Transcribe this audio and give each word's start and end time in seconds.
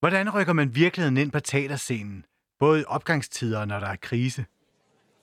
Hvordan 0.00 0.34
rykker 0.34 0.52
man 0.52 0.74
virkeligheden 0.74 1.16
ind 1.16 1.30
på 1.32 1.40
teaterscenen, 1.40 2.24
både 2.58 2.80
i 2.80 2.84
opgangstider 2.86 3.58
og 3.58 3.68
når 3.68 3.80
der 3.80 3.86
er 3.86 3.96
krise? 3.96 4.44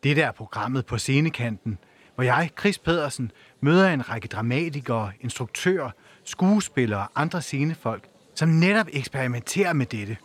Det 0.04 0.18
der 0.18 0.28
er 0.28 0.32
programmet 0.32 0.86
på 0.86 0.98
scenekanten, 0.98 1.78
hvor 2.16 2.24
jeg, 2.24 2.50
Chris 2.60 2.80
Pedersen, 2.80 3.32
møder 3.62 3.90
en 3.90 4.10
række 4.10 4.28
dramatikere, 4.28 5.12
instruktører, 5.22 5.92
skuespillere 6.24 7.00
og 7.00 7.22
andre 7.22 7.42
scenefolk, 7.42 8.08
som 8.36 8.50
netop 8.50 8.88
eksperimenterer 8.94 9.74
med 9.74 9.86
dette. 9.86 10.18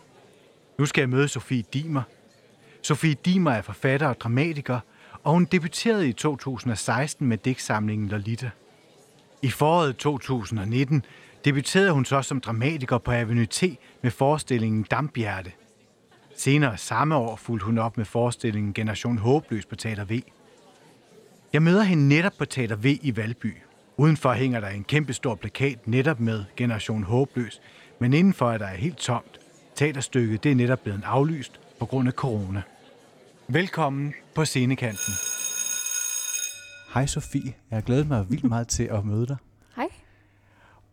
Nu 0.77 0.85
skal 0.85 1.01
jeg 1.01 1.09
møde 1.09 1.27
Sofie 1.27 1.63
Dimer. 1.73 2.03
Sofie 2.81 3.15
Dimer 3.25 3.51
er 3.51 3.61
forfatter 3.61 4.07
og 4.07 4.19
dramatiker, 4.19 4.79
og 5.23 5.33
hun 5.33 5.45
debuterede 5.45 6.09
i 6.09 6.13
2016 6.13 7.27
med 7.27 7.37
digtsamlingen 7.37 8.07
Lolita. 8.07 8.49
I 9.41 9.49
foråret 9.49 9.97
2019 9.97 11.05
debuterede 11.45 11.91
hun 11.91 12.05
så 12.05 12.21
som 12.21 12.39
dramatiker 12.39 12.97
på 12.97 13.11
Avenue 13.11 13.45
T 13.45 13.63
med 14.01 14.11
forestillingen 14.11 14.83
Dampbjerte. 14.83 15.51
Senere 16.37 16.77
samme 16.77 17.15
år 17.15 17.35
fulgte 17.35 17.65
hun 17.65 17.77
op 17.77 17.97
med 17.97 18.05
forestillingen 18.05 18.73
Generation 18.73 19.17
Håbløs 19.17 19.65
på 19.65 19.75
Teater 19.75 20.05
V. 20.05 20.21
Jeg 21.53 21.61
møder 21.61 21.83
hende 21.83 22.07
netop 22.07 22.33
på 22.37 22.45
Teater 22.45 22.75
V 22.75 22.85
i 22.85 23.17
Valby. 23.17 23.57
Udenfor 23.97 24.33
hænger 24.33 24.59
der 24.59 24.67
en 24.67 24.83
kæmpe 24.83 25.13
stor 25.13 25.35
plakat 25.35 25.87
netop 25.87 26.19
med 26.19 26.43
Generation 26.57 27.03
Håbløs, 27.03 27.61
men 27.99 28.13
indenfor 28.13 28.51
er 28.51 28.57
der 28.57 28.67
helt 28.67 28.97
tomt. 28.97 29.39
Teaterstykket 29.75 30.43
det 30.43 30.51
er 30.51 30.55
netop 30.55 30.79
blevet 30.79 31.01
aflyst 31.05 31.59
på 31.79 31.85
grund 31.85 32.07
af 32.07 32.13
corona. 32.13 32.61
Velkommen 33.47 34.13
på 34.35 34.45
scenekanten. 34.45 35.13
Hej 36.93 37.05
Sofie, 37.05 37.53
jeg 37.69 37.77
har 37.77 37.81
glædet 37.81 38.07
mig 38.07 38.29
vildt 38.29 38.43
meget 38.43 38.67
til 38.67 38.83
at 38.83 39.05
møde 39.05 39.27
dig. 39.27 39.37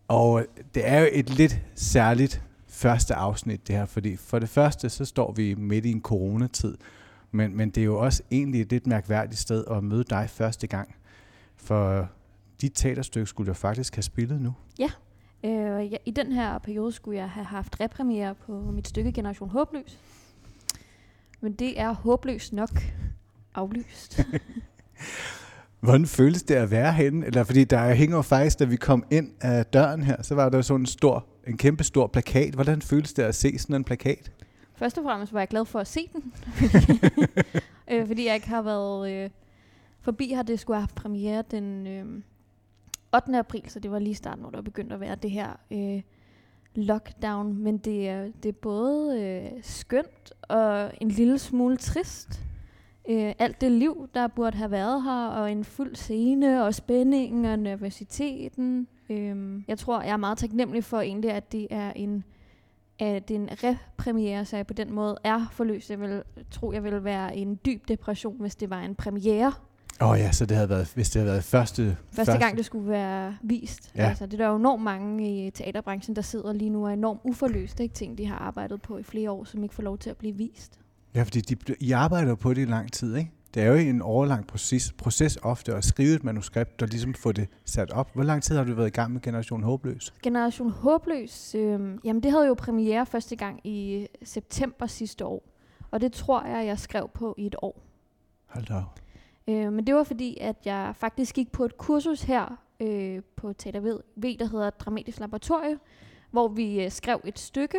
Og 0.09 0.47
det 0.75 0.89
er 0.89 1.01
jo 1.01 1.09
et 1.13 1.31
lidt 1.31 1.61
særligt 1.75 2.43
første 2.67 3.15
afsnit 3.15 3.69
det 3.69 3.77
her, 3.77 3.87
fordi 3.87 4.17
for 4.17 4.39
det 4.39 4.49
første 4.49 4.89
så 4.89 5.05
står 5.05 5.33
vi 5.33 5.55
midt 5.55 5.87
i 5.87 5.91
en 5.91 6.03
coronatid, 6.03 6.77
men, 7.31 7.57
men 7.57 7.71
det 7.71 7.81
er 7.81 7.85
jo 7.85 7.99
også 7.99 8.23
egentlig 8.31 8.61
et 8.61 8.71
lidt 8.71 8.87
mærkværdigt 8.87 9.41
sted 9.41 9.65
at 9.71 9.85
møde 9.85 10.05
dig 10.05 10.31
første 10.31 10.67
gang. 10.67 10.95
For 11.57 12.09
dit 12.61 12.73
teaterstykke 12.75 13.27
skulle 13.27 13.49
jo 13.49 13.55
faktisk 13.55 13.97
have 13.97 14.03
spillet 14.03 14.41
nu. 14.41 14.55
Ja, 14.79 14.91
øh, 15.45 15.93
ja, 15.93 15.97
i 16.05 16.11
den 16.11 16.33
her 16.33 16.59
periode 16.59 16.93
skulle 16.93 17.19
jeg 17.19 17.31
have 17.31 17.47
haft 17.47 17.81
repremiere 17.81 18.35
på 18.35 18.53
mit 18.53 18.89
stykke 18.89 19.13
Generation 19.13 19.51
Håbløs. 19.51 19.99
Men 21.41 21.53
det 21.53 21.81
er 21.81 21.93
håbløst 21.93 22.53
nok 22.53 22.83
aflyst. 23.55 24.21
Hvordan 25.81 26.07
føles 26.07 26.43
det 26.43 26.55
at 26.55 26.71
være 26.71 26.93
henne? 26.93 27.27
Eller 27.27 27.45
fordi 27.45 27.65
der 27.65 27.95
hænger 27.95 28.23
faktisk, 28.23 28.59
da 28.59 28.65
vi 28.65 28.77
kom 28.77 29.05
ind 29.11 29.31
af 29.41 29.67
døren 29.67 30.03
her, 30.03 30.23
så 30.23 30.35
var 30.35 30.49
der 30.49 30.63
sådan 30.63 30.81
en 30.81 30.87
stor, 30.87 31.27
en 31.47 31.57
kæmpe 31.57 31.85
stor 31.85 32.07
plakat. 32.07 32.55
Hvordan 32.55 32.83
føles 32.83 33.13
det 33.13 33.23
at 33.23 33.35
se 33.35 33.59
sådan 33.59 33.77
en 33.77 33.85
plakat? 33.85 34.33
Først 34.75 34.99
og 34.99 35.05
fremmest 35.05 35.33
var 35.33 35.41
jeg 35.41 35.49
glad 35.49 35.65
for 35.65 35.79
at 35.79 35.87
se 35.87 36.09
den. 36.13 36.33
øh, 37.91 38.07
fordi 38.07 38.27
jeg 38.27 38.35
ikke 38.35 38.49
har 38.49 38.63
været 38.63 39.13
øh, 39.13 39.31
forbi 40.01 40.29
her. 40.29 40.43
Det 40.43 40.61
skulle 40.61 40.77
have 40.77 40.83
haft 40.83 40.95
premiere 40.95 41.45
den 41.51 41.87
øh, 41.87 42.23
8. 43.15 43.39
april, 43.39 43.63
så 43.69 43.81
det 43.81 43.91
var 43.91 43.99
lige 43.99 44.15
starten, 44.15 44.43
hvor 44.43 44.51
der 44.51 44.63
begyndte 44.63 44.95
at 44.95 45.01
være 45.01 45.15
det 45.15 45.31
her 45.31 45.49
øh, 45.71 46.03
lockdown. 46.75 47.63
Men 47.63 47.79
det 47.79 48.09
er, 48.09 48.29
det 48.43 48.49
er 48.49 48.59
både 48.63 49.23
øh, 49.23 49.63
skønt 49.63 50.33
og 50.43 50.93
en 51.01 51.09
lille 51.09 51.39
smule 51.39 51.77
trist 51.77 52.48
øh, 53.09 53.33
alt 53.39 53.61
det 53.61 53.73
liv, 53.73 54.09
der 54.15 54.27
burde 54.29 54.57
have 54.57 54.71
været 54.71 55.03
her, 55.03 55.27
og 55.27 55.53
en 55.53 55.65
fuld 55.65 55.95
scene, 55.95 56.65
og 56.65 56.75
spændingen 56.75 57.45
og 57.45 57.59
nervøsiteten. 57.59 58.89
Øh, 59.11 59.63
jeg 59.69 59.79
tror, 59.79 60.03
jeg 60.03 60.13
er 60.13 60.17
meget 60.17 60.39
taknemmelig 60.39 60.85
for 60.85 61.01
egentlig, 61.01 61.31
at 61.31 61.53
det 61.53 61.67
er 61.71 61.93
en 61.97 62.25
at 63.01 63.31
en 63.31 63.49
repremiere, 63.65 64.45
så 64.45 64.57
jeg 64.57 64.67
på 64.67 64.75
den 64.75 64.93
måde 64.93 65.17
er 65.25 65.47
forløst. 65.53 65.91
Jeg 65.91 66.01
vil 66.01 66.23
tro, 66.51 66.73
jeg 66.73 66.85
ville 66.85 67.05
være 67.05 67.37
i 67.37 67.41
en 67.41 67.59
dyb 67.67 67.89
depression, 67.89 68.37
hvis 68.41 68.55
det 68.55 68.71
var 68.71 68.81
en 68.81 68.95
premiere. 68.95 69.53
Åh 70.01 70.09
oh 70.09 70.19
ja, 70.19 70.33
så 70.33 70.47
det 70.47 70.57
havde 70.57 70.69
været, 70.69 70.93
hvis 70.95 71.11
det 71.11 71.21
havde 71.21 71.33
været 71.33 71.45
første... 71.45 71.83
Første, 71.87 72.17
første 72.17 72.39
gang, 72.39 72.57
det 72.57 72.65
skulle 72.65 72.89
være 72.89 73.37
vist. 73.43 73.93
Ja. 73.97 74.09
Altså, 74.09 74.27
det 74.27 74.35
er 74.35 74.45
der 74.45 74.49
jo 74.49 74.57
enormt 74.57 74.83
mange 74.83 75.47
i 75.47 75.51
teaterbranchen, 75.51 76.17
der 76.17 76.23
sidder 76.23 76.53
lige 76.53 76.71
nu 76.71 76.85
og 76.85 76.91
er 76.91 76.95
enormt 76.95 77.21
uforløst. 77.25 77.81
Ikke? 77.81 77.95
Ting, 77.95 78.19
de 78.19 78.27
har 78.27 78.37
arbejdet 78.37 78.83
på 78.83 78.99
i 78.99 79.03
flere 79.03 79.31
år, 79.31 79.45
som 79.45 79.63
ikke 79.63 79.75
får 79.75 79.83
lov 79.83 79.99
til 79.99 80.11
at 80.11 80.17
blive 80.17 80.37
vist. 80.37 80.79
Ja, 81.19 81.23
fordi 81.23 81.41
de, 81.41 81.75
I 81.81 81.93
arbejder 81.93 82.35
på 82.35 82.55
det 82.55 82.63
i 82.63 82.65
lang 82.65 82.93
tid, 82.93 83.17
ikke? 83.17 83.31
Det 83.55 83.63
er 83.63 83.67
jo 83.67 83.75
en 83.75 84.03
overlang 84.03 84.47
proces, 84.47 84.93
proces 84.93 85.39
ofte 85.43 85.75
at 85.75 85.85
skrive 85.85 86.15
et 86.15 86.25
manuskript 86.25 86.83
og 86.83 86.89
ligesom 86.89 87.15
få 87.15 87.33
det 87.33 87.49
sat 87.65 87.91
op. 87.91 88.15
Hvor 88.15 88.23
lang 88.23 88.43
tid 88.43 88.57
har 88.57 88.65
du 88.65 88.75
været 88.75 88.87
i 88.87 88.91
gang 88.91 89.13
med 89.13 89.21
Generation 89.21 89.63
Håbløs? 89.63 90.15
Generation 90.23 90.71
Håbløs, 90.71 91.55
øh, 91.55 91.99
jamen 92.05 92.23
det 92.23 92.31
havde 92.31 92.47
jo 92.47 92.55
premiere 92.55 93.07
første 93.07 93.37
gang 93.37 93.61
i 93.65 94.07
september 94.23 94.87
sidste 94.87 95.25
år. 95.25 95.43
Og 95.91 96.01
det 96.01 96.13
tror 96.13 96.47
jeg, 96.47 96.67
jeg 96.67 96.79
skrev 96.79 97.11
på 97.15 97.35
i 97.39 97.47
et 97.47 97.57
år. 97.63 97.83
Hold 98.47 98.65
da 98.67 98.83
øh, 99.49 99.73
Men 99.73 99.87
det 99.87 99.95
var 99.95 100.05
fordi, 100.05 100.39
at 100.41 100.57
jeg 100.65 100.93
faktisk 100.97 101.35
gik 101.35 101.53
på 101.53 101.65
et 101.65 101.79
kursus 101.79 102.23
her 102.23 102.61
øh, 102.81 103.23
på 103.37 103.53
Teater 103.53 103.81
v, 104.17 104.37
der 104.39 104.49
hedder 104.49 104.71
Dramatisk 104.71 105.21
Laboratorie, 105.21 105.79
hvor 106.31 106.49
vi 106.49 106.85
øh, 106.85 106.91
skrev 106.91 107.21
et 107.25 107.39
stykke. 107.39 107.79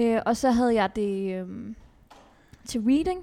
Øh, 0.00 0.20
og 0.26 0.36
så 0.36 0.50
havde 0.50 0.74
jeg 0.74 0.96
det... 0.96 1.40
Øh, 1.40 1.74
til 2.66 2.80
reading, 2.80 3.20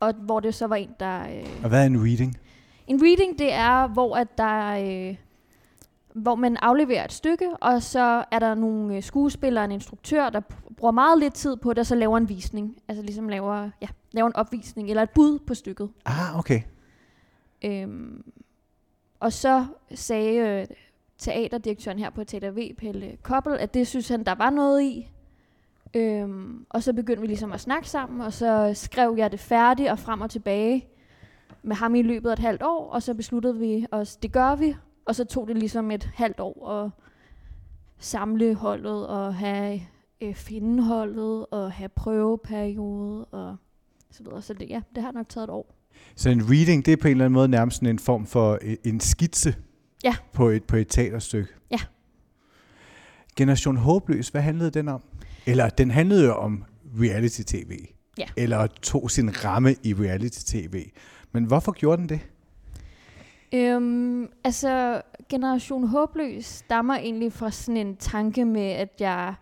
og 0.00 0.12
hvor 0.12 0.40
det 0.40 0.54
så 0.54 0.66
var 0.66 0.76
en, 0.76 0.90
der... 1.00 1.22
Øh, 1.22 1.62
og 1.62 1.68
hvad 1.68 1.82
er 1.82 1.86
en 1.86 2.04
reading? 2.04 2.38
En 2.86 3.02
reading, 3.02 3.38
det 3.38 3.52
er, 3.52 3.86
hvor 3.86 4.16
at 4.16 4.38
der... 4.38 4.70
Øh, 5.08 5.16
hvor 6.14 6.34
man 6.34 6.56
afleverer 6.56 7.04
et 7.04 7.12
stykke, 7.12 7.48
og 7.60 7.82
så 7.82 8.24
er 8.30 8.38
der 8.38 8.54
nogle 8.54 8.96
øh, 8.96 9.02
skuespillere 9.02 9.62
og 9.62 9.64
en 9.64 9.72
instruktør, 9.72 10.30
der 10.30 10.40
bruger 10.76 10.92
meget 10.92 11.18
lidt 11.18 11.34
tid 11.34 11.56
på 11.56 11.70
det, 11.70 11.78
og 11.78 11.86
så 11.86 11.94
laver 11.94 12.18
en 12.18 12.28
visning. 12.28 12.76
Altså 12.88 13.02
ligesom 13.02 13.28
laver, 13.28 13.70
ja, 13.82 13.86
laver 14.12 14.26
en 14.26 14.36
opvisning, 14.36 14.88
eller 14.88 15.02
et 15.02 15.10
bud 15.10 15.38
på 15.38 15.54
stykket. 15.54 15.90
Ah, 16.04 16.38
okay. 16.38 16.60
Øhm, 17.64 18.22
og 19.20 19.32
så 19.32 19.66
sagde 19.94 20.36
øh, 20.36 20.66
teaterdirektøren 21.18 21.98
her 21.98 22.10
på 22.10 22.24
Teater 22.24 22.50
V, 22.50 22.74
Pelle 22.78 23.16
Koppel, 23.22 23.56
at 23.58 23.74
det 23.74 23.86
synes 23.86 24.08
han, 24.08 24.24
der 24.24 24.34
var 24.34 24.50
noget 24.50 24.82
i. 24.82 25.10
Øhm, 25.94 26.66
og 26.70 26.82
så 26.82 26.92
begyndte 26.92 27.20
vi 27.20 27.26
ligesom 27.26 27.52
at 27.52 27.60
snakke 27.60 27.88
sammen, 27.88 28.20
og 28.20 28.32
så 28.32 28.72
skrev 28.74 29.14
jeg 29.18 29.32
det 29.32 29.40
færdigt 29.40 29.90
og 29.90 29.98
frem 29.98 30.20
og 30.20 30.30
tilbage 30.30 30.86
med 31.62 31.76
ham 31.76 31.94
i 31.94 32.02
løbet 32.02 32.28
af 32.28 32.32
et 32.32 32.38
halvt 32.38 32.62
år, 32.62 32.90
og 32.90 33.02
så 33.02 33.14
besluttede 33.14 33.58
vi 33.58 33.86
os, 33.90 34.16
det 34.16 34.32
gør 34.32 34.54
vi, 34.54 34.76
og 35.04 35.14
så 35.14 35.24
tog 35.24 35.48
det 35.48 35.58
ligesom 35.58 35.90
et 35.90 36.10
halvt 36.14 36.40
år 36.40 36.68
at 36.70 36.90
samle 37.98 38.54
holdet 38.54 39.06
og 39.06 39.34
have 39.34 39.80
øh, 40.20 40.34
finde 40.34 40.82
holdet 40.82 41.46
og 41.46 41.72
have 41.72 41.88
prøveperiode 41.88 43.24
og 43.24 43.56
så 44.10 44.22
videre. 44.22 44.42
Så 44.42 44.54
det, 44.54 44.70
ja, 44.70 44.80
det 44.94 45.02
har 45.02 45.12
nok 45.12 45.28
taget 45.28 45.44
et 45.44 45.50
år. 45.50 45.74
Så 46.14 46.30
en 46.30 46.50
reading, 46.50 46.86
det 46.86 46.92
er 46.92 46.96
på 46.96 47.08
en 47.08 47.12
eller 47.12 47.24
anden 47.24 47.34
måde 47.34 47.48
nærmest 47.48 47.82
en 47.82 47.98
form 47.98 48.26
for 48.26 48.58
øh, 48.62 48.76
en 48.84 49.00
skitse 49.00 49.54
ja. 50.04 50.16
på, 50.32 50.48
et, 50.48 50.64
på 50.64 50.76
et 50.76 50.88
teaterstykke? 50.88 51.48
Ja. 51.70 51.78
Generation 53.36 53.76
Håbløs, 53.76 54.28
hvad 54.28 54.42
handlede 54.42 54.70
den 54.70 54.88
om? 54.88 55.02
Eller 55.50 55.68
den 55.68 55.90
handlede 55.90 56.24
jo 56.24 56.34
om 56.34 56.64
reality-tv. 57.00 57.86
Ja. 58.18 58.26
Eller 58.36 58.66
tog 58.66 59.10
sin 59.10 59.44
ramme 59.44 59.74
i 59.82 59.94
reality-tv. 59.94 60.90
Men 61.32 61.44
hvorfor 61.44 61.72
gjorde 61.72 62.02
den 62.02 62.08
det? 62.08 62.20
Øhm, 63.54 64.28
altså, 64.44 65.02
Generation 65.28 65.86
Håbløs 65.86 66.44
stammer 66.44 66.94
egentlig 66.94 67.32
fra 67.32 67.50
sådan 67.50 67.76
en 67.76 67.96
tanke 67.96 68.44
med, 68.44 68.70
at 68.70 68.88
jeg 69.00 69.34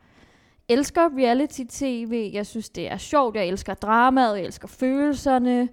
elsker 0.68 1.08
reality-tv. 1.18 2.30
Jeg 2.32 2.46
synes, 2.46 2.68
det 2.68 2.90
er 2.90 2.96
sjovt. 2.96 3.36
Jeg 3.36 3.46
elsker 3.46 3.74
dramaet. 3.74 4.36
Jeg 4.36 4.44
elsker 4.44 4.68
følelserne. 4.68 5.68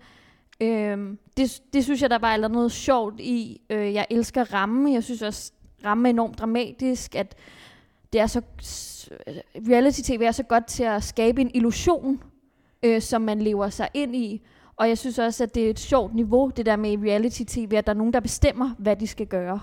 Øhm, 0.62 1.20
det, 1.38 1.62
det 1.74 1.84
synes 1.84 2.02
jeg, 2.02 2.10
der 2.10 2.20
var 2.20 2.34
eller 2.34 2.48
noget 2.48 2.72
sjovt 2.72 3.20
i. 3.20 3.62
Øh, 3.70 3.94
jeg 3.94 4.08
elsker 4.10 4.54
ramme. 4.54 4.94
Jeg 4.94 5.04
synes 5.04 5.22
også, 5.22 5.52
ramme 5.86 6.08
er 6.08 6.10
enormt 6.10 6.40
dramatisk. 6.40 7.16
At 7.16 7.36
det 8.16 8.22
er 8.22 8.28
så 8.28 8.42
reality-tv 9.70 10.22
er 10.22 10.32
så 10.32 10.44
godt 10.44 10.66
til 10.66 10.84
at 10.84 11.04
skabe 11.04 11.42
en 11.42 11.52
illusion, 11.54 12.24
øh, 12.84 13.02
som 13.02 13.22
man 13.22 13.42
lever 13.42 13.70
sig 13.70 13.90
ind 13.94 14.16
i. 14.16 14.42
Og 14.76 14.90
jeg 14.90 14.98
synes 14.98 15.20
også, 15.20 15.44
at 15.44 15.56
det 15.56 15.66
er 15.66 15.70
et 15.70 15.80
sjovt 15.80 16.16
niveau, 16.16 16.52
det 16.58 16.66
der 16.66 16.76
med 16.76 16.98
reality-tv, 16.98 17.74
at 17.76 17.88
der 17.88 17.94
er 17.94 17.98
nogen, 17.98 18.14
der 18.14 18.20
bestemmer, 18.20 18.76
hvad 18.78 18.96
de 18.96 19.08
skal 19.08 19.28
gøre. 19.28 19.60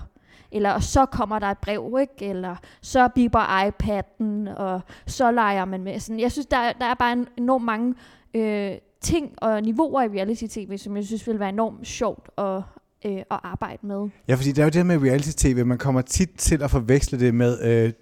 Eller 0.51 0.79
så 0.79 1.05
kommer 1.05 1.39
der 1.39 1.47
et 1.47 1.57
brev, 1.57 1.97
ikke? 2.01 2.25
Eller 2.29 2.55
så 2.81 3.09
biber 3.15 3.69
iPad'en, 3.69 4.55
og 4.55 4.81
så 5.07 5.31
leger 5.31 5.65
man 5.65 5.83
med. 5.83 5.99
Sådan, 5.99 6.19
jeg 6.19 6.31
synes, 6.31 6.45
der, 6.45 6.73
der 6.73 6.85
er 6.85 6.93
bare 6.93 7.25
enormt 7.37 7.65
mange 7.65 7.95
øh, 8.33 8.71
ting 9.01 9.33
og 9.37 9.61
niveauer 9.61 10.01
i 10.01 10.07
reality-tv, 10.07 10.77
som 10.77 10.95
jeg 10.97 11.05
synes 11.05 11.27
ville 11.27 11.39
være 11.39 11.49
enormt 11.49 11.87
sjovt 11.87 12.29
at, 12.37 12.61
øh, 13.05 13.17
at 13.17 13.39
arbejde 13.43 13.87
med. 13.87 14.09
Ja, 14.27 14.35
fordi 14.35 14.49
det 14.49 14.59
er 14.59 14.63
jo 14.63 14.69
det 14.69 14.85
med 14.85 14.97
reality-tv, 14.97 15.65
man 15.65 15.77
kommer 15.77 16.01
tit 16.01 16.29
til 16.37 16.63
at 16.63 16.71
forveksle 16.71 17.19
det 17.19 17.35
med 17.35 17.57
øh, 17.63 17.93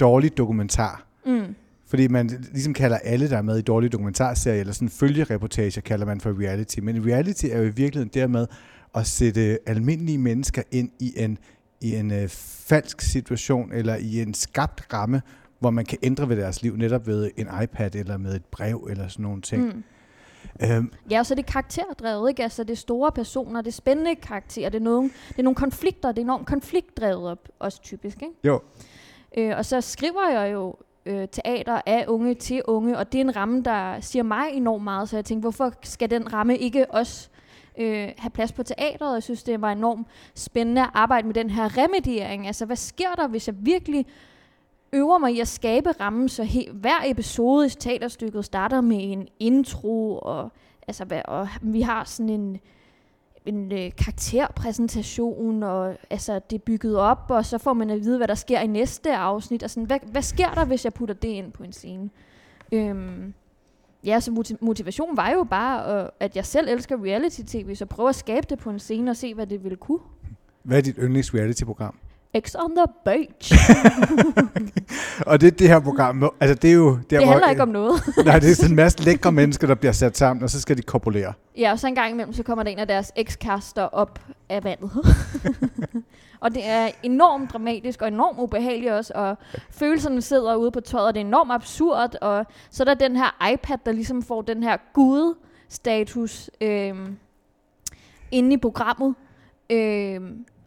dårlig 0.00 0.36
dokumentar. 0.36 1.06
Mm. 1.26 1.54
Fordi 1.86 2.08
man 2.08 2.30
ligesom 2.52 2.74
kalder 2.74 2.98
alle, 2.98 3.30
der 3.30 3.38
er 3.38 3.42
med 3.42 3.58
i 3.58 3.62
dårlige 3.62 3.90
dokumentarserier, 3.90 4.60
eller 4.60 4.72
sådan 4.72 4.88
følgereportager, 4.88 5.80
kalder 5.80 6.06
man 6.06 6.20
for 6.20 6.40
reality. 6.40 6.78
Men 6.78 7.06
reality 7.06 7.46
er 7.46 7.58
jo 7.58 7.64
i 7.64 7.70
virkeligheden 7.70 8.10
dermed 8.14 8.46
at 8.94 9.06
sætte 9.06 9.58
almindelige 9.66 10.18
mennesker 10.18 10.62
ind 10.70 10.90
i 11.00 11.12
en, 11.16 11.38
i 11.80 11.94
en 11.94 12.10
øh, 12.10 12.28
falsk 12.28 13.00
situation, 13.00 13.72
eller 13.72 13.96
i 13.96 14.22
en 14.22 14.34
skabt 14.34 14.86
ramme, 14.92 15.22
hvor 15.58 15.70
man 15.70 15.84
kan 15.84 15.98
ændre 16.02 16.28
ved 16.28 16.36
deres 16.36 16.62
liv, 16.62 16.76
netop 16.76 17.06
ved 17.06 17.30
en 17.36 17.48
iPad 17.62 17.94
eller 17.94 18.16
med 18.16 18.34
et 18.34 18.44
brev 18.44 18.88
eller 18.90 19.08
sådan 19.08 19.22
nogle 19.22 19.42
ting. 19.42 19.64
Mm. 19.64 19.82
Øhm. 20.62 20.92
Ja, 21.10 21.18
og 21.18 21.26
så 21.26 21.34
er 21.34 21.36
det 21.36 21.46
karakterdrevet, 21.46 22.30
ikke? 22.30 22.42
Altså, 22.42 22.64
det 22.64 22.70
er 22.70 22.76
store 22.76 23.12
personer, 23.12 23.60
det 23.60 23.68
er 23.68 23.72
spændende 23.72 24.14
karakterer, 24.14 24.68
det 24.68 24.78
er, 24.78 24.84
nogle, 24.84 25.10
det 25.28 25.38
er 25.38 25.42
nogle 25.42 25.54
konflikter, 25.54 26.08
det 26.08 26.18
er 26.18 26.22
enormt 26.22 26.46
konfliktdrevet 26.46 27.30
op, 27.30 27.48
også 27.58 27.82
typisk, 27.82 28.22
ikke? 28.22 28.34
Jo. 28.44 28.60
Øh, 29.36 29.56
og 29.56 29.64
så 29.64 29.80
skriver 29.80 30.28
jeg 30.28 30.52
jo 30.52 30.74
øh, 31.06 31.28
teater 31.28 31.80
af 31.86 32.04
unge 32.08 32.34
til 32.34 32.62
unge, 32.64 32.98
og 32.98 33.12
det 33.12 33.18
er 33.18 33.24
en 33.24 33.36
ramme, 33.36 33.62
der 33.62 34.00
siger 34.00 34.22
mig 34.22 34.50
enormt 34.52 34.84
meget, 34.84 35.08
så 35.08 35.16
jeg 35.16 35.24
tænkte, 35.24 35.40
hvorfor 35.40 35.72
skal 35.82 36.10
den 36.10 36.32
ramme 36.32 36.58
ikke 36.58 36.90
også 36.90 37.28
øh, 37.78 38.08
have 38.18 38.30
plads 38.30 38.52
på 38.52 38.62
teateret? 38.62 39.14
Jeg 39.14 39.22
synes, 39.22 39.42
det 39.42 39.60
var 39.60 39.72
enormt 39.72 40.06
spændende 40.34 40.82
at 40.82 40.90
arbejde 40.94 41.26
med 41.26 41.34
den 41.34 41.50
her 41.50 41.78
remediering. 41.78 42.46
Altså, 42.46 42.66
hvad 42.66 42.76
sker 42.76 43.14
der, 43.16 43.28
hvis 43.28 43.46
jeg 43.46 43.54
virkelig 43.58 44.06
øver 44.92 45.18
mig 45.18 45.34
i 45.34 45.40
at 45.40 45.48
skabe 45.48 45.90
rammen, 46.00 46.28
så 46.28 46.42
he- 46.42 46.72
hver 46.72 47.02
episode 47.04 47.66
i 47.66 47.70
teaterstykket 47.70 48.44
starter 48.44 48.80
med 48.80 48.98
en 49.00 49.28
intro, 49.38 50.18
og, 50.18 50.52
altså, 50.88 51.04
hvad, 51.04 51.22
og 51.24 51.48
vi 51.62 51.80
har 51.80 52.04
sådan 52.04 52.28
en, 52.28 52.60
en 53.46 53.72
øh, 53.72 53.90
karakterpræsentation, 53.98 55.62
og 55.62 55.96
altså, 56.10 56.40
det 56.50 56.56
er 56.56 56.62
bygget 56.66 56.96
op, 56.96 57.26
og 57.28 57.46
så 57.46 57.58
får 57.58 57.72
man 57.72 57.90
at 57.90 58.00
vide, 58.00 58.16
hvad 58.16 58.28
der 58.28 58.34
sker 58.34 58.60
i 58.60 58.66
næste 58.66 59.16
afsnit. 59.16 59.62
Og 59.62 59.70
sådan, 59.70 59.84
hvad, 59.84 59.98
hvad 60.10 60.22
sker 60.22 60.54
der, 60.54 60.64
hvis 60.64 60.84
jeg 60.84 60.94
putter 60.94 61.14
det 61.14 61.28
ind 61.28 61.52
på 61.52 61.62
en 61.62 61.72
scene? 61.72 62.10
Øhm, 62.72 63.34
ja, 64.04 64.20
så 64.20 64.56
motivation 64.60 65.16
var 65.16 65.30
jo 65.30 65.44
bare, 65.44 66.02
øh, 66.02 66.08
at 66.20 66.36
jeg 66.36 66.46
selv 66.46 66.68
elsker 66.68 67.04
reality-tv, 67.04 67.74
så 67.74 67.86
prøve 67.86 68.08
at 68.08 68.14
skabe 68.14 68.46
det 68.50 68.58
på 68.58 68.70
en 68.70 68.78
scene 68.78 69.10
og 69.10 69.16
se, 69.16 69.34
hvad 69.34 69.46
det 69.46 69.64
ville 69.64 69.76
kunne. 69.76 70.00
Hvad 70.62 70.76
er 70.78 70.82
dit 70.82 70.96
yndlings 70.96 71.34
reality-program? 71.34 71.94
X 72.40 72.54
on 72.54 72.76
the 72.76 72.86
beach. 73.04 73.52
og 75.30 75.40
det 75.40 75.58
det 75.58 75.68
her 75.68 75.80
program, 75.80 76.30
altså 76.40 76.54
det 76.54 76.70
er 76.70 76.74
jo... 76.74 76.90
Der, 76.90 76.98
det 77.18 77.18
handler 77.18 77.38
hvor, 77.38 77.50
ikke 77.50 77.62
om 77.62 77.68
noget. 77.68 78.02
nej, 78.26 78.38
det 78.38 78.50
er 78.50 78.54
sådan 78.54 78.70
en 78.70 78.76
masse 78.76 79.02
lækre 79.04 79.32
mennesker, 79.32 79.66
der 79.66 79.74
bliver 79.74 79.92
sat 79.92 80.16
sammen, 80.16 80.42
og 80.42 80.50
så 80.50 80.60
skal 80.60 80.76
de 80.76 80.82
kopulere. 80.82 81.32
Ja, 81.58 81.72
og 81.72 81.78
så 81.78 81.86
en 81.86 81.94
gang 81.94 82.10
imellem, 82.10 82.32
så 82.32 82.42
kommer 82.42 82.62
der 82.62 82.70
en 82.70 82.78
af 82.78 82.86
deres 82.86 83.12
ekskaster 83.16 83.82
op 83.82 84.20
af 84.48 84.64
vandet. 84.64 84.90
og 86.42 86.54
det 86.54 86.68
er 86.68 86.90
enormt 87.02 87.52
dramatisk 87.52 88.02
og 88.02 88.08
enormt 88.08 88.38
ubehageligt 88.38 88.92
også, 88.92 89.12
og 89.14 89.38
følelserne 89.70 90.22
sidder 90.22 90.54
ude 90.54 90.70
på 90.70 90.80
tøjet, 90.80 91.06
og 91.06 91.14
det 91.14 91.20
er 91.20 91.24
enormt 91.24 91.52
absurd, 91.52 92.14
og 92.20 92.46
så 92.70 92.82
er 92.82 92.84
der 92.84 92.94
den 92.94 93.16
her 93.16 93.52
iPad, 93.52 93.78
der 93.86 93.92
ligesom 93.92 94.22
får 94.22 94.42
den 94.42 94.62
her 94.62 94.76
gud-status 94.92 96.50
øh, 96.60 96.94
inde 98.30 98.54
i 98.54 98.56
programmet. 98.56 99.14
Øh, 99.70 100.20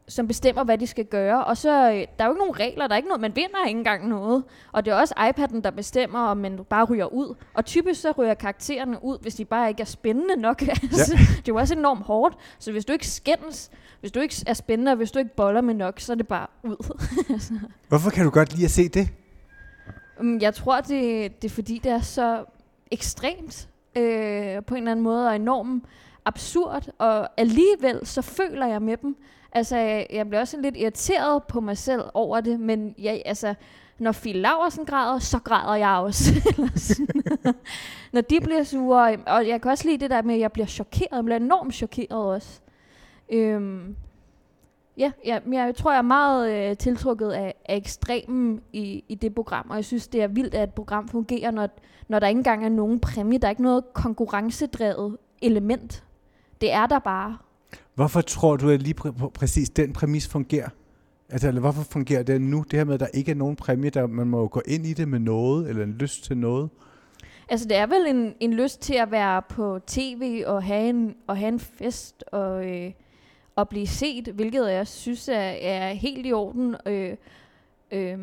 som 0.07 0.27
bestemmer, 0.27 0.63
hvad 0.63 0.77
de 0.77 0.87
skal 0.87 1.05
gøre. 1.05 1.45
Og 1.45 1.57
så, 1.57 1.91
øh, 1.91 1.93
der 1.95 2.05
er 2.17 2.25
jo 2.25 2.31
ikke 2.31 2.39
nogen 2.39 2.59
regler, 2.59 2.87
der 2.87 2.93
er 2.93 2.97
ikke 2.97 3.09
noget, 3.09 3.21
man 3.21 3.35
vinder 3.35 3.65
ikke 3.67 3.77
engang 3.77 4.07
noget. 4.07 4.43
Og 4.71 4.85
det 4.85 4.91
er 4.91 4.95
også 4.95 5.13
iPad'en, 5.17 5.61
der 5.61 5.71
bestemmer, 5.71 6.19
om 6.19 6.37
man 6.37 6.59
bare 6.69 6.85
ryger 6.85 7.13
ud. 7.13 7.35
Og 7.53 7.65
typisk 7.65 8.01
så 8.01 8.11
ryger 8.11 8.33
karaktererne 8.33 9.03
ud, 9.03 9.17
hvis 9.21 9.35
de 9.35 9.45
bare 9.45 9.69
ikke 9.69 9.81
er 9.81 9.85
spændende 9.85 10.35
nok. 10.35 10.61
Ja. 10.67 10.73
Altså, 10.83 11.13
det 11.15 11.37
er 11.37 11.41
jo 11.47 11.55
også 11.55 11.73
enormt 11.75 12.03
hårdt. 12.03 12.37
Så 12.59 12.71
hvis 12.71 12.85
du 12.85 12.93
ikke 12.93 13.07
skændes, 13.07 13.71
hvis 13.99 14.11
du 14.11 14.19
ikke 14.19 14.35
er 14.47 14.53
spændende, 14.53 14.91
og 14.91 14.95
hvis 14.95 15.11
du 15.11 15.19
ikke 15.19 15.35
boller 15.35 15.61
med 15.61 15.73
nok, 15.73 15.99
så 15.99 16.11
er 16.11 16.15
det 16.15 16.27
bare 16.27 16.47
ud. 16.63 16.97
Hvorfor 17.89 18.09
kan 18.09 18.25
du 18.25 18.29
godt 18.29 18.53
lide 18.53 18.65
at 18.65 18.71
se 18.71 18.89
det? 18.89 19.09
Mm, 20.19 20.39
jeg 20.41 20.53
tror, 20.53 20.81
det, 20.81 21.41
det 21.41 21.51
er 21.51 21.53
fordi, 21.53 21.81
det 21.83 21.91
er 21.91 21.99
så 21.99 22.45
ekstremt 22.91 23.69
øh, 23.95 24.63
på 24.63 24.75
en 24.75 24.77
eller 24.77 24.91
anden 24.91 25.03
måde, 25.03 25.27
og 25.27 25.35
enormt 25.35 25.83
absurd, 26.25 26.87
og 26.97 27.29
alligevel 27.37 27.99
så 28.03 28.21
føler 28.21 28.67
jeg 28.67 28.81
med 28.81 28.97
dem. 28.97 29.17
Altså, 29.51 29.77
jeg, 29.77 30.07
jeg 30.09 30.27
bliver 30.27 30.41
også 30.41 30.61
lidt 30.61 30.77
irriteret 30.77 31.43
på 31.43 31.61
mig 31.61 31.77
selv 31.77 32.01
over 32.13 32.41
det, 32.41 32.59
men 32.59 32.95
jeg, 32.97 33.21
altså, 33.25 33.53
når 33.99 34.11
Phil 34.11 34.35
Laversen 34.35 34.85
græder, 34.85 35.19
så 35.19 35.39
græder 35.39 35.75
jeg 35.75 35.89
også. 35.89 36.33
når 38.13 38.21
de 38.21 38.39
bliver 38.41 38.63
sure, 38.63 39.17
og 39.27 39.47
jeg 39.47 39.61
kan 39.61 39.71
også 39.71 39.87
lide 39.87 39.97
det 39.97 40.09
der 40.09 40.21
med, 40.21 40.35
at 40.35 40.41
jeg 40.41 40.51
bliver 40.51 40.65
chokeret, 40.65 41.11
jeg 41.11 41.25
bliver 41.25 41.37
enormt 41.37 41.73
chokeret 41.73 42.25
også. 42.25 42.59
Øhm, 43.29 43.95
ja, 44.97 45.11
ja, 45.25 45.39
men 45.45 45.53
jeg 45.53 45.75
tror, 45.75 45.91
jeg 45.91 45.97
er 45.97 46.01
meget 46.01 46.51
øh, 46.51 46.77
tiltrukket 46.77 47.31
af, 47.31 47.53
af 47.65 47.75
ekstremen 47.75 48.61
i, 48.73 49.03
i 49.09 49.15
det 49.15 49.35
program, 49.35 49.69
og 49.69 49.75
jeg 49.75 49.85
synes, 49.85 50.07
det 50.07 50.21
er 50.21 50.27
vildt, 50.27 50.55
at 50.55 50.69
et 50.69 50.73
program 50.73 51.07
fungerer, 51.07 51.51
når, 51.51 51.69
når 52.07 52.19
der 52.19 52.27
ikke 52.27 52.39
engang 52.39 52.65
er 52.65 52.69
nogen 52.69 52.99
præmie. 52.99 53.39
Der 53.39 53.47
er 53.47 53.49
ikke 53.49 53.63
noget 53.63 53.93
konkurrencedrevet 53.93 55.17
element. 55.41 56.04
Det 56.61 56.71
er 56.71 56.85
der 56.85 56.99
bare. 56.99 57.37
Hvorfor 57.95 58.21
tror 58.21 58.57
du, 58.57 58.69
at 58.69 58.81
lige 58.81 58.95
pr- 59.01 59.29
præcis 59.29 59.69
den 59.69 59.93
præmis 59.93 60.27
fungerer? 60.27 60.69
Altså, 61.29 61.47
eller 61.47 61.61
hvorfor 61.61 61.83
fungerer 61.83 62.23
det 62.23 62.41
nu? 62.41 62.65
Det 62.71 62.79
her 62.79 62.83
med, 62.83 62.93
at 62.93 62.99
der 62.99 63.07
ikke 63.13 63.31
er 63.31 63.35
nogen 63.35 63.55
præmie, 63.55 63.89
der 63.89 64.07
man 64.07 64.27
må 64.27 64.47
gå 64.47 64.61
ind 64.65 64.85
i 64.85 64.93
det 64.93 65.07
med 65.07 65.19
noget, 65.19 65.69
eller 65.69 65.83
en 65.83 65.93
lyst 65.93 66.23
til 66.23 66.37
noget? 66.37 66.69
Altså, 67.49 67.67
det 67.67 67.77
er 67.77 67.85
vel 67.85 68.07
en, 68.07 68.33
en 68.39 68.53
lyst 68.53 68.81
til 68.81 68.93
at 68.93 69.11
være 69.11 69.41
på 69.41 69.79
tv 69.87 70.43
og 70.45 70.63
have 70.63 70.89
en, 70.89 71.15
og 71.27 71.37
have 71.37 71.47
en 71.47 71.59
fest 71.59 72.23
og, 72.31 72.65
øh, 72.65 72.91
og 73.55 73.69
blive 73.69 73.87
set, 73.87 74.27
hvilket 74.27 74.71
jeg 74.71 74.87
synes 74.87 75.27
er, 75.27 75.33
er 75.61 75.93
helt 75.93 76.25
i 76.25 76.33
orden 76.33 76.75
øh, 76.85 77.15
øh, 77.91 78.17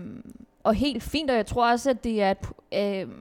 og 0.62 0.74
helt 0.74 1.02
fint. 1.02 1.30
Og 1.30 1.36
jeg 1.36 1.46
tror 1.46 1.70
også, 1.70 1.90
at 1.90 2.04
det 2.04 2.22
er 2.22 2.30
et, 2.30 2.48
øh, 2.74 3.14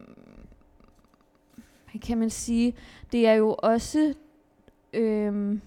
kan 2.02 2.18
man 2.18 2.30
sige, 2.30 2.74
det 3.12 3.28
er 3.28 3.34
jo 3.34 3.56
også... 3.58 4.14
Øh, 4.94 5.60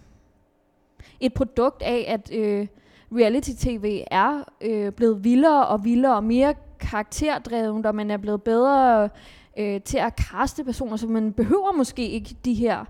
et 1.21 1.35
produkt 1.35 1.83
af, 1.83 2.05
at 2.09 2.33
øh, 2.33 2.67
reality-tv 3.13 4.03
er 4.11 4.45
øh, 4.61 4.93
blevet 4.93 5.25
vildere 5.25 5.67
og 5.67 5.85
vildere 5.85 6.17
og 6.17 6.25
mere 6.25 6.55
karakterdrevet, 6.81 7.87
og 7.87 7.95
man 7.95 8.11
er 8.11 8.17
blevet 8.17 8.43
bedre 8.43 9.09
øh, 9.59 9.81
til 9.81 9.99
at 9.99 10.17
kaste 10.17 10.65
personer, 10.65 10.97
så 10.97 11.07
man 11.07 11.33
behøver 11.33 11.73
måske 11.73 12.09
ikke 12.09 12.37
de 12.45 12.55
her 12.55 12.85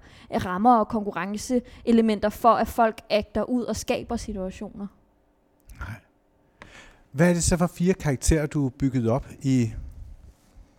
rammer 0.45 0.77
og 0.77 0.89
konkurrenceelementer 0.89 2.29
for, 2.29 2.53
at 2.53 2.69
folk 2.69 3.01
agter 3.11 3.43
ud 3.43 3.63
og 3.63 3.77
skaber 3.77 4.17
situationer. 4.17 4.87
Nej. 5.79 5.95
Hvad 7.13 7.29
er 7.29 7.35
det 7.35 7.43
så 7.43 7.57
for 7.57 7.67
fire 7.67 7.95
karakterer, 7.95 8.47
du 8.47 8.69
bygget 8.69 9.09
op 9.09 9.27
i 9.43 9.73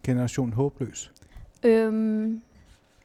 Generation 0.03 0.53
Håbløs? 0.53 1.11
Øhm, 1.63 2.41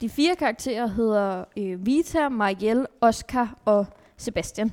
de 0.00 0.08
fire 0.08 0.37
karakterer 0.37 0.87
hedder 0.87 1.44
øh, 1.56 1.87
Vita, 1.87 2.29
Marielle, 2.29 2.87
Oscar 3.00 3.58
og 3.64 3.87
Sebastian. 4.17 4.73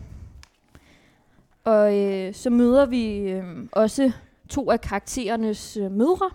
Og 1.63 1.97
øh, 1.97 2.33
så 2.33 2.49
møder 2.49 2.85
vi 2.85 3.17
øh, 3.17 3.43
også 3.71 4.11
to 4.49 4.71
af 4.71 4.81
karakterernes 4.81 5.77
øh, 5.77 5.91
mødre. 5.91 6.29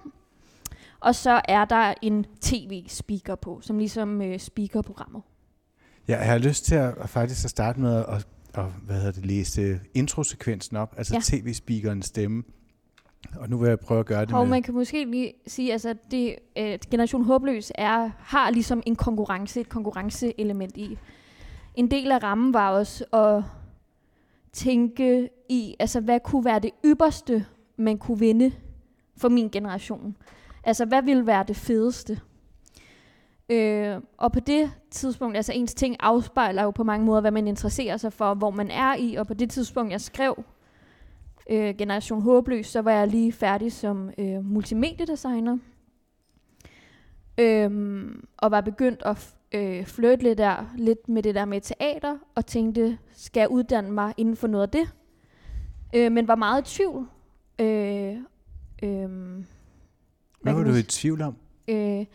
Og 1.00 1.14
så 1.14 1.40
er 1.48 1.64
der 1.64 1.94
en 2.02 2.26
tv-speaker 2.40 3.34
på, 3.34 3.60
som 3.62 3.78
ligesom 3.78 4.22
øh, 4.22 4.38
speaker 4.38 4.82
programmet. 4.82 5.22
Ja, 6.08 6.18
jeg 6.18 6.30
har 6.30 6.38
lyst 6.38 6.64
til 6.64 6.74
at, 6.74 6.94
at 6.98 7.08
faktisk 7.08 7.44
at 7.44 7.50
starte 7.50 7.80
med 7.80 8.04
at, 8.08 8.26
at 8.54 8.64
hvad 8.86 8.96
hedder 8.96 9.12
det, 9.12 9.26
læse 9.26 9.80
introsekvensen 9.94 10.76
op, 10.76 10.94
altså 10.96 11.14
ja. 11.14 11.20
tv-speakerens 11.22 12.06
stemme. 12.06 12.42
Og 13.36 13.50
nu 13.50 13.56
vil 13.56 13.68
jeg 13.68 13.80
prøve 13.80 14.00
at 14.00 14.06
gøre 14.06 14.24
det 14.24 14.34
Og 14.34 14.40
med... 14.40 14.50
man 14.50 14.62
kan 14.62 14.74
måske 14.74 15.04
lige 15.04 15.32
sige, 15.46 15.72
altså 15.72 15.94
det, 16.10 16.36
øh, 16.58 16.78
Generation 16.90 17.24
Håbløs 17.24 17.72
er, 17.74 18.10
har 18.18 18.50
ligesom 18.50 18.82
en 18.86 18.96
konkurrence, 18.96 19.60
et 19.60 19.68
konkurrenceelement 19.68 20.76
i 20.76 20.98
en 21.74 21.90
del 21.90 22.12
af 22.12 22.22
rammen 22.22 22.54
var 22.54 22.70
også 22.70 23.04
at 23.12 23.44
tænke 24.52 25.28
i, 25.48 25.76
altså 25.78 26.00
hvad 26.00 26.20
kunne 26.20 26.44
være 26.44 26.58
det 26.58 26.70
ypperste, 26.84 27.46
man 27.76 27.98
kunne 27.98 28.18
vinde 28.18 28.52
for 29.16 29.28
min 29.28 29.48
generation. 29.48 30.16
Altså 30.64 30.84
hvad 30.84 31.02
ville 31.02 31.26
være 31.26 31.44
det 31.48 31.56
fedeste? 31.56 32.20
Øh, 33.48 33.96
og 34.16 34.32
på 34.32 34.40
det 34.40 34.70
tidspunkt, 34.90 35.36
altså 35.36 35.52
ens 35.52 35.74
ting 35.74 35.96
afspejler 36.00 36.62
jo 36.62 36.70
på 36.70 36.84
mange 36.84 37.06
måder, 37.06 37.20
hvad 37.20 37.30
man 37.30 37.48
interesserer 37.48 37.96
sig 37.96 38.12
for, 38.12 38.34
hvor 38.34 38.50
man 38.50 38.70
er 38.70 38.96
i, 38.96 39.14
og 39.14 39.26
på 39.26 39.34
det 39.34 39.50
tidspunkt, 39.50 39.92
jeg 39.92 40.00
skrev 40.00 40.44
øh, 41.50 41.74
Generation 41.78 42.22
Håbløs, 42.22 42.66
så 42.66 42.82
var 42.82 42.92
jeg 42.92 43.08
lige 43.08 43.32
færdig 43.32 43.72
som 43.72 44.10
øh, 44.18 44.44
multimediedesigner. 44.44 45.58
Øhm, 47.38 48.24
og 48.36 48.50
var 48.50 48.60
begyndt 48.60 49.02
at 49.04 49.34
øh, 49.52 49.84
flirte 49.84 50.22
lidt, 50.22 50.38
der, 50.38 50.72
lidt 50.76 51.08
med 51.08 51.22
det 51.22 51.34
der 51.34 51.44
med 51.44 51.60
teater, 51.60 52.18
og 52.34 52.46
tænkte, 52.46 52.98
skal 53.12 53.40
jeg 53.40 53.50
uddanne 53.50 53.90
mig 53.90 54.14
inden 54.16 54.36
for 54.36 54.46
noget 54.46 54.62
af 54.62 54.68
det? 54.68 54.88
Øh, 55.94 56.12
men 56.12 56.28
var 56.28 56.34
meget 56.34 56.70
i 56.70 56.74
tvivl. 56.74 57.06
Øh, 57.58 58.16
øh, 58.82 59.10
hvad 60.42 60.52
var 60.52 60.62
du 60.64 60.74
i 60.74 60.82
tvivl 60.82 61.22
om? 61.22 61.36
Øh, 61.68 62.06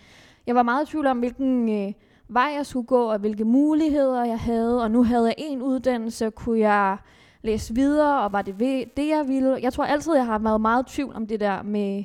jeg 0.48 0.56
var 0.56 0.64
meget 0.64 0.88
i 0.88 0.92
tvivl 0.92 1.08
om, 1.08 1.20
hvilken 1.20 1.70
øh, 1.70 1.94
vej 2.28 2.52
jeg 2.56 2.66
skulle 2.66 2.88
gå, 2.88 3.12
og 3.12 3.20
hvilke 3.20 3.46
muligheder 3.46 4.26
jeg 4.26 4.40
havde. 4.40 4.84
Og 4.84 4.92
nu 4.92 5.04
havde 5.04 5.26
jeg 5.26 5.36
en 5.38 5.62
uddannelse, 5.62 6.30
kunne 6.30 6.60
jeg 6.60 6.98
læse 7.42 7.76
videre, 7.76 8.22
og 8.22 8.32
var 8.32 8.42
det 8.42 8.60
det, 8.98 9.08
jeg 9.08 9.28
ville? 9.28 9.60
Jeg 9.62 9.74
tror 9.74 9.84
altid, 9.84 10.16
jeg 10.16 10.26
har 10.26 10.40
været 10.40 10.62
meget 10.62 10.92
i 10.92 10.96
tvivl 10.96 11.16
om 11.16 11.28
det 11.28 11.40
der 11.40 11.64
med 11.64 12.04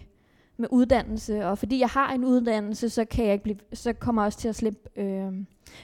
med 0.57 0.69
uddannelse, 0.71 1.47
og 1.47 1.59
fordi 1.59 1.81
jeg 1.81 1.89
har 1.89 2.13
en 2.13 2.25
uddannelse, 2.25 2.89
så 2.91 3.05
kan 3.05 3.25
jeg 3.25 3.33
ikke 3.33 3.43
blive, 3.43 3.57
så 3.73 3.93
kommer 3.93 4.23
jeg 4.23 4.27
også 4.27 4.39
til 4.39 4.49
at 4.49 4.57
slippe 4.57 5.01
øh, 5.01 5.33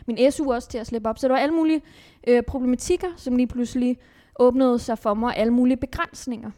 min 0.06 0.32
SU 0.32 0.52
også 0.52 0.68
til 0.68 0.78
at 0.78 0.86
slippe 0.86 1.08
op. 1.08 1.18
Så 1.18 1.28
der 1.28 1.34
var 1.34 1.40
alle 1.40 1.54
mulige 1.54 1.82
øh, 2.26 2.42
problematikker, 2.42 3.08
som 3.16 3.36
lige 3.36 3.46
pludselig 3.46 3.98
åbnede 4.38 4.78
sig 4.78 4.98
for 4.98 5.14
mig, 5.14 5.36
alle 5.36 5.52
mulige 5.52 5.76
begrænsninger. 5.76 6.50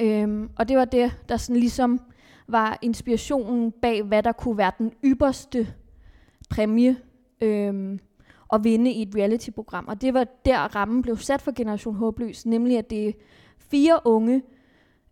Øhm, 0.00 0.50
og 0.56 0.68
det 0.68 0.76
var 0.76 0.84
det, 0.84 1.12
der 1.28 1.36
sådan 1.36 1.60
ligesom 1.60 2.00
var 2.48 2.78
inspirationen 2.82 3.72
bag, 3.72 4.02
hvad 4.02 4.22
der 4.22 4.32
kunne 4.32 4.58
være 4.58 4.72
den 4.78 4.92
ypperste 5.04 5.68
præmie 6.50 6.96
øhm, 7.40 8.00
at 8.52 8.64
vinde 8.64 8.92
i 8.92 9.02
et 9.02 9.14
reality-program. 9.14 9.88
Og 9.88 10.00
det 10.00 10.14
var 10.14 10.26
der 10.44 10.76
rammen 10.76 11.02
blev 11.02 11.16
sat 11.16 11.42
for 11.42 11.52
Generation 11.56 11.94
Håbløs, 11.94 12.46
nemlig 12.46 12.78
at 12.78 12.90
det 12.90 13.08
er 13.08 13.12
fire 13.70 14.00
unge, 14.04 14.42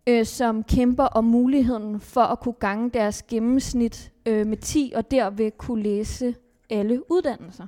øh, 0.07 0.25
som 0.25 0.63
kæmper 0.63 1.03
om 1.03 1.23
muligheden 1.23 1.99
for 1.99 2.21
at 2.21 2.39
kunne 2.39 2.55
gange 2.59 2.89
deres 2.89 3.23
gennemsnit 3.23 4.11
øh, 4.25 4.47
med 4.47 4.57
10, 4.57 4.93
og 4.95 5.11
derved 5.11 5.51
kunne 5.57 5.83
læse 5.83 6.35
alle 6.69 7.11
uddannelser. 7.11 7.67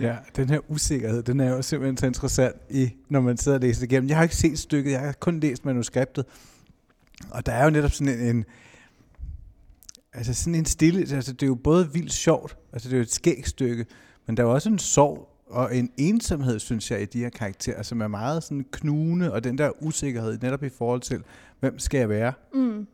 Ja, 0.00 0.16
den 0.36 0.48
her 0.48 0.60
usikkerhed, 0.68 1.22
den 1.22 1.40
er 1.40 1.50
jo 1.50 1.62
simpelthen 1.62 1.96
så 1.96 2.06
interessant, 2.06 2.56
i, 2.70 2.90
når 3.08 3.20
man 3.20 3.36
sidder 3.36 3.58
og 3.58 3.62
læser 3.62 3.80
det 3.80 3.92
igennem. 3.92 4.08
Jeg 4.08 4.16
har 4.16 4.22
ikke 4.22 4.36
set 4.36 4.58
stykket, 4.58 4.92
jeg 4.92 5.00
har 5.00 5.12
kun 5.12 5.40
læst 5.40 5.64
manuskriptet. 5.64 6.24
Og 7.30 7.46
der 7.46 7.52
er 7.52 7.64
jo 7.64 7.70
netop 7.70 7.90
sådan 7.90 8.20
en, 8.20 8.36
en 8.36 8.44
altså 10.12 10.34
sådan 10.34 10.54
en 10.54 10.64
stille, 10.64 11.00
altså 11.16 11.32
det 11.32 11.42
er 11.42 11.46
jo 11.46 11.54
både 11.54 11.92
vildt 11.92 12.12
sjovt, 12.12 12.56
altså 12.72 12.88
det 12.88 12.94
er 12.94 12.98
jo 12.98 13.02
et 13.02 13.12
skægt 13.12 13.48
stykke, 13.48 13.86
men 14.30 14.36
der 14.36 14.42
er 14.42 14.46
også 14.46 14.68
en 14.68 14.78
sorg 14.78 15.28
og 15.46 15.76
en 15.76 15.90
ensomhed, 15.96 16.58
synes 16.58 16.90
jeg, 16.90 17.02
i 17.02 17.04
de 17.04 17.18
her 17.18 17.30
karakterer, 17.30 17.82
som 17.82 18.00
er 18.00 18.08
meget 18.08 18.42
sådan 18.42 18.66
knugende, 18.72 19.32
og 19.32 19.44
den 19.44 19.58
der 19.58 19.82
usikkerhed 19.82 20.38
netop 20.38 20.62
i 20.62 20.68
forhold 20.68 21.00
til, 21.00 21.22
hvem 21.60 21.78
skal 21.78 21.98
jeg 21.98 22.08
være? 22.08 22.32
Mm. 22.54 22.86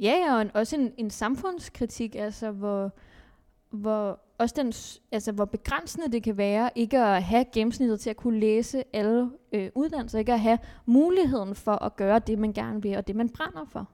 Ja, 0.00 0.14
ja, 0.26 0.34
og 0.34 0.42
en, 0.42 0.50
også 0.54 0.76
en, 0.76 0.92
en 0.96 1.10
samfundskritik, 1.10 2.14
altså 2.14 2.50
hvor, 2.50 2.92
hvor 3.70 4.20
også 4.38 4.54
den, 4.58 4.72
altså 5.12 5.32
hvor 5.32 5.44
begrænsende 5.44 6.12
det 6.12 6.22
kan 6.22 6.36
være, 6.36 6.70
ikke 6.74 6.98
at 6.98 7.22
have 7.22 7.44
gennemsnittet 7.52 8.00
til 8.00 8.10
at 8.10 8.16
kunne 8.16 8.40
læse 8.40 8.82
alle 8.92 9.30
øh, 9.52 9.70
uddannelser, 9.74 10.18
ikke 10.18 10.32
at 10.32 10.40
have 10.40 10.58
muligheden 10.86 11.54
for 11.54 11.84
at 11.84 11.96
gøre 11.96 12.18
det, 12.18 12.38
man 12.38 12.52
gerne 12.52 12.82
vil, 12.82 12.96
og 12.96 13.06
det, 13.06 13.16
man 13.16 13.28
brænder 13.28 13.64
for. 13.72 13.88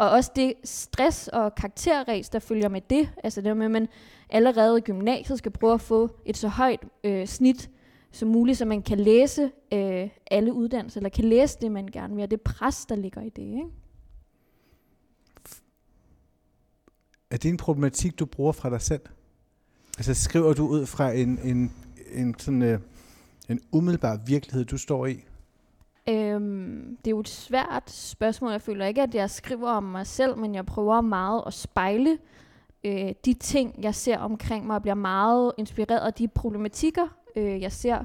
Og 0.00 0.10
også 0.10 0.30
det 0.36 0.54
stress 0.64 1.28
og 1.28 1.54
karakterræs, 1.54 2.28
der 2.28 2.38
følger 2.38 2.68
med 2.68 2.80
det, 2.90 3.10
altså 3.24 3.40
det 3.40 3.56
med, 3.56 3.64
at 3.64 3.70
man 3.70 3.88
allerede 4.30 4.78
i 4.78 4.80
gymnasiet 4.80 5.38
skal 5.38 5.52
prøve 5.52 5.74
at 5.74 5.80
få 5.80 6.10
et 6.24 6.36
så 6.36 6.48
højt 6.48 6.84
øh, 7.04 7.26
snit 7.26 7.70
som 8.12 8.28
muligt, 8.28 8.58
så 8.58 8.64
man 8.64 8.82
kan 8.82 9.00
læse 9.00 9.50
øh, 9.72 10.08
alle 10.30 10.52
uddannelser, 10.52 11.00
eller 11.00 11.10
kan 11.10 11.24
læse 11.24 11.58
det, 11.60 11.72
man 11.72 11.86
gerne 11.86 12.14
vil, 12.14 12.22
og 12.22 12.30
det 12.30 12.40
pres, 12.40 12.86
der 12.86 12.96
ligger 12.96 13.20
i 13.20 13.28
det, 13.28 13.42
ikke? 13.42 13.66
Er 17.30 17.36
det 17.36 17.48
en 17.48 17.56
problematik, 17.56 18.18
du 18.18 18.26
bruger 18.26 18.52
fra 18.52 18.70
dig 18.70 18.80
selv? 18.80 19.02
Altså 19.98 20.14
skriver 20.14 20.52
du 20.52 20.66
ud 20.66 20.86
fra 20.86 21.12
en, 21.12 21.38
en, 21.38 21.72
en 22.12 22.34
sådan 22.38 22.62
øh, 22.62 22.80
en 23.48 23.60
umiddelbar 23.72 24.20
virkelighed, 24.26 24.64
du 24.64 24.78
står 24.78 25.06
i? 25.06 25.24
Øhm, 26.10 26.96
det 26.96 27.06
er 27.06 27.10
jo 27.10 27.20
et 27.20 27.28
svært 27.28 27.90
spørgsmål. 27.90 28.50
Jeg 28.50 28.62
føler 28.62 28.86
ikke, 28.86 29.02
at 29.02 29.14
jeg 29.14 29.30
skriver 29.30 29.70
om 29.70 29.82
mig 29.82 30.06
selv, 30.06 30.38
men 30.38 30.54
jeg 30.54 30.66
prøver 30.66 31.00
meget 31.00 31.42
at 31.46 31.54
spejle 31.54 32.18
øh, 32.84 33.12
de 33.24 33.34
ting, 33.34 33.74
jeg 33.82 33.94
ser 33.94 34.18
omkring 34.18 34.66
mig, 34.66 34.76
og 34.76 34.82
bliver 34.82 34.94
meget 34.94 35.52
inspireret 35.58 35.98
af 36.06 36.12
de 36.12 36.28
problematikker, 36.28 37.06
øh, 37.36 37.62
jeg 37.62 37.72
ser. 37.72 38.04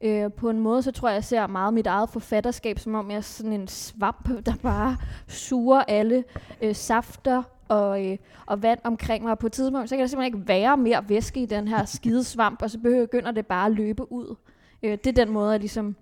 Øh, 0.00 0.32
på 0.32 0.50
en 0.50 0.60
måde, 0.60 0.82
så 0.82 0.92
tror 0.92 1.08
jeg, 1.08 1.14
jeg 1.14 1.24
ser 1.24 1.46
meget 1.46 1.74
mit 1.74 1.86
eget 1.86 2.10
forfatterskab, 2.10 2.78
som 2.78 2.94
om 2.94 3.10
jeg 3.10 3.16
er 3.16 3.20
sådan 3.20 3.52
en 3.52 3.68
svamp, 3.68 4.28
der 4.46 4.54
bare 4.62 4.96
suger 5.28 5.82
alle 5.88 6.24
øh, 6.62 6.74
safter 6.74 7.42
og, 7.68 8.06
øh, 8.06 8.18
og 8.46 8.62
vand 8.62 8.80
omkring 8.84 9.24
mig. 9.24 9.32
Og 9.32 9.38
på 9.38 9.46
et 9.46 9.52
tidspunkt, 9.52 9.88
så 9.88 9.96
kan 9.96 10.00
der 10.00 10.06
simpelthen 10.06 10.38
ikke 10.38 10.48
være 10.48 10.76
mere 10.76 11.08
væske 11.08 11.42
i 11.42 11.46
den 11.46 11.68
her 11.68 11.84
skide 11.84 12.24
svamp, 12.24 12.62
og 12.62 12.70
så 12.70 12.78
begynder 12.78 13.30
det 13.30 13.46
bare 13.46 13.66
at 13.66 13.72
løbe 13.72 14.12
ud. 14.12 14.36
Øh, 14.82 14.90
det 14.90 15.06
er 15.06 15.24
den 15.24 15.30
måde, 15.30 15.50
jeg 15.50 15.60
ligesom 15.60 15.96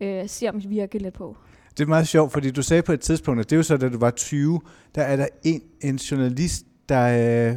øh, 0.00 0.28
ser 0.28 0.52
mit 0.52 0.70
virke 0.70 0.98
lidt 0.98 1.14
på. 1.14 1.36
Det 1.70 1.82
er 1.82 1.88
meget 1.88 2.08
sjovt, 2.08 2.32
fordi 2.32 2.50
du 2.50 2.62
sagde 2.62 2.82
på 2.82 2.92
et 2.92 3.00
tidspunkt, 3.00 3.40
at 3.40 3.50
det 3.50 3.56
er 3.56 3.58
jo 3.58 3.62
så, 3.62 3.76
da 3.76 3.88
du 3.88 3.98
var 3.98 4.10
20, 4.10 4.60
der 4.94 5.02
er 5.02 5.16
der 5.16 5.26
en, 5.44 5.62
en 5.80 5.96
journalist, 5.96 6.66
der, 6.88 7.06
øh, 7.06 7.56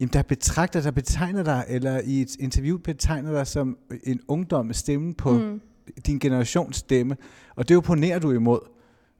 jamen, 0.00 0.12
der 0.12 0.22
betragter, 0.22 0.80
der 0.80 0.90
betegner 0.90 1.42
dig, 1.42 1.64
eller 1.68 2.00
i 2.04 2.20
et 2.20 2.36
interview 2.36 2.78
betegner 2.78 3.32
dig 3.32 3.46
som 3.46 3.78
en 4.04 4.20
ungdom 4.28 4.72
stemme 4.72 5.14
på 5.14 5.32
mm. 5.32 5.60
din 6.06 6.18
generations 6.18 6.76
stemme. 6.76 7.16
Og 7.56 7.68
det 7.68 7.76
opponerer 7.76 8.18
du 8.18 8.32
imod. 8.32 8.60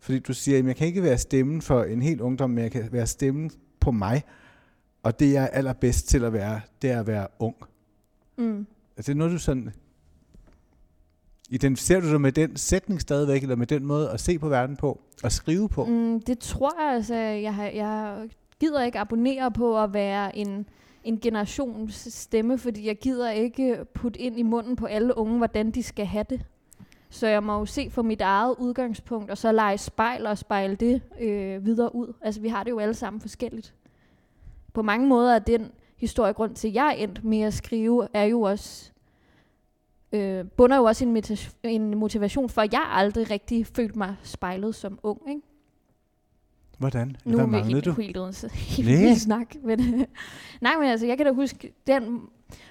Fordi 0.00 0.18
du 0.18 0.34
siger, 0.34 0.58
at 0.58 0.66
jeg 0.66 0.76
kan 0.76 0.86
ikke 0.86 1.02
være 1.02 1.18
stemmen 1.18 1.62
for 1.62 1.84
en 1.84 2.02
helt 2.02 2.20
ungdom, 2.20 2.50
men 2.50 2.62
jeg 2.64 2.72
kan 2.72 2.88
være 2.92 3.06
stemmen 3.06 3.50
på 3.80 3.90
mig. 3.90 4.22
Og 5.02 5.20
det, 5.20 5.32
jeg 5.32 5.42
er 5.42 5.48
allerbedst 5.48 6.08
til 6.08 6.24
at 6.24 6.32
være, 6.32 6.60
det 6.82 6.90
er 6.90 7.00
at 7.00 7.06
være 7.06 7.26
ung. 7.38 7.56
Mm. 8.38 8.66
Er 8.96 9.02
det 9.02 9.16
noget, 9.16 9.32
du 9.32 9.38
sådan... 9.38 9.72
Identificerer 11.50 12.00
du 12.00 12.10
dig 12.10 12.20
med 12.20 12.32
den 12.32 12.56
sætning 12.56 13.00
stadigvæk, 13.00 13.42
eller 13.42 13.56
med 13.56 13.66
den 13.66 13.84
måde 13.84 14.10
at 14.10 14.20
se 14.20 14.38
på 14.38 14.48
verden 14.48 14.76
på, 14.76 15.00
og 15.24 15.32
skrive 15.32 15.68
på? 15.68 15.84
Mm, 15.84 16.20
det 16.20 16.38
tror 16.38 16.82
jeg, 16.82 16.94
altså. 16.94 17.14
Jeg, 17.14 17.54
har, 17.54 17.66
jeg 17.66 18.28
gider 18.60 18.82
ikke 18.82 18.98
abonnere 18.98 19.50
på 19.50 19.82
at 19.82 19.94
være 19.94 20.36
en, 20.36 20.68
en 21.04 21.20
generations 21.20 22.08
stemme, 22.14 22.58
fordi 22.58 22.86
jeg 22.86 22.96
gider 22.98 23.30
ikke 23.30 23.78
putte 23.94 24.20
ind 24.20 24.38
i 24.38 24.42
munden 24.42 24.76
på 24.76 24.86
alle 24.86 25.18
unge, 25.18 25.36
hvordan 25.36 25.70
de 25.70 25.82
skal 25.82 26.06
have 26.06 26.24
det. 26.30 26.44
Så 27.10 27.26
jeg 27.26 27.42
må 27.42 27.58
jo 27.58 27.66
se 27.66 27.90
fra 27.90 28.02
mit 28.02 28.20
eget 28.20 28.54
udgangspunkt, 28.58 29.30
og 29.30 29.38
så 29.38 29.52
lege 29.52 29.78
spejl 29.78 30.26
og 30.26 30.38
spejle 30.38 30.76
det 30.76 31.02
øh, 31.20 31.64
videre 31.64 31.94
ud. 31.94 32.12
Altså 32.22 32.40
vi 32.40 32.48
har 32.48 32.64
det 32.64 32.70
jo 32.70 32.78
alle 32.78 32.94
sammen 32.94 33.20
forskelligt. 33.20 33.74
På 34.74 34.82
mange 34.82 35.08
måder 35.08 35.34
er 35.34 35.38
den 35.38 35.70
historiegrund 35.96 36.54
til, 36.54 36.68
at 36.68 36.74
jeg 36.74 36.86
er 36.86 36.92
endt 36.92 37.24
med 37.24 37.40
at 37.40 37.54
skrive, 37.54 38.08
er 38.14 38.24
jo 38.24 38.42
også, 38.42 38.92
øh, 40.12 40.44
bunder 40.56 40.76
jo 40.76 40.84
også 40.84 41.04
en, 41.04 41.22
en 41.62 41.98
motivation 41.98 42.48
for, 42.48 42.62
at 42.62 42.72
jeg 42.72 42.86
aldrig 42.92 43.30
rigtig 43.30 43.66
følte 43.66 43.98
mig 43.98 44.16
spejlet 44.22 44.74
som 44.74 44.98
ung. 45.02 45.20
Ikke? 45.28 45.40
Hvordan? 46.78 47.16
Nu 47.24 47.36
Hvad 47.36 47.46
manglede 47.46 47.82
du? 47.82 47.92
Helt 47.92 48.16
uden 48.16 48.34
helt 48.86 49.18
snak. 49.18 49.54
Men, 49.62 49.78
nej, 50.60 50.72
men 50.80 50.88
altså, 50.88 51.06
jeg 51.06 51.16
kan 51.16 51.26
da 51.26 51.32
huske, 51.32 51.72
den 51.86 52.20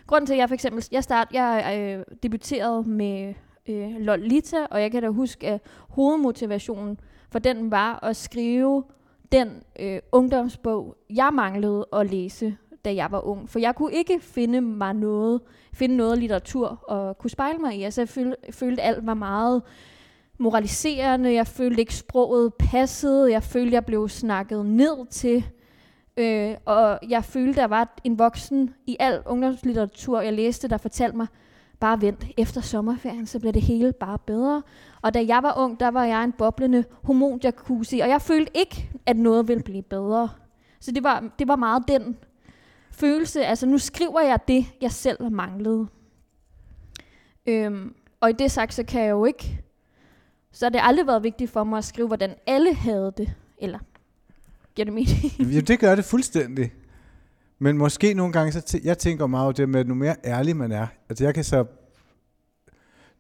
grund 0.08 0.28
til, 0.28 0.34
at 0.34 0.40
jeg 0.40 0.50
for 0.50 0.54
eksempel, 0.54 0.88
jeg 0.92 1.04
start, 1.04 1.28
jeg 1.34 1.78
øh, 1.80 2.16
debuterede 2.24 2.90
med 2.90 3.34
øh, 3.70 3.96
Lolita, 4.00 4.66
og 4.72 4.82
jeg 4.82 4.92
kan 4.92 5.04
da 5.04 5.10
huske, 5.10 5.48
at 5.48 5.62
hovedmotivationen 5.90 7.00
for 7.32 7.40
den 7.40 7.72
var 7.72 8.04
at 8.04 8.16
skrive 8.16 8.84
den 9.32 9.50
øh, 9.80 10.00
ungdomsbog, 10.12 10.96
jeg 11.10 11.30
manglede 11.34 11.86
at 11.94 12.12
læse, 12.12 12.58
da 12.86 12.96
jeg 12.96 13.12
var 13.12 13.28
ung. 13.28 13.50
For 13.50 13.60
jeg 13.60 13.76
kunne 13.76 13.94
ikke 13.94 14.20
finde 14.22 14.62
mig 14.62 14.94
noget, 14.94 15.42
finde 15.74 15.96
noget 15.98 16.18
litteratur 16.18 16.68
og 16.68 17.18
kunne 17.18 17.30
spejle 17.30 17.60
mig 17.60 17.76
i. 17.76 17.84
Altså 17.84 18.02
jeg 18.02 18.10
følte, 18.10 18.36
følte 18.52 18.82
alt 18.82 19.06
var 19.06 19.14
meget 19.14 19.62
moraliserende. 20.38 21.34
Jeg 21.34 21.48
følte 21.48 21.80
ikke 21.80 21.96
sproget 21.96 22.54
passede. 22.54 23.32
Jeg 23.32 23.44
følte, 23.44 23.74
jeg 23.74 23.86
blev 23.86 24.10
snakket 24.10 24.66
ned 24.66 25.08
til. 25.08 25.46
Øh, 26.18 26.56
og 26.66 27.00
jeg 27.10 27.24
følte, 27.24 27.62
der 27.62 27.68
var 27.68 27.96
en 28.04 28.20
voksen 28.20 28.74
i 28.88 28.98
al 29.00 29.22
ungdomslitteratur, 29.26 30.22
jeg 30.22 30.34
læste, 30.34 30.68
der 30.68 30.78
fortalte 30.78 31.18
mig, 31.18 31.28
bare 31.80 32.02
vent, 32.02 32.26
efter 32.38 32.62
sommerferien, 32.62 33.28
så 33.28 33.40
bliver 33.40 33.52
det 33.52 33.62
hele 33.62 33.94
bare 33.94 34.20
bedre. 34.20 34.64
Og 35.02 35.14
da 35.14 35.26
jeg 35.28 35.44
var 35.44 35.54
ung, 35.58 35.80
der 35.80 35.88
var 35.88 36.04
jeg 36.04 36.24
en 36.24 36.32
boblende 36.32 36.84
hormonjacuzzi, 37.04 38.00
og 38.00 38.10
jeg 38.10 38.22
følte 38.22 38.52
ikke, 38.56 38.90
at 39.06 39.18
noget 39.18 39.48
ville 39.48 39.64
blive 39.64 39.84
bedre. 39.84 40.30
Så 40.80 40.92
det 40.92 41.04
var, 41.04 41.24
det 41.40 41.48
var 41.48 41.56
meget 41.56 41.84
den 41.88 42.18
følelse, 42.98 43.46
altså 43.46 43.66
nu 43.66 43.78
skriver 43.78 44.22
jeg 44.22 44.40
det, 44.48 44.66
jeg 44.82 44.92
selv 44.92 45.32
manglede. 45.32 45.88
Øhm, 47.46 47.96
og 48.20 48.30
i 48.30 48.34
det 48.34 48.52
sagt, 48.52 48.74
så 48.74 48.84
kan 48.84 49.02
jeg 49.02 49.10
jo 49.10 49.26
ikke, 49.26 49.62
så 50.52 50.66
har 50.66 50.70
det 50.70 50.80
aldrig 50.84 51.08
været 51.08 51.24
vigtigt 51.24 51.52
for 51.52 51.64
mig 51.64 51.78
at 51.78 51.86
skrive, 51.86 52.08
hvordan 52.08 52.36
alle 52.48 52.74
havde 52.76 53.14
det, 53.18 53.34
eller 53.58 53.80
giver 54.76 54.86
det 54.86 54.94
mening? 54.94 55.54
ja, 55.54 55.60
det 55.60 55.80
gør 55.80 55.96
det 55.96 56.06
fuldstændig. 56.06 56.74
Men 57.60 57.78
måske 57.78 58.14
nogle 58.14 58.34
gange, 58.34 58.52
så 58.52 58.60
t- 58.60 58.86
jeg 58.86 58.98
tænker 58.98 59.28
meget 59.28 59.44
over 59.44 59.52
det 59.52 59.70
med, 59.70 59.80
at 59.80 59.88
nu 59.88 59.94
mere 59.94 60.16
ærlig 60.24 60.56
man 60.56 60.72
er. 60.72 60.88
Altså 61.10 61.24
jeg 61.24 61.34
kan 61.34 61.44
så 61.44 61.66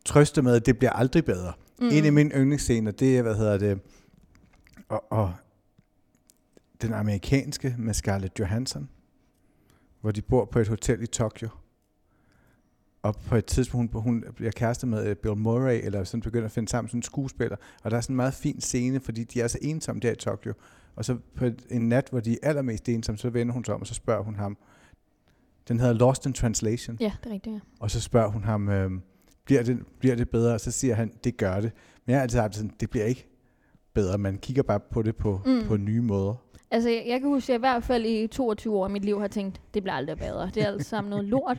trøste 0.05 0.41
med, 0.41 0.55
at 0.55 0.65
det 0.65 0.77
bliver 0.77 0.91
aldrig 0.91 1.25
bedre. 1.25 1.53
Mm. 1.79 1.89
En 1.91 2.05
af 2.05 2.13
mine 2.13 2.29
yndlingsscener, 2.29 2.91
det 2.91 3.17
er, 3.17 3.21
hvad 3.21 3.35
hedder 3.35 3.57
det, 3.57 3.79
og, 4.89 5.03
og 5.11 5.33
den 6.81 6.93
amerikanske 6.93 7.75
med 7.77 7.93
Scarlett 7.93 8.39
Johansson, 8.39 8.89
hvor 10.05 10.11
de 10.11 10.21
bor 10.21 10.45
på 10.45 10.59
et 10.59 10.67
hotel 10.67 11.01
i 11.03 11.05
Tokyo. 11.05 11.49
Og 13.01 13.15
på 13.15 13.35
et 13.35 13.45
tidspunkt, 13.45 13.93
hun, 13.93 14.01
hun 14.01 14.23
bliver 14.35 14.51
kæreste 14.51 14.87
med 14.87 15.07
øh, 15.07 15.15
Bill 15.15 15.37
Murray, 15.37 15.79
eller 15.83 16.03
sådan 16.03 16.21
begynder 16.21 16.45
at 16.45 16.51
finde 16.51 16.69
sammen 16.69 16.89
som 16.89 17.01
skuespiller. 17.01 17.57
Og 17.83 17.91
der 17.91 17.97
er 17.97 18.01
sådan 18.01 18.13
en 18.13 18.17
meget 18.17 18.33
fin 18.33 18.61
scene, 18.61 18.99
fordi 18.99 19.23
de 19.23 19.41
er 19.41 19.47
så 19.47 19.57
ensomme 19.61 19.99
der 19.99 20.11
i 20.11 20.15
Tokyo. 20.15 20.53
Og 20.95 21.05
så 21.05 21.17
på 21.35 21.45
en 21.69 21.89
nat, 21.89 22.07
hvor 22.09 22.19
de 22.19 22.31
er 22.33 22.37
allermest 22.47 22.89
ensomme, 22.89 23.17
så 23.17 23.29
vender 23.29 23.53
hun 23.53 23.65
sig 23.65 23.75
om, 23.75 23.81
og 23.81 23.87
så 23.87 23.93
spørger 23.93 24.23
hun 24.23 24.35
ham. 24.35 24.57
Den 25.67 25.79
hedder 25.79 25.93
Lost 25.93 26.25
in 26.25 26.33
Translation. 26.33 26.97
Ja, 26.99 27.13
det 27.23 27.29
er 27.29 27.33
rigtigt, 27.33 27.53
ja. 27.53 27.59
Og 27.79 27.91
så 27.91 28.01
spørger 28.01 28.29
hun 28.29 28.43
ham, 28.43 28.69
øh, 28.69 28.91
bliver, 29.45 29.63
det, 29.63 29.79
bliver 29.99 30.15
det 30.15 30.29
bedre? 30.29 30.53
Og 30.53 30.59
så 30.59 30.71
siger 30.71 30.95
han, 30.95 31.11
det 31.23 31.37
gør 31.37 31.55
det. 31.55 31.71
Men 32.05 32.11
jeg 32.11 32.17
har 32.17 32.23
altid 32.23 32.39
haft 32.39 32.55
sådan, 32.55 32.73
det 32.79 32.89
bliver 32.89 33.05
ikke 33.05 33.27
bedre. 33.93 34.17
Man 34.17 34.37
kigger 34.37 34.63
bare 34.63 34.79
på 34.79 35.01
det 35.01 35.15
på, 35.15 35.41
mm. 35.45 35.67
på 35.67 35.77
nye 35.77 36.01
måder. 36.01 36.44
Altså, 36.75 36.89
jeg, 36.89 37.03
jeg 37.07 37.19
kan 37.19 37.29
huske, 37.29 37.45
at 37.45 37.49
jeg 37.49 37.55
i 37.55 37.59
hvert 37.59 37.83
fald 37.83 38.05
i 38.05 38.27
22 38.27 38.77
år 38.77 38.83
af 38.83 38.89
mit 38.89 39.05
liv 39.05 39.19
har 39.21 39.27
tænkt, 39.27 39.61
det 39.73 39.83
bliver 39.83 39.95
aldrig 39.95 40.17
bedre. 40.17 40.49
Det 40.53 40.63
er 40.63 40.67
alt 40.67 40.85
sammen 40.85 41.09
noget 41.09 41.25
lort. 41.25 41.57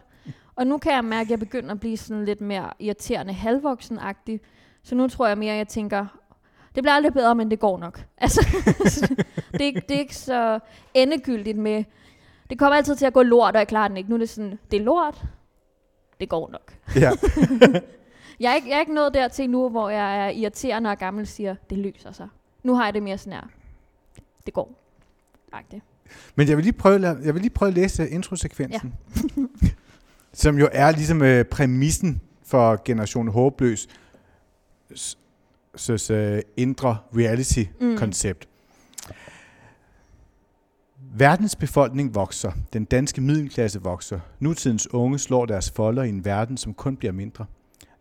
Og 0.57 0.67
nu 0.67 0.79
kan 0.79 0.93
jeg 0.93 1.05
mærke, 1.05 1.27
at 1.27 1.31
jeg 1.31 1.39
begynder 1.39 1.71
at 1.71 1.81
blive 1.81 1.97
sådan 1.97 2.25
lidt 2.25 2.41
mere 2.41 2.71
irriterende 2.79 3.33
halvvoksen 3.33 3.99
-agtig. 3.99 4.39
Så 4.83 4.95
nu 4.95 5.09
tror 5.09 5.27
jeg 5.27 5.39
mere, 5.39 5.53
at 5.53 5.59
jeg 5.59 5.69
tænker, 5.69 6.07
det 6.75 6.83
bliver 6.83 6.93
aldrig 6.93 7.13
bedre, 7.13 7.35
men 7.35 7.51
det 7.51 7.59
går 7.61 7.79
nok. 7.79 8.05
Altså, 8.19 8.41
det, 9.53 9.61
er, 9.61 9.65
ikke- 9.65 9.83
det 9.89 9.95
er 9.95 9.99
ikke 10.01 10.17
så 10.17 10.59
endegyldigt 10.95 11.59
med, 11.59 11.85
det 12.51 12.59
kommer 12.59 12.77
altid 12.77 12.97
til 12.97 13.07
at 13.07 13.13
gå 13.13 13.23
lort, 13.23 13.55
og 13.55 13.59
jeg 13.59 13.69
klarer 13.69 13.89
den 13.89 13.97
ikke. 13.97 14.09
Nu 14.11 14.15
er 14.15 14.19
det 14.19 14.29
sådan, 14.29 14.59
det 14.71 14.81
er 14.81 14.85
lort, 14.85 15.23
det 16.21 16.29
går 16.29 16.49
nok. 16.51 16.75
Ja. 16.97 17.11
Jeg 18.41 18.51
er 18.51 18.55
ikke, 18.55 18.69
jeg 18.69 18.77
er 18.77 18.81
ikke 18.81 18.95
nået 18.95 19.15
dertil 19.15 19.51
nu, 19.51 19.69
hvor 19.69 19.89
jeg 19.89 20.27
er 20.27 20.31
irriterende 20.31 20.91
og 20.91 20.99
gammel 20.99 21.27
siger, 21.27 21.55
det 21.71 21.79
løser 21.79 22.13
sig. 22.13 22.29
Nu 22.63 22.75
har 22.75 22.85
jeg 22.85 22.95
det 22.95 23.03
mere 23.03 23.19
sådan 23.19 23.33
her. 23.33 23.43
Det 24.47 24.55
går. 24.55 24.86
Agtigt. 25.57 25.83
Men 26.37 26.49
jeg 26.49 26.57
vil 26.57 26.65
lige 26.65 26.73
prøve, 26.73 27.07
jeg 27.07 27.35
vil 27.35 27.43
lige 27.43 27.51
prøve 27.51 27.69
at 27.69 27.75
læse 27.75 28.09
introsekvensen. 28.11 28.95
som 30.33 30.59
jo 30.59 30.69
er 30.73 30.91
ligesom 30.91 31.23
øh, 31.23 31.45
præmissen 31.45 32.21
for 32.47 32.83
Generation 32.85 33.29
Håbløs 33.29 33.89
s- 34.97 35.19
s- 35.79 36.11
øh, 36.11 36.43
indre 36.57 36.97
reality-koncept. 37.17 38.49
Mm. 38.49 39.13
Verdens 41.19 41.57
befolkning 41.57 42.15
vokser. 42.15 42.53
Den 42.73 42.85
danske 42.85 43.21
middelklasse 43.21 43.83
vokser. 43.83 44.21
Nutidens 44.41 44.95
unge 44.95 45.19
slår 45.19 45.47
deres 45.47 45.71
folder 45.71 46.03
i 46.03 46.09
en 46.09 46.25
verden, 46.25 46.57
som 46.57 46.75
kun 46.75 46.97
bliver 46.97 47.13
mindre. 47.13 47.47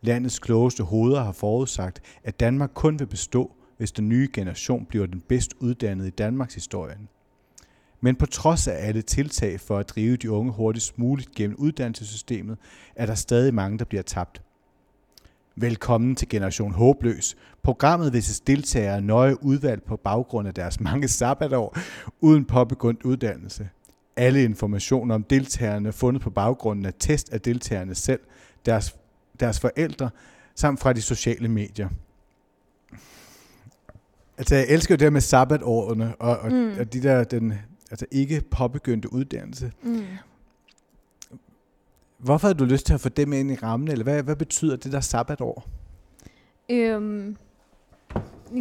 Landets 0.01 0.39
klogeste 0.39 0.83
hoveder 0.83 1.23
har 1.23 1.31
forudsagt, 1.31 2.01
at 2.23 2.39
Danmark 2.39 2.71
kun 2.73 2.99
vil 2.99 3.05
bestå, 3.07 3.51
hvis 3.77 3.91
den 3.91 4.09
nye 4.09 4.29
generation 4.33 4.85
bliver 4.85 5.05
den 5.05 5.21
bedst 5.27 5.53
uddannede 5.59 6.07
i 6.07 6.11
Danmarks 6.11 6.53
historien. 6.55 7.07
Men 8.01 8.15
på 8.15 8.25
trods 8.25 8.67
af 8.67 8.87
alle 8.87 9.01
tiltag 9.01 9.59
for 9.59 9.77
at 9.77 9.89
drive 9.89 10.17
de 10.17 10.31
unge 10.31 10.51
hurtigst 10.51 10.97
muligt 10.97 11.31
gennem 11.35 11.55
uddannelsessystemet, 11.59 12.57
er 12.95 13.05
der 13.05 13.15
stadig 13.15 13.53
mange, 13.53 13.79
der 13.79 13.85
bliver 13.85 14.03
tabt. 14.03 14.41
Velkommen 15.55 16.15
til 16.15 16.29
Generation 16.29 16.71
Håbløs. 16.71 17.35
Programmet 17.63 18.11
hvis 18.11 18.39
deltagere 18.39 19.01
nøje 19.01 19.43
udvalgt 19.43 19.85
på 19.85 19.95
baggrund 19.95 20.47
af 20.47 20.53
deres 20.53 20.79
mange 20.79 21.07
sabbatår 21.07 21.77
uden 22.21 22.45
påbegyndt 22.45 23.03
uddannelse. 23.03 23.69
Alle 24.15 24.43
informationer 24.43 25.15
om 25.15 25.23
deltagerne 25.23 25.87
er 25.87 25.91
fundet 25.91 26.21
på 26.21 26.29
baggrunden 26.29 26.85
af 26.85 26.93
test 26.99 27.29
af 27.29 27.41
deltagerne 27.41 27.95
selv, 27.95 28.19
deres, 28.65 28.95
deres 29.39 29.59
forældre 29.59 30.09
samt 30.55 30.79
fra 30.79 30.93
de 30.93 31.01
sociale 31.01 31.47
medier. 31.47 31.89
Altså, 34.37 34.55
jeg 34.55 34.65
elsker 34.69 34.95
jo 34.95 34.97
det 34.97 35.13
med 35.13 35.21
sabbatårene 35.21 36.15
og, 36.15 36.37
og, 36.37 36.51
mm. 36.51 36.73
og 36.79 36.93
de 36.93 37.03
der, 37.03 37.23
den 37.23 37.53
altså 37.91 38.05
ikke 38.11 38.41
påbegyndte 38.51 39.13
uddannelse. 39.13 39.71
Mm. 39.81 40.05
Hvorfor 42.17 42.47
har 42.47 42.53
du 42.53 42.65
lyst 42.65 42.85
til 42.85 42.93
at 42.93 43.01
få 43.01 43.09
dem 43.09 43.33
ind 43.33 43.51
i 43.51 43.55
rammen, 43.55 43.91
eller 43.91 44.03
hvad, 44.03 44.23
hvad 44.23 44.35
betyder 44.35 44.75
det 44.75 44.91
der 44.91 44.99
sabbatår? 44.99 45.67
Øhm, 46.69 47.37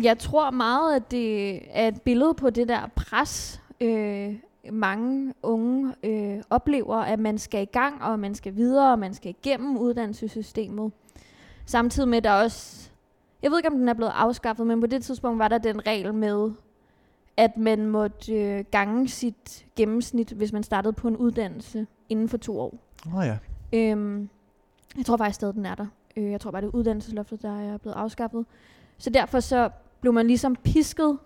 jeg 0.02 0.18
tror 0.18 0.50
meget, 0.50 0.96
at 0.96 1.10
det 1.10 1.60
er 1.70 1.88
et 1.88 2.02
billede 2.02 2.34
på 2.34 2.50
det 2.50 2.68
der 2.68 2.90
pres, 2.96 3.60
øh, 3.80 4.34
mange 4.72 5.34
unge 5.42 5.94
øh, 6.02 6.42
oplever, 6.50 6.96
at 6.96 7.18
man 7.18 7.38
skal 7.38 7.62
i 7.62 7.64
gang, 7.72 8.02
og 8.02 8.18
man 8.18 8.34
skal 8.34 8.56
videre, 8.56 8.92
og 8.92 8.98
man 8.98 9.14
skal 9.14 9.34
igennem 9.42 9.76
uddannelsessystemet. 9.76 10.92
Samtidig 11.66 12.08
med, 12.08 12.18
at 12.18 12.24
der 12.24 12.32
også, 12.32 12.90
jeg 13.42 13.50
ved 13.50 13.58
ikke, 13.58 13.68
om 13.68 13.78
den 13.78 13.88
er 13.88 13.94
blevet 13.94 14.12
afskaffet, 14.14 14.66
men 14.66 14.80
på 14.80 14.86
det 14.86 15.04
tidspunkt 15.04 15.38
var 15.38 15.48
der 15.48 15.58
den 15.58 15.86
regel 15.86 16.14
med, 16.14 16.50
at 17.36 17.56
man 17.56 17.86
måtte 17.86 18.32
øh, 18.32 18.64
gange 18.70 19.08
sit 19.08 19.66
gennemsnit, 19.76 20.30
hvis 20.30 20.52
man 20.52 20.62
startede 20.62 20.92
på 20.92 21.08
en 21.08 21.16
uddannelse 21.16 21.86
inden 22.08 22.28
for 22.28 22.36
to 22.36 22.60
år. 22.60 22.74
Åh 23.06 23.16
oh, 23.16 23.26
ja. 23.26 23.38
Øhm, 23.72 24.28
jeg 24.96 25.06
tror 25.06 25.16
faktisk 25.16 25.34
stadig, 25.34 25.54
den 25.54 25.66
er 25.66 25.74
der. 25.74 25.86
Øh, 26.16 26.30
jeg 26.30 26.40
tror 26.40 26.50
bare, 26.50 26.62
det 26.62 26.68
er 26.68 26.74
uddannelsesloftet, 26.74 27.42
der 27.42 27.60
er 27.60 27.78
blevet 27.78 27.96
afskaffet. 27.96 28.46
Så 28.98 29.10
derfor 29.10 29.40
så 29.40 29.70
blev 30.00 30.12
man 30.12 30.26
ligesom 30.26 30.56
pisket 30.56 31.18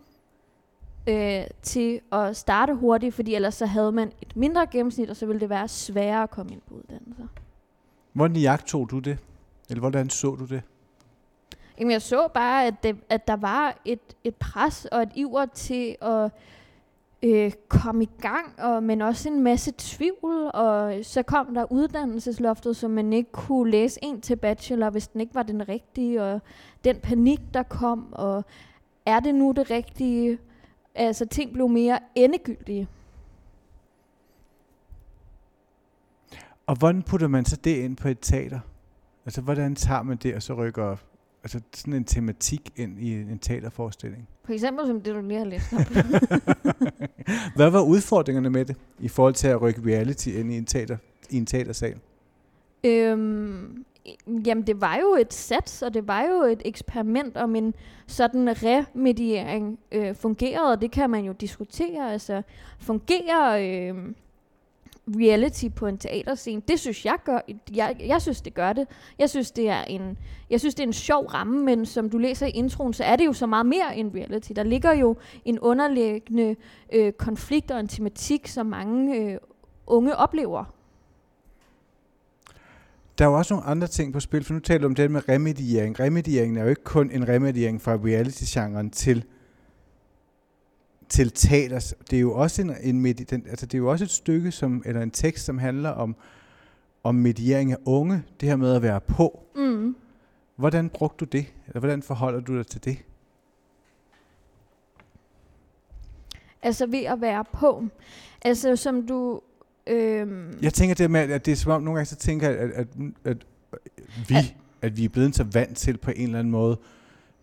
øh, 1.09 1.43
til 1.63 2.01
at 2.13 2.37
starte 2.37 2.75
hurtigt, 2.75 3.15
fordi 3.15 3.35
ellers 3.35 3.55
så 3.55 3.67
havde 3.67 3.93
man 3.93 4.13
et 4.23 4.37
mindre 4.37 4.67
gennemsnit, 4.67 5.11
og 5.11 5.17
så 5.17 5.27
ville 5.27 5.41
det 5.41 5.49
være 5.49 5.69
sværere 5.69 6.23
at 6.23 6.31
komme 6.31 6.53
ind 6.53 6.61
på 6.69 6.75
uddannelser. 6.75 7.27
Hvordan 8.13 8.37
jagtog 8.37 8.91
du 8.91 8.99
det? 8.99 9.19
Eller 9.71 9.81
hvordan 9.81 10.11
så 10.11 10.35
du 10.35 10.45
det? 10.45 10.63
Jamen, 11.79 11.91
jeg 11.91 12.03
så 12.03 12.29
bare, 12.35 12.67
at, 12.67 12.83
det, 12.83 12.97
at 13.09 13.29
der 13.29 13.37
var 13.37 13.79
et, 13.85 14.17
et 14.25 14.37
pres 14.37 14.85
og 14.85 15.03
et 15.03 15.11
iver 15.15 15.47
til 15.47 15.97
at 16.03 16.31
øh, 17.23 17.53
komme 17.69 18.03
i 18.03 18.11
gang, 18.21 18.61
og, 18.61 18.83
men 18.83 19.03
også 19.03 19.29
en 19.29 19.43
masse 19.43 19.73
tvivl, 19.79 20.51
og 20.55 20.95
så 21.03 21.23
kom 21.23 21.55
der 21.55 21.73
uddannelsesloftet, 21.73 22.77
så 22.77 22.89
man 22.89 23.13
ikke 23.13 23.33
kunne 23.33 23.71
læse 23.71 23.99
en 24.03 24.21
til 24.21 24.37
bachelor, 24.37 24.91
hvis 24.91 25.09
den 25.09 25.21
ikke 25.21 25.35
var 25.35 25.43
den 25.43 25.69
rigtige, 25.69 26.23
og 26.23 26.41
den 26.85 27.01
panik, 27.01 27.41
der 27.55 27.63
kom, 27.63 28.13
og 28.13 28.45
er 29.07 29.21
det 29.21 29.35
nu 29.35 29.53
det 29.57 29.71
rigtige? 29.71 30.39
Altså, 30.95 31.27
ting 31.27 31.53
blev 31.53 31.69
mere 31.69 31.99
endegyldige. 32.15 32.89
Og 36.67 36.79
hvordan 36.79 37.03
putter 37.03 37.29
man 37.29 37.45
så 37.45 37.57
det 37.57 37.77
ind 37.77 37.97
på 37.97 38.09
et 38.09 38.19
teater? 38.21 38.61
Altså, 39.25 39.41
hvordan 39.41 39.75
tager 39.75 40.03
man 40.03 40.17
det, 40.17 40.35
og 40.35 40.43
så 40.43 40.55
rykker 40.55 40.97
altså, 41.43 41.61
sådan 41.75 41.95
en 41.95 42.05
tematik 42.05 42.73
ind 42.77 42.99
i 43.01 43.13
en 43.13 43.39
teaterforestilling? 43.39 44.29
For 44.45 44.53
eksempel 44.53 44.87
som 44.87 45.01
det, 45.01 45.15
du 45.15 45.21
lige 45.21 45.39
har 45.39 45.45
læst 45.45 45.73
op. 45.73 45.79
Hvad 47.57 47.71
var 47.71 47.81
udfordringerne 47.81 48.51
med 48.51 48.65
det, 48.65 48.77
i 48.99 49.09
forhold 49.09 49.35
til 49.35 49.49
at 49.49 49.63
rykke 49.63 49.81
reality 49.87 50.29
ind 50.29 50.53
i 50.53 50.57
en, 50.57 50.65
teater, 50.65 50.97
i 51.31 51.37
en 51.37 51.47
teatersal? 51.47 51.99
Øhm, 52.85 53.85
jamen, 54.47 54.67
det 54.67 54.81
var 54.81 54.97
jo 54.97 55.17
et 55.21 55.35
sats, 55.35 55.83
og 55.83 55.95
det 55.95 56.09
var 56.09 56.23
jo 56.23 56.43
et 56.43 56.63
eksperiment 56.65 57.37
om 57.37 57.57
en 57.57 57.75
sådan 58.07 58.49
remediering 58.63 59.79
øh, 59.93 60.15
fungerede, 60.15 60.73
og 60.73 60.81
det 60.81 60.91
kan 60.91 61.11
man 61.11 61.25
jo 61.25 61.33
diskutere. 61.33 62.13
Altså, 62.13 62.43
fungerer 62.79 63.59
øh, 63.59 64.13
reality 65.17 65.69
på 65.77 65.87
en 65.87 65.99
teaterscene? 65.99 66.63
Det 66.69 66.81
synes 66.81 67.05
jeg 67.05 67.17
gør. 67.25 67.39
Jeg, 67.75 67.97
jeg 68.07 68.23
synes, 68.23 68.41
det 68.41 68.55
gør 68.55 68.73
det. 68.73 68.87
Jeg 69.19 69.31
synes, 69.31 69.51
det 69.51 69.69
er 69.69 69.85
en, 69.85 70.19
jeg 70.51 70.61
synes, 70.61 70.75
det 70.75 70.83
er 70.83 70.87
en 70.87 70.93
sjov 70.93 71.27
ramme, 71.27 71.65
men 71.65 71.87
som 71.87 72.11
du 72.11 72.19
læser 72.19 72.47
i 72.47 72.51
introen, 72.51 72.93
så 72.93 73.05
er 73.05 73.17
det 73.17 73.27
jo 73.27 73.33
så 73.33 73.47
meget 73.47 73.67
mere 73.67 73.97
end 73.97 74.15
reality. 74.15 74.53
Der 74.57 74.63
ligger 74.63 74.93
jo 74.93 75.17
en 75.45 75.59
underliggende 75.59 76.57
øh, 76.93 77.13
konflikt 77.13 77.71
og 77.71 77.81
en 77.81 77.89
tematik, 77.89 78.49
som 78.49 78.67
mange 78.67 79.17
øh, 79.17 79.39
unge 79.87 80.17
oplever. 80.17 80.65
Der 83.19 83.25
er 83.25 83.29
jo 83.29 83.39
også 83.39 83.55
nogle 83.55 83.67
andre 83.67 83.87
ting 83.87 84.13
på 84.13 84.21
spil, 84.21 84.45
for 84.45 84.55
nu 84.55 84.61
taler 84.61 84.81
du 84.81 84.87
om 84.87 84.95
det 84.95 85.11
med 85.11 85.29
remediering. 85.29 86.01
Remedieringen 86.01 86.57
er 86.57 86.63
jo 86.63 86.69
ikke 86.69 86.85
kun 86.85 87.11
en 87.11 87.29
remediering 87.29 87.83
fra 87.83 87.93
reality-genren 87.93 88.91
til 88.91 89.25
til 91.09 91.31
teater. 91.31 91.93
Det 92.11 92.17
er 92.17 92.21
jo 92.21 92.35
også 92.35 92.63
en, 92.63 92.73
en 92.83 93.07
medi- 93.07 93.25
den, 93.25 93.47
altså 93.51 93.67
det 93.67 93.75
er 93.75 93.79
jo 93.79 93.91
også 93.91 94.05
et 94.05 94.11
stykke 94.11 94.51
som 94.53 94.83
eller 94.87 95.03
en 95.03 95.11
tekst 95.11 95.45
som 95.45 95.59
handler 95.59 95.91
om 95.91 96.17
om 97.05 97.15
mediering 97.15 97.73
af 97.73 97.77
unge, 97.85 98.23
det 98.41 98.49
her 98.49 98.57
med 98.57 98.75
at 98.75 98.83
være 98.83 99.01
på. 99.01 99.43
Mm. 99.57 99.97
Hvordan 100.57 100.89
brugte 100.89 101.25
du 101.25 101.29
det? 101.39 101.47
Eller 101.67 101.81
hvordan 101.81 102.03
forholder 102.03 102.41
du 102.41 102.57
dig 102.59 102.67
til 102.67 102.85
det? 102.85 102.99
Altså 106.63 106.87
ved 106.87 107.05
at 107.05 107.21
være 107.21 107.45
på. 107.53 107.85
Altså 108.43 108.77
som 108.77 109.07
du... 109.07 109.41
Øhm, 109.87 110.59
Jeg 110.63 110.75
tænker 110.75 110.95
det 110.95 111.11
med, 111.11 111.21
at 111.21 111.47
det 111.47 111.53
er 111.53 111.57
som 111.57 111.73
om 111.73 111.83
nogle 111.83 111.97
gange 111.99 112.07
så 112.07 112.17
tænker 112.17 112.49
jeg, 112.51 112.59
at, 112.59 112.71
at, 112.71 112.87
at 113.25 113.37
vi, 114.29 114.35
At- 114.35 114.55
at 114.83 114.97
vi 114.97 115.05
er 115.05 115.09
blevet 115.09 115.35
så 115.37 115.45
vant 115.45 115.77
til 115.77 115.97
på 115.99 116.11
en 116.11 116.23
eller 116.25 116.39
anden 116.39 116.51
måde, 116.51 116.79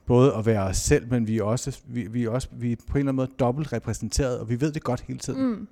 både 0.06 0.34
at 0.34 0.46
være 0.46 0.64
os 0.64 0.78
selv, 0.78 1.12
men 1.12 1.28
vi 1.28 1.38
er 1.38 1.44
også, 1.44 1.80
vi, 1.88 2.08
vi 2.08 2.24
er 2.24 2.30
også 2.30 2.48
vi 2.52 2.72
er 2.72 2.76
på 2.76 2.98
en 2.98 3.00
eller 3.00 3.12
anden 3.12 3.16
måde 3.16 3.32
dobbelt 3.40 3.74
repræsenteret, 3.74 4.40
og 4.40 4.50
vi 4.50 4.62
ved 4.62 4.72
det 4.72 4.84
godt 4.84 5.02
hele 5.02 5.20
tiden. 5.20 5.46
mm. 5.46 5.68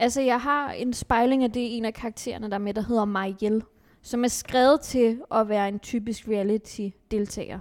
Altså 0.00 0.20
jeg 0.20 0.40
har 0.40 0.70
en 0.70 0.92
spejling 0.92 1.44
af 1.44 1.52
det 1.52 1.76
en 1.76 1.84
af 1.84 1.94
karaktererne, 1.94 2.48
der 2.48 2.54
er 2.54 2.58
med, 2.58 2.74
der 2.74 2.82
hedder 2.82 3.04
Marielle, 3.04 3.62
som 4.02 4.24
er 4.24 4.28
skrevet 4.28 4.80
til 4.80 5.20
at 5.34 5.48
være 5.48 5.68
en 5.68 5.78
typisk 5.78 6.28
reality-deltager. 6.28 7.58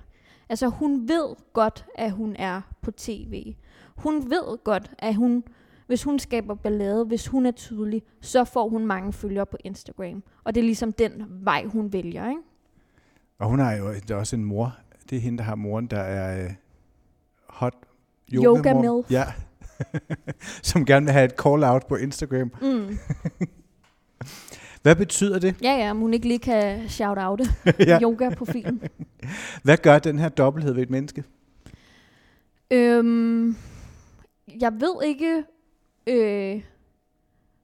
Altså 0.49 0.67
hun 0.67 1.07
ved 1.07 1.35
godt, 1.53 1.85
at 1.95 2.11
hun 2.11 2.35
er 2.39 2.61
på 2.81 2.91
tv. 2.91 3.55
Hun 3.95 4.29
ved 4.29 4.63
godt, 4.63 4.91
at 4.99 5.15
hun, 5.15 5.43
hvis 5.87 6.03
hun 6.03 6.19
skaber 6.19 6.55
ballade, 6.55 7.05
hvis 7.05 7.27
hun 7.27 7.45
er 7.45 7.51
tydelig, 7.51 8.03
så 8.21 8.43
får 8.43 8.69
hun 8.69 8.85
mange 8.85 9.13
følgere 9.13 9.45
på 9.45 9.57
Instagram. 9.63 10.23
Og 10.43 10.55
det 10.55 10.61
er 10.61 10.65
ligesom 10.65 10.91
den 10.91 11.11
vej, 11.29 11.65
hun 11.65 11.93
vælger, 11.93 12.29
ikke? 12.29 12.41
Og 13.39 13.49
hun 13.49 13.59
har 13.59 13.73
jo 13.73 14.17
også 14.17 14.35
en 14.35 14.45
mor. 14.45 14.77
Det 15.09 15.15
er 15.15 15.19
hende, 15.19 15.37
der 15.37 15.43
har 15.43 15.55
moren, 15.55 15.87
der 15.87 15.99
er 15.99 16.43
øh, 16.45 16.51
hot 17.47 17.73
Yoga 18.33 18.73
mor. 18.73 18.95
milf. 18.95 19.11
Ja. 19.11 19.23
som 20.63 20.85
gerne 20.85 21.05
vil 21.05 21.13
have 21.13 21.25
et 21.25 21.33
call-out 21.43 21.87
på 21.87 21.95
Instagram. 21.95 22.51
Mm. 22.61 22.97
Hvad 24.81 24.95
betyder 24.95 25.39
det? 25.39 25.55
Ja, 25.61 25.71
ja, 25.71 25.91
om 25.91 25.97
hun 25.97 26.13
ikke 26.13 26.27
lige 26.27 26.39
kan 26.39 26.89
shout 26.89 27.17
out 27.17 27.41
ja. 27.79 27.99
yoga-profilen. 28.01 28.81
Hvad 29.63 29.77
gør 29.77 29.99
den 29.99 30.19
her 30.19 30.29
dobbelthed 30.29 30.73
ved 30.73 30.83
et 30.83 30.89
menneske? 30.89 31.23
Øhm, 32.71 33.55
jeg 34.61 34.73
ved 34.79 35.03
ikke, 35.05 35.43
øh, 36.07 36.61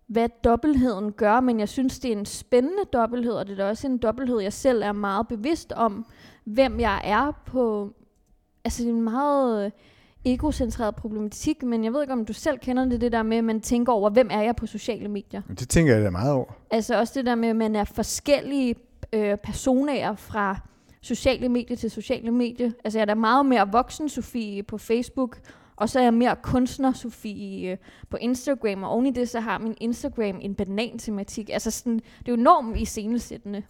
hvad 0.07 0.29
dobbeltheden 0.43 1.11
gør, 1.11 1.39
men 1.39 1.59
jeg 1.59 1.69
synes, 1.69 1.99
det 1.99 2.13
er 2.13 2.17
en 2.17 2.25
spændende 2.25 2.83
dobbelthed, 2.93 3.33
og 3.33 3.47
det 3.47 3.59
er 3.59 3.65
også 3.65 3.87
en 3.87 3.97
dobbelthed, 3.97 4.39
jeg 4.39 4.53
selv 4.53 4.81
er 4.83 4.91
meget 4.91 5.27
bevidst 5.27 5.71
om, 5.71 6.05
hvem 6.43 6.79
jeg 6.79 7.01
er 7.03 7.31
på 7.45 7.93
altså 8.65 8.83
det 8.83 8.89
er 8.89 8.93
en 8.93 9.01
meget 9.01 9.65
øh, 9.65 9.71
egocentreret 10.25 10.95
problematik, 10.95 11.63
men 11.63 11.83
jeg 11.83 11.93
ved 11.93 12.01
ikke, 12.01 12.13
om 12.13 12.25
du 12.25 12.33
selv 12.33 12.59
kender 12.59 12.85
det, 12.85 13.01
det 13.01 13.11
der 13.11 13.23
med, 13.23 13.37
at 13.37 13.43
man 13.43 13.61
tænker 13.61 13.93
over, 13.93 14.09
hvem 14.09 14.27
er 14.31 14.41
jeg 14.41 14.55
på 14.55 14.65
sociale 14.65 15.07
medier? 15.07 15.41
Det 15.59 15.69
tænker 15.69 15.93
jeg 15.95 16.03
da 16.03 16.09
meget 16.09 16.31
over. 16.31 16.45
Altså 16.71 16.99
også 16.99 17.13
det 17.15 17.25
der 17.25 17.35
med, 17.35 17.49
at 17.49 17.55
man 17.55 17.75
er 17.75 17.83
forskellige 17.83 18.75
øh, 19.13 19.37
personer 19.37 20.15
fra 20.15 20.57
sociale 21.01 21.49
medier 21.49 21.77
til 21.77 21.91
sociale 21.91 22.31
medier. 22.31 22.71
Altså 22.83 22.99
jeg 22.99 23.01
er 23.01 23.05
da 23.05 23.15
meget 23.15 23.45
mere 23.45 23.71
voksen 23.71 24.09
Sofie 24.09 24.63
på 24.63 24.77
Facebook, 24.77 25.39
og 25.75 25.89
så 25.89 25.99
er 25.99 26.03
jeg 26.03 26.13
mere 26.13 26.35
kunstner 26.41 26.93
Sofie 26.93 27.71
øh, 27.71 27.77
på 28.09 28.17
Instagram, 28.17 28.83
og 28.83 28.89
oven 28.89 29.05
i 29.05 29.11
det, 29.11 29.29
så 29.29 29.39
har 29.39 29.57
min 29.57 29.75
Instagram 29.79 30.39
en 30.41 30.55
banan-tematik. 30.55 31.49
Altså 31.53 31.71
sådan, 31.71 31.95
det 31.95 32.27
er 32.27 32.31
jo 32.31 32.33
enormt 32.33 32.77
i 32.77 32.85
scenesættende. 32.85 33.63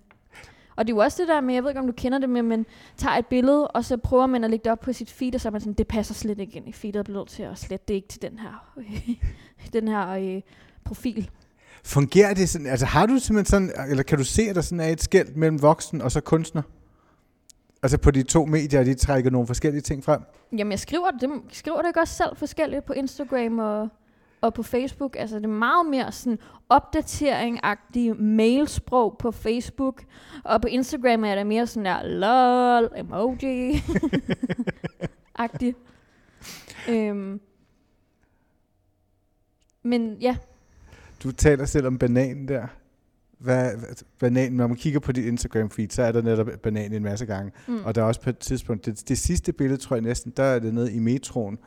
Og 0.76 0.88
det 0.88 0.94
er 0.94 0.96
jo 0.96 1.02
også 1.02 1.22
det 1.22 1.28
der 1.28 1.42
med, 1.42 1.54
jeg 1.54 1.64
ved 1.64 1.70
ikke 1.70 1.80
om 1.80 1.88
du 1.88 1.94
kender 1.94 2.18
det 2.18 2.30
med, 2.30 2.42
man 2.42 2.66
tager 2.98 3.16
et 3.16 3.26
billede, 3.26 3.68
og 3.68 3.86
så 3.86 3.98
prøver 3.98 4.28
man 4.28 4.44
at 4.44 4.50
lægge 4.50 4.64
det 4.64 4.72
op 4.72 4.80
på 4.80 4.94
sit 4.94 5.12
feed, 5.12 5.36
og 5.36 5.42
så 5.42 5.50
er 5.50 5.52
man 5.52 5.62
sådan, 5.62 5.74
det 5.74 5.88
passer 5.88 6.14
slet 6.14 6.40
ikke 6.40 6.54
ind 6.54 6.70
i 6.70 6.72
feedet, 6.72 7.00
og 7.00 7.06
bliver 7.06 7.20
nødt 7.20 7.30
til 7.30 7.44
at 7.44 7.58
slette 7.58 7.86
det 7.88 7.94
ikke 7.94 8.08
til 8.08 8.22
den 8.22 8.40
her, 8.40 8.74
den 9.80 9.88
her 9.88 10.10
øh, 10.10 10.42
profil. 10.86 11.30
Fungerer 11.84 12.34
det 12.34 12.50
sådan, 12.50 12.68
altså 12.68 12.86
har 12.86 13.06
du 13.06 13.18
simpelthen 13.20 13.46
sådan, 13.46 13.90
eller 13.90 14.04
kan 14.04 14.18
du 14.18 14.24
se, 14.24 14.42
at 14.42 14.56
der 14.56 14.62
sådan 14.62 14.80
er 14.80 14.88
et 14.88 15.02
skæld 15.02 15.36
mellem 15.36 15.62
voksen 15.62 16.02
og 16.02 16.12
så 16.12 16.22
kunstner? 16.22 16.62
Altså 17.84 17.98
på 17.98 18.12
de 18.12 18.24
to 18.24 18.46
medier, 18.46 18.84
de 18.84 18.94
trækker 18.94 19.32
nogle 19.32 19.48
forskellige 19.48 19.82
ting 19.82 20.04
frem? 20.04 20.22
Jamen 20.52 20.72
jeg 20.72 20.80
skriver 20.80 21.12
det, 21.12 21.30
skriver 21.52 21.82
det 21.82 21.88
ikke 21.88 22.00
også 22.00 22.14
selv 22.14 22.36
forskelligt 22.36 22.86
på 22.86 22.94
Instagram 22.94 23.60
og, 23.60 23.90
og 24.44 24.54
på 24.54 24.64
Facebook. 24.64 25.16
Altså 25.20 25.36
det 25.38 25.46
er 25.46 25.50
meget 25.50 25.86
mere 25.90 26.12
sådan 26.12 26.40
opdatering-agtig 26.70 28.14
mailsprog 28.22 29.16
på 29.20 29.32
Facebook. 29.32 30.04
Og 30.44 30.62
på 30.62 30.68
Instagram 30.68 31.24
er 31.24 31.36
det 31.36 31.48
mere 31.48 31.68
sådan 31.68 31.86
der 31.86 32.04
lol, 32.04 32.92
emoji 33.00 33.84
agtig. 35.36 35.76
øhm. 36.90 37.40
Men 39.84 40.18
ja, 40.22 40.38
Du 41.24 41.32
taler 41.32 41.66
selv 41.66 41.88
om 41.88 41.98
bananen 41.98 42.48
der. 42.48 42.68
Hvad, 43.40 43.78
hvad- 43.78 44.04
bananen, 44.20 44.58
når 44.58 44.68
man 44.68 44.78
kigger 44.78 45.00
på 45.00 45.12
dit 45.12 45.26
Instagram 45.26 45.70
feed, 45.70 45.90
så 45.90 46.04
er 46.04 46.12
der 46.12 46.22
netop 46.22 46.48
banan 46.64 46.94
en 46.94 47.04
masse 47.04 47.26
gange. 47.26 47.52
mm. 47.68 47.84
Og 47.86 47.96
der 47.96 48.02
er 48.02 48.06
også 48.06 48.22
på 48.22 48.30
et 48.30 48.38
tidspunkt, 48.38 48.86
det, 48.86 49.10
det 49.10 49.18
sidste 49.18 49.54
billede, 49.54 49.82
tror 49.82 49.96
jeg 49.96 50.02
næsten, 50.04 50.34
der 50.38 50.44
er 50.44 50.60
det 50.60 50.74
nede 50.74 50.94
i 50.94 51.00
metroen, 51.00 51.58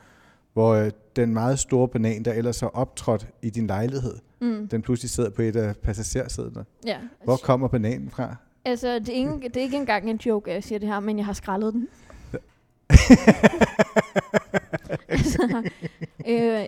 hvor 0.57 0.73
øh, 0.73 0.91
den 1.15 1.33
meget 1.33 1.59
store 1.59 1.87
banan, 1.87 2.23
der 2.23 2.33
ellers 2.33 2.59
har 2.59 2.67
optrådt 2.67 3.27
i 3.41 3.49
din 3.49 3.67
lejlighed, 3.67 4.15
mm. 4.41 4.67
den 4.67 4.81
pludselig 4.81 5.09
sidder 5.09 5.29
på 5.29 5.41
et 5.41 5.55
af 5.55 5.77
passagersæderne. 5.77 6.65
ja. 6.85 6.97
Hvor 7.23 7.35
kommer 7.35 7.67
bananen 7.67 8.09
fra? 8.09 8.35
Altså, 8.65 8.99
det 8.99 9.09
er, 9.09 9.13
ikke, 9.13 9.41
det 9.43 9.57
er 9.57 9.61
ikke 9.61 9.77
engang 9.77 10.09
en 10.09 10.17
joke, 10.25 10.49
at 10.51 10.55
jeg 10.55 10.63
siger 10.63 10.79
det 10.79 10.87
her, 10.87 10.99
men 10.99 11.17
jeg 11.17 11.25
har 11.25 11.33
skrællet 11.33 11.73
den. 11.73 11.87
altså, 15.09 15.69
øh, 16.27 16.61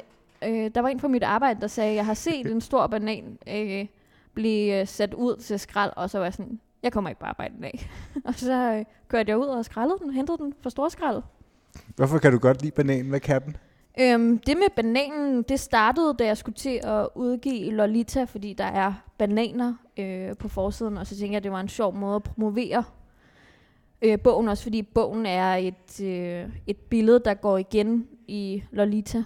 øh, 0.44 0.72
der 0.76 0.82
var 0.82 0.90
en 0.90 1.00
på 1.00 1.08
mit 1.08 1.24
arbejde, 1.24 1.62
der 1.62 1.68
sagde, 1.68 1.96
jeg 1.96 2.06
har 2.06 2.14
set 2.14 2.52
en 2.52 2.62
stor 2.62 2.88
banan 2.88 3.38
øh, 3.48 3.86
blive 4.34 4.82
øh, 4.82 4.88
sat 4.88 5.14
ud 5.14 5.36
til 5.36 5.60
skrald, 5.60 5.92
og 5.96 6.10
så 6.10 6.18
var 6.18 6.26
jeg 6.26 6.34
sådan, 6.34 6.60
jeg 6.84 6.92
kommer 6.92 7.10
ikke 7.10 7.20
på 7.20 7.26
arbejde 7.26 7.54
i 7.58 7.62
dag. 7.62 7.90
og 8.28 8.34
så 8.34 8.74
øh, 8.74 8.86
kørte 9.08 9.30
jeg 9.30 9.38
ud 9.38 9.46
og 9.46 9.66
skrællede 9.66 10.00
den, 10.04 10.14
hentede 10.14 10.38
den 10.38 10.54
for 10.64 10.70
stor 10.70 10.90
skrald. 10.90 11.22
Hvorfor 11.96 12.18
kan 12.20 12.32
du 12.32 12.38
godt 12.38 12.62
lide 12.62 12.72
bananen? 12.72 13.10
Hvad 13.10 13.20
kan 13.20 13.42
den? 13.42 13.58
Øhm, 14.00 14.38
det 14.38 14.58
med 14.58 14.76
bananen, 14.76 15.44
det 15.44 15.60
startede, 15.60 16.16
da 16.20 16.26
jeg 16.26 16.38
skulle 16.38 16.56
til 16.56 16.80
at 16.84 17.08
udgive 17.16 17.72
Lolita, 17.72 18.24
fordi 18.24 18.54
der 18.54 18.64
er 18.64 18.94
bananer 19.18 19.74
øh, 19.98 20.38
på 20.38 20.48
forsiden, 20.48 20.98
og 20.98 21.08
så 21.08 21.16
tænkte 21.16 21.32
jeg, 21.32 21.38
at 21.38 21.44
det 21.44 21.52
var 21.52 21.60
en 21.60 21.70
sjov 21.70 21.96
måde 21.96 22.16
at 22.16 22.24
promovere 22.24 22.84
øh, 24.02 24.20
bogen, 24.20 24.48
også 24.48 24.64
fordi 24.64 24.82
bogen 24.82 25.26
er 25.26 25.56
et, 25.56 26.02
øh, 26.02 26.50
et 26.68 26.78
billede, 26.78 27.22
der 27.26 27.34
går 27.34 27.58
igen 27.58 28.08
i 28.28 28.64
Lolita, 28.72 29.24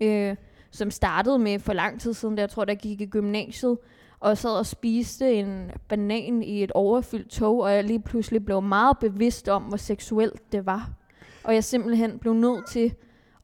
øh, 0.00 0.36
som 0.70 0.90
startede 0.90 1.38
med 1.38 1.58
for 1.58 1.72
lang 1.72 2.00
tid 2.00 2.14
siden, 2.14 2.36
da 2.36 2.40
jeg 2.40 2.50
tror, 2.50 2.64
der 2.64 2.74
gik 2.74 3.00
i 3.00 3.06
gymnasiet, 3.06 3.78
og 4.20 4.38
sad 4.38 4.50
og 4.50 4.66
spiste 4.66 5.34
en 5.34 5.70
banan 5.88 6.42
i 6.42 6.62
et 6.62 6.72
overfyldt 6.72 7.30
tog, 7.30 7.60
og 7.60 7.74
jeg 7.74 7.84
lige 7.84 8.02
pludselig 8.02 8.44
blev 8.44 8.62
meget 8.62 8.98
bevidst 8.98 9.48
om, 9.48 9.62
hvor 9.62 9.76
seksuelt 9.76 10.52
det 10.52 10.66
var. 10.66 10.90
Og 11.44 11.54
jeg 11.54 11.64
simpelthen 11.64 12.18
blev 12.18 12.34
nødt 12.34 12.66
til 12.68 12.94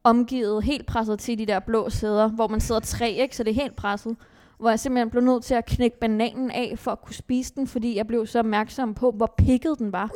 omgivet, 0.08 0.64
helt 0.64 0.86
presset 0.86 1.18
til 1.18 1.38
de 1.38 1.46
der 1.46 1.58
blå 1.58 1.90
sæder, 1.90 2.28
hvor 2.28 2.48
man 2.48 2.60
sidder 2.60 2.80
tre, 2.80 3.10
ikke? 3.10 3.36
så 3.36 3.42
det 3.42 3.50
er 3.50 3.54
helt 3.54 3.76
presset. 3.76 4.16
Hvor 4.58 4.68
jeg 4.70 4.80
simpelthen 4.80 5.10
blev 5.10 5.22
nødt 5.22 5.44
til 5.44 5.54
at 5.54 5.66
knække 5.66 5.98
bananen 6.00 6.50
af, 6.50 6.74
for 6.76 6.90
at 6.90 7.00
kunne 7.02 7.14
spise 7.14 7.52
den, 7.56 7.66
fordi 7.66 7.96
jeg 7.96 8.06
blev 8.06 8.26
så 8.26 8.38
opmærksom 8.38 8.94
på, 8.94 9.10
hvor 9.10 9.34
pikket 9.38 9.74
den 9.78 9.92
var. 9.92 10.10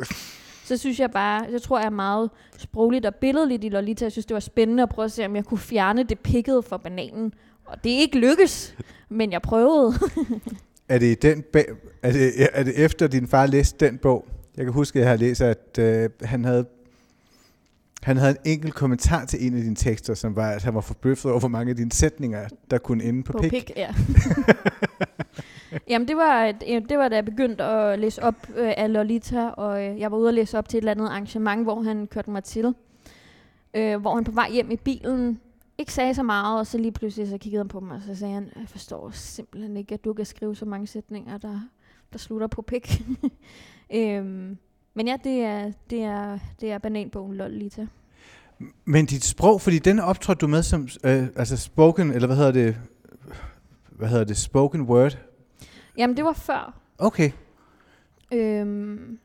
Så 0.64 0.76
synes 0.76 1.00
jeg 1.00 1.10
bare, 1.10 1.46
jeg 1.52 1.62
tror, 1.62 1.78
jeg 1.78 1.86
er 1.86 1.90
meget 1.90 2.30
sprogligt 2.58 3.06
og 3.06 3.14
billedligt 3.14 3.64
i 3.64 3.68
Lolita. 3.68 4.04
Jeg 4.04 4.12
synes, 4.12 4.26
det 4.26 4.34
var 4.34 4.40
spændende 4.40 4.82
at 4.82 4.88
prøve 4.88 5.04
at 5.04 5.12
se, 5.12 5.26
om 5.26 5.36
jeg 5.36 5.44
kunne 5.44 5.58
fjerne 5.58 6.02
det 6.02 6.18
pikkede 6.18 6.62
fra 6.62 6.76
bananen. 6.76 7.34
Og 7.64 7.84
det 7.84 7.92
er 7.92 7.98
ikke 7.98 8.18
lykkes, 8.18 8.76
men 9.08 9.32
jeg 9.32 9.42
prøvede. 9.42 9.94
Er 10.88 10.98
det, 10.98 11.06
i 11.06 11.14
den 11.14 11.44
ba- 11.56 11.98
er, 12.02 12.12
det, 12.12 12.32
er 12.52 12.62
det 12.62 12.84
efter 12.84 13.06
din 13.06 13.28
far 13.28 13.46
læste 13.46 13.86
den 13.86 13.98
bog? 13.98 14.26
Jeg 14.56 14.64
kan 14.64 14.72
huske, 14.72 14.98
at 14.98 15.00
jeg 15.02 15.10
har 15.10 15.16
læst, 15.16 15.40
at 15.40 15.78
øh, 15.78 16.10
han 16.22 16.44
havde 16.44 16.66
han 18.02 18.16
havde 18.16 18.30
en 18.44 18.52
enkelt 18.52 18.74
kommentar 18.74 19.24
til 19.24 19.46
en 19.46 19.54
af 19.56 19.62
dine 19.62 19.76
tekster, 19.76 20.14
som 20.14 20.36
var, 20.36 20.50
at 20.50 20.62
han 20.62 20.74
var 20.74 20.80
forbøffet 20.80 21.30
over, 21.30 21.40
hvor 21.40 21.48
mange 21.48 21.70
af 21.70 21.76
dine 21.76 21.92
sætninger, 21.92 22.48
der 22.70 22.78
kunne 22.78 23.04
ende 23.04 23.22
på, 23.22 23.32
på 23.32 23.38
pik. 23.38 23.50
pik. 23.50 23.70
ja. 23.76 23.94
Jamen, 25.88 26.08
det 26.08 26.16
var, 26.16 26.44
et- 26.44 26.88
det 26.88 26.98
var, 26.98 27.08
da 27.08 27.14
jeg 27.14 27.24
begyndte 27.24 27.64
at 27.64 27.98
læse 27.98 28.22
op 28.22 28.48
øh, 28.56 28.72
af 28.76 28.92
Lolita, 28.92 29.48
og 29.48 29.84
øh, 29.84 30.00
jeg 30.00 30.10
var 30.12 30.16
ude 30.18 30.28
og 30.28 30.34
læse 30.34 30.58
op 30.58 30.68
til 30.68 30.78
et 30.78 30.80
eller 30.80 30.90
andet 30.92 31.06
arrangement, 31.06 31.62
hvor 31.62 31.82
han 31.82 32.06
kørte 32.06 32.30
mig 32.30 32.44
til. 32.44 32.74
Øh, 33.74 34.00
hvor 34.00 34.14
han 34.14 34.24
på 34.24 34.30
vej 34.32 34.50
hjem 34.50 34.70
i 34.70 34.76
bilen 34.76 35.40
ikke 35.78 35.92
sagde 35.92 36.14
så 36.14 36.22
meget, 36.22 36.58
og 36.58 36.66
så 36.66 36.78
lige 36.78 36.92
pludselig 36.92 37.28
så 37.28 37.38
kiggede 37.38 37.60
han 37.60 37.68
på 37.68 37.80
mig, 37.80 37.96
og 37.96 38.02
så 38.06 38.14
sagde 38.14 38.34
han, 38.34 38.48
jeg 38.56 38.68
forstår 38.68 39.10
simpelthen 39.10 39.76
ikke, 39.76 39.94
at 39.94 40.04
du 40.04 40.12
kan 40.12 40.24
skrive 40.24 40.56
så 40.56 40.64
mange 40.64 40.86
sætninger, 40.86 41.38
der, 41.38 41.60
der 42.12 42.18
slutter 42.18 42.46
på 42.46 42.62
pik. 42.62 43.02
øhm, 43.94 44.58
men 44.94 45.08
ja, 45.08 45.16
det 45.24 45.42
er, 45.42 45.72
det 45.90 46.02
er, 46.02 46.38
det 46.60 46.72
er 46.72 46.78
bananbogen 46.78 47.36
Lolita. 47.36 47.86
Men 48.84 49.06
dit 49.06 49.24
sprog, 49.24 49.60
fordi 49.60 49.78
den 49.78 49.98
optrådte 49.98 50.40
du 50.40 50.46
med 50.46 50.62
som 50.62 50.88
øh, 51.04 51.26
altså 51.36 51.56
spoken, 51.56 52.10
eller 52.10 52.26
hvad 52.26 52.36
hedder 52.36 52.52
det, 52.52 52.76
hvad 53.90 54.08
hedder 54.08 54.24
det, 54.24 54.36
spoken 54.36 54.82
word? 54.82 55.18
Jamen, 55.98 56.16
det 56.16 56.24
var 56.24 56.32
før. 56.32 56.74
Okay. 56.98 57.30
Øhm, 58.32 59.18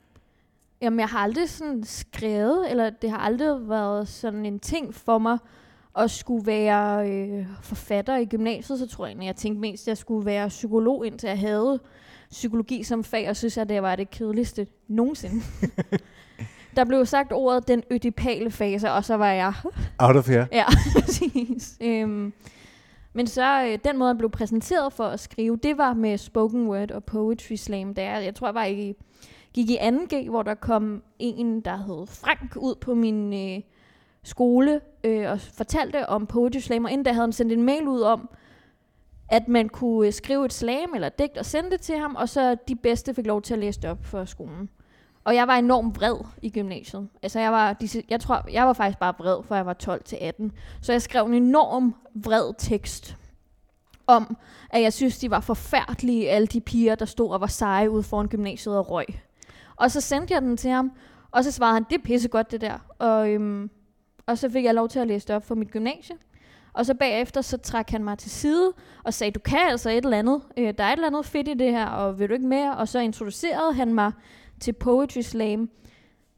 jamen, 0.82 1.00
jeg 1.00 1.08
har 1.08 1.20
aldrig 1.20 1.50
sådan 1.50 1.84
skrevet, 1.84 2.72
eller 2.72 2.90
det 2.90 3.10
har 3.10 3.18
aldrig 3.18 3.70
været 3.70 4.08
sådan 4.08 4.46
en 4.46 4.60
ting 4.60 4.96
for 4.96 5.18
mig 5.18 5.38
at 5.98 6.12
skulle 6.12 6.46
være 6.46 7.10
øh, 7.12 7.46
forfatter 7.62 8.18
i 8.18 8.26
gymnasiet, 8.26 8.80
så 8.80 8.88
tror 8.88 9.08
jeg 9.08 9.24
jeg 9.24 9.36
tænkte 9.36 9.62
mest, 9.62 9.84
at 9.84 9.88
jeg 9.88 9.98
skulle 9.98 10.26
være 10.26 10.48
psykolog, 10.48 11.08
indtil 11.08 11.28
jeg 11.28 11.40
havde 11.40 11.80
psykologi 12.30 12.84
som 12.84 13.04
fag, 13.04 13.30
og 13.30 13.36
synes, 13.36 13.58
at 13.58 13.70
det 13.70 13.82
var 13.82 13.96
det 13.96 14.10
kedeligste 14.12 14.68
nogensinde. 14.88 15.42
Der 16.78 16.84
blev 16.86 17.06
sagt 17.06 17.34
ordet 17.34 17.68
den 17.68 17.84
ødipale 17.90 18.52
fase, 18.52 18.92
og 18.92 19.06
så 19.06 19.16
var 19.16 19.32
jeg 19.32 19.54
Out 20.00 20.16
of 20.16 20.28
here. 20.28 20.48
Ja, 20.52 20.66
præcis. 20.96 21.78
Øhm, 21.82 22.34
men 23.14 23.28
så 23.28 23.64
øh, 23.64 23.80
den 23.84 23.98
måde, 23.98 24.10
jeg 24.10 24.18
blev 24.18 24.30
præsenteret 24.30 24.94
for 24.94 25.04
at 25.04 25.20
skrive, 25.20 25.58
det 25.64 25.78
var 25.78 25.94
med 25.94 26.18
spoken 26.18 26.68
word 26.68 26.92
og 26.92 27.04
poetry 27.04 27.56
slam. 27.56 27.94
Der, 27.94 28.20
jeg 28.20 28.36
tror, 28.36 28.48
jeg 28.48 28.56
var 28.56 28.66
i, 28.66 28.94
gik 29.54 29.70
i 29.70 29.78
2G, 29.78 30.30
hvor 30.30 30.44
der 30.44 30.54
kom 30.54 31.04
en, 31.20 31.62
der 31.62 31.78
hed 31.78 32.08
Frank, 32.08 32.56
ud 32.56 32.76
på 32.76 32.94
min 32.94 33.34
øh, 33.34 33.62
skole 34.24 34.82
øh, 35.04 35.32
og 35.32 35.40
fortalte 35.40 36.10
om 36.10 36.26
poetry 36.26 36.60
slam. 36.60 36.86
Og 36.86 36.92
inden 36.92 37.06
da 37.06 37.12
havde 37.12 37.24
han 37.24 37.32
sendt 37.32 37.54
en 37.54 37.64
mail 37.64 37.88
ud 37.88 38.02
om, 38.02 38.30
at 39.30 39.48
man 39.48 39.70
kunne 39.70 40.08
øh, 40.08 40.14
skrive 40.14 40.46
et 40.46 40.54
slam 40.54 40.94
eller 40.94 41.08
et 41.08 41.20
digt 41.20 41.38
og 41.38 41.46
sende 41.46 41.72
det 41.72 41.82
til 41.82 41.98
ham, 41.98 42.16
og 42.16 42.30
så 42.30 42.58
de 42.68 42.76
bedste 42.76 43.14
fik 43.14 43.26
lov 43.26 43.42
til 43.42 43.54
at 43.54 43.60
læse 43.60 43.82
det 43.82 43.90
op 43.90 44.06
for 44.06 44.26
skolen. 44.26 44.70
Og 45.24 45.36
jeg 45.36 45.48
var 45.48 45.56
enormt 45.56 45.98
vred 45.98 46.16
i 46.42 46.50
gymnasiet. 46.50 47.10
Altså 47.24 47.40
jeg 47.40 47.52
var, 47.52 47.74
de, 47.74 47.90
jeg 48.10 48.20
tror, 48.20 48.46
jeg 48.52 48.68
var 48.68 48.74
faktisk 48.74 49.00
bare 49.00 49.14
vred, 49.20 49.44
for 49.44 49.56
jeg 49.56 49.66
var 49.66 49.74
12 49.74 50.04
til 50.04 50.18
18. 50.22 50.52
Så 50.82 50.92
jeg 50.92 51.02
skrev 51.02 51.26
en 51.26 51.34
enorm 51.34 51.96
vred 52.14 52.54
tekst 52.58 53.18
om, 54.08 54.38
at 54.70 54.82
jeg 54.82 54.94
synes, 54.94 55.20
de 55.20 55.32
var 55.32 55.40
forfærdelige, 55.40 56.30
alle 56.30 56.48
de 56.48 56.62
piger, 56.62 56.96
der 56.96 57.06
stod 57.06 57.30
og 57.30 57.42
var 57.42 57.48
seje 57.48 57.90
ude 57.90 58.04
foran 58.04 58.28
gymnasiet 58.28 58.78
og 58.78 58.92
røg. 58.92 59.06
Og 59.76 59.92
så 59.92 60.02
sendte 60.02 60.34
jeg 60.34 60.42
den 60.42 60.58
til 60.58 60.72
ham, 60.72 60.92
og 61.32 61.44
så 61.44 61.52
svarede 61.52 61.74
han, 61.74 61.86
det 61.90 61.98
er 61.98 62.04
pissegodt 62.04 62.52
det 62.52 62.62
der. 62.62 62.78
Og, 63.00 63.30
øhm, 63.30 63.70
og 64.26 64.38
så 64.38 64.50
fik 64.50 64.66
jeg 64.66 64.74
lov 64.74 64.90
til 64.90 65.00
at 65.00 65.08
læse 65.08 65.28
det 65.28 65.36
op 65.36 65.46
for 65.46 65.56
mit 65.56 65.72
gymnasie. 65.72 66.16
Og 66.78 66.86
så 66.86 66.94
bagefter, 66.94 67.42
så 67.42 67.58
trak 67.58 67.90
han 67.90 68.04
mig 68.04 68.18
til 68.18 68.32
side 68.32 68.74
og 69.04 69.14
sagde, 69.14 69.32
du 69.32 69.40
kan 69.40 69.60
altså 69.70 69.90
et 69.90 70.04
eller 70.06 70.18
andet. 70.18 70.42
Øh, 70.58 70.74
der 70.78 70.84
er 70.84 70.88
et 70.88 70.94
eller 70.94 71.08
andet 71.08 71.26
fedt 71.26 71.48
i 71.48 71.54
det 71.54 71.72
her, 71.72 71.86
og 71.86 72.20
vil 72.20 72.30
du 72.30 72.34
ikke 72.34 72.48
mere? 72.48 72.78
Og 72.78 72.88
så 72.88 73.00
introducerede 73.00 73.74
han 73.74 73.94
mig 73.94 74.12
til 74.60 74.74
Poetry 74.74 75.22
Slam. 75.22 75.70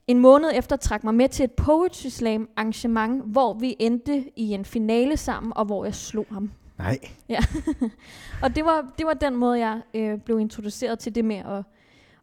En 0.08 0.20
måned 0.20 0.52
efter 0.54 0.76
trak 0.76 1.04
mig 1.04 1.14
med 1.14 1.30
til 1.30 1.44
et 1.44 1.52
Poetry 1.52 2.08
Slam 2.08 2.50
arrangement, 2.56 3.24
hvor 3.26 3.54
vi 3.54 3.76
endte 3.80 4.26
i 4.36 4.54
en 4.54 4.66
finale 4.66 5.18
sammen, 5.18 5.54
og 5.56 5.66
hvor 5.66 5.86
jeg 5.86 5.96
slog 5.96 6.26
ham. 6.32 6.52
Nej. 6.78 7.00
Og 8.44 8.56
det 8.56 8.66
var, 8.66 8.94
det 8.98 9.06
var 9.06 9.14
den 9.14 9.36
måde, 9.36 9.60
jeg 9.60 9.82
øh, 9.94 10.20
blev 10.20 10.40
introduceret 10.40 11.00
til 11.00 11.16
det 11.16 11.26
med 11.26 11.36
at, 11.36 11.64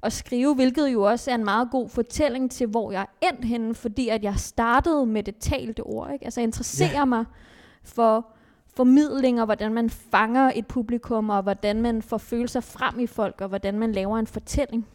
at 0.03 0.13
skrive, 0.13 0.55
hvilket 0.55 0.89
jo 0.89 1.03
også 1.03 1.31
er 1.31 1.35
en 1.35 1.45
meget 1.45 1.69
god 1.71 1.89
fortælling 1.89 2.51
til, 2.51 2.67
hvor 2.67 2.93
jeg 2.93 3.07
er 3.23 3.27
endt 3.29 3.45
henne, 3.45 3.75
fordi 3.75 4.09
at 4.09 4.25
jeg 4.25 4.35
startede 4.37 5.07
med 5.07 5.23
det 5.23 5.37
talte 5.37 5.81
ord. 5.81 6.13
Ikke? 6.13 6.25
Altså 6.25 6.41
interesserer 6.41 6.99
ja. 6.99 7.05
mig 7.05 7.25
for 7.87 8.27
formidling, 8.77 9.41
og 9.41 9.45
hvordan 9.45 9.75
man 9.75 9.91
fanger 9.91 10.53
et 10.55 10.67
publikum, 10.67 11.31
og 11.31 11.43
hvordan 11.43 11.83
man 11.83 12.03
får 12.03 12.19
følelser 12.19 12.61
frem 12.61 13.01
i 13.01 13.07
folk, 13.07 13.41
og 13.41 13.49
hvordan 13.49 13.79
man 13.79 13.93
laver 13.93 14.19
en 14.19 14.27
fortælling. 14.27 14.87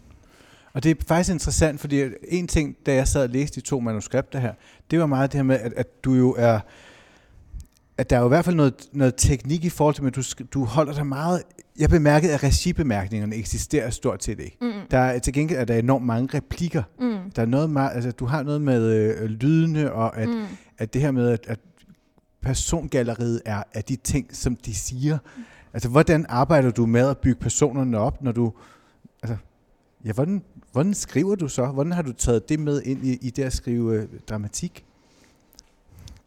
Og 0.74 0.84
det 0.84 0.92
er 0.92 0.96
faktisk 1.08 1.34
interessant, 1.34 1.80
fordi 1.80 2.04
en 2.28 2.48
ting, 2.48 2.76
da 2.86 2.94
jeg 2.94 3.08
sad 3.08 3.24
og 3.24 3.30
læste 3.30 3.62
de 3.62 3.66
to 3.66 3.80
manuskripter 3.80 4.40
her, 4.40 4.54
det 4.92 5.00
var 5.00 5.06
meget 5.06 5.32
det 5.32 5.38
her 5.38 5.44
med, 5.44 5.60
at, 5.60 5.74
at 5.74 6.04
du 6.04 6.14
jo 6.14 6.36
er, 6.38 6.60
at 7.98 8.10
der 8.10 8.16
er 8.16 8.20
jo 8.20 8.26
i 8.26 8.30
hvert 8.30 8.46
fald 8.46 8.56
noget, 8.56 8.74
noget 8.92 9.14
teknik 9.18 9.66
i 9.66 9.70
forhold 9.70 9.96
til, 9.96 10.06
at 10.06 10.16
du, 10.16 10.44
du 10.54 10.66
holder 10.66 10.94
dig 10.94 11.08
meget... 11.08 11.44
Jeg 11.80 11.90
bemærkede, 11.90 12.34
at 12.34 12.44
regibemærkningerne 12.44 13.36
eksisterer 13.36 13.90
stort 13.90 14.24
set 14.24 14.40
ikke. 14.40 14.58
Mm. 14.62 14.72
Der 14.92 14.98
er, 14.98 15.20
til 15.20 15.34
gengæld 15.34 15.60
er 15.60 15.66
der 15.66 15.78
enormt 15.78 16.06
mange 16.06 16.38
replikker. 16.38 16.84
Mm. 17.00 17.32
Der 17.36 17.42
er 17.42 17.46
noget 17.46 17.70
meget, 17.70 17.96
altså, 17.96 18.12
du 18.12 18.26
har 18.26 18.44
noget 18.44 18.62
med 18.62 18.94
øh, 18.94 19.30
lydene, 19.30 19.94
og 19.94 20.18
at, 20.18 20.30
mm. 20.30 20.44
at 20.78 20.94
det 20.94 21.02
her 21.02 21.12
med, 21.12 21.30
at, 21.30 21.46
at 21.48 21.60
persongalleriet 22.42 23.42
er, 23.46 23.64
af 23.74 23.84
de 23.84 23.96
ting, 23.96 24.36
som 24.36 24.56
de 24.56 24.76
siger. 24.76 25.18
Altså, 25.74 25.90
hvordan 25.90 26.26
arbejder 26.30 26.72
du 26.72 26.86
med 26.86 27.10
at 27.10 27.18
bygge 27.18 27.40
personerne 27.40 27.98
op, 27.98 28.22
når 28.22 28.32
du... 28.32 28.54
Altså, 29.24 29.38
ja, 30.06 30.14
hvordan, 30.14 30.44
hvordan 30.72 30.94
skriver 30.94 31.36
du 31.36 31.48
så? 31.48 31.66
Hvordan 31.66 31.92
har 31.92 32.02
du 32.02 32.14
taget 32.14 32.50
det 32.50 32.60
med 32.60 32.82
ind 32.82 33.06
i, 33.06 33.18
i 33.22 33.30
det 33.30 33.44
at 33.44 33.54
skrive 33.54 33.96
øh, 33.96 34.08
dramatik? 34.30 34.86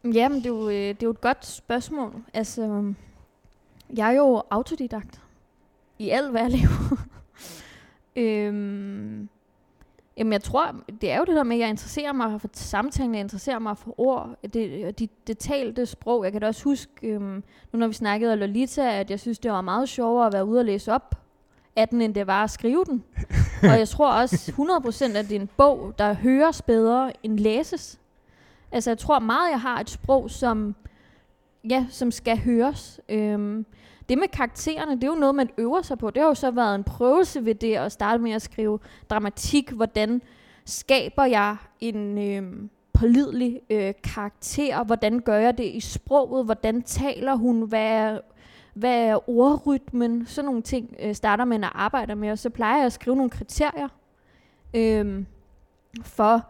Jamen, 0.03 0.37
det 0.37 0.45
er, 0.45 0.49
jo, 0.49 0.69
øh, 0.69 0.75
det 0.75 0.89
er 0.89 1.07
jo 1.07 1.09
et 1.09 1.21
godt 1.21 1.45
spørgsmål. 1.45 2.13
Altså, 2.33 2.93
jeg 3.95 4.07
er 4.07 4.17
jo 4.17 4.43
autodidakt 4.49 5.21
i 5.99 6.09
alt, 6.09 6.31
hvad 6.31 6.41
jeg 6.41 6.51
laver. 6.51 7.07
øhm, 8.15 9.29
jamen, 10.17 10.33
jeg 10.33 10.43
tror, 10.43 10.75
det 11.01 11.11
er 11.11 11.17
jo 11.17 11.25
det 11.25 11.35
der 11.35 11.43
med, 11.43 11.55
at 11.55 11.59
jeg 11.59 11.69
interesserer 11.69 12.13
mig 12.13 12.41
for 12.41 12.49
samtalen, 12.53 13.13
jeg 13.13 13.21
interesserer 13.21 13.59
mig 13.59 13.77
for 13.77 13.99
ord, 13.99 14.35
det, 14.53 14.99
det, 14.99 15.27
det 15.27 15.37
talte 15.37 15.85
sprog. 15.85 16.23
Jeg 16.23 16.31
kan 16.31 16.41
da 16.41 16.47
også 16.47 16.63
huske, 16.63 16.91
øhm, 17.03 17.43
nu 17.73 17.79
når 17.79 17.87
vi 17.87 17.93
snakkede 17.93 18.33
om 18.33 18.39
Lolita, 18.39 18.99
at 18.99 19.09
jeg 19.09 19.19
synes, 19.19 19.39
det 19.39 19.51
var 19.51 19.61
meget 19.61 19.89
sjovere 19.89 20.27
at 20.27 20.33
være 20.33 20.45
ude 20.45 20.59
og 20.59 20.65
læse 20.65 20.93
op 20.93 21.15
af 21.75 21.87
den, 21.87 22.01
end 22.01 22.15
det 22.15 22.27
var 22.27 22.43
at 22.43 22.49
skrive 22.49 22.85
den. 22.85 23.03
og 23.71 23.79
jeg 23.79 23.87
tror 23.87 24.11
også 24.11 24.51
100% 24.51 25.17
at 25.17 25.29
det 25.29 25.35
er 25.35 25.39
en 25.39 25.49
bog, 25.57 25.93
der 25.97 26.13
høres 26.13 26.61
bedre 26.61 27.11
end 27.23 27.39
læses. 27.39 27.99
Altså 28.71 28.89
jeg 28.89 28.97
tror 28.97 29.19
meget, 29.19 29.51
jeg 29.51 29.61
har 29.61 29.79
et 29.79 29.89
sprog, 29.89 30.29
som, 30.29 30.75
ja, 31.69 31.85
som 31.89 32.11
skal 32.11 32.37
høres. 32.37 32.99
Øhm, 33.09 33.65
det 34.09 34.17
med 34.17 34.27
karaktererne, 34.27 34.95
det 34.95 35.03
er 35.03 35.07
jo 35.07 35.15
noget, 35.15 35.35
man 35.35 35.49
øver 35.57 35.81
sig 35.81 35.97
på. 35.97 36.09
Det 36.09 36.21
har 36.21 36.27
jo 36.27 36.35
så 36.35 36.51
været 36.51 36.75
en 36.75 36.83
prøvelse 36.83 37.45
ved 37.45 37.55
det 37.55 37.75
at 37.75 37.91
starte 37.91 38.23
med 38.23 38.31
at 38.31 38.41
skrive 38.41 38.79
dramatik. 39.09 39.71
Hvordan 39.71 40.21
skaber 40.65 41.25
jeg 41.25 41.57
en 41.79 42.17
øh, 42.17 42.69
pålidelig 42.93 43.61
øh, 43.69 43.93
karakter? 44.03 44.83
Hvordan 44.83 45.19
gør 45.19 45.37
jeg 45.37 45.57
det 45.57 45.65
i 45.65 45.79
sproget? 45.79 46.45
Hvordan 46.45 46.81
taler 46.81 47.35
hun? 47.35 47.61
Hvad 47.61 47.87
er, 47.87 48.19
hvad 48.73 49.07
er 49.07 49.29
ordrytmen? 49.29 50.25
Sådan 50.25 50.45
nogle 50.45 50.61
ting 50.61 50.95
øh, 50.99 51.15
starter 51.15 51.45
man 51.45 51.63
at 51.63 51.71
arbejde 51.73 52.15
med. 52.15 52.31
Og 52.31 52.39
så 52.39 52.49
plejer 52.49 52.77
jeg 52.77 52.85
at 52.85 52.93
skrive 52.93 53.15
nogle 53.15 53.29
kriterier 53.29 53.87
øh, 54.73 55.23
for 56.03 56.45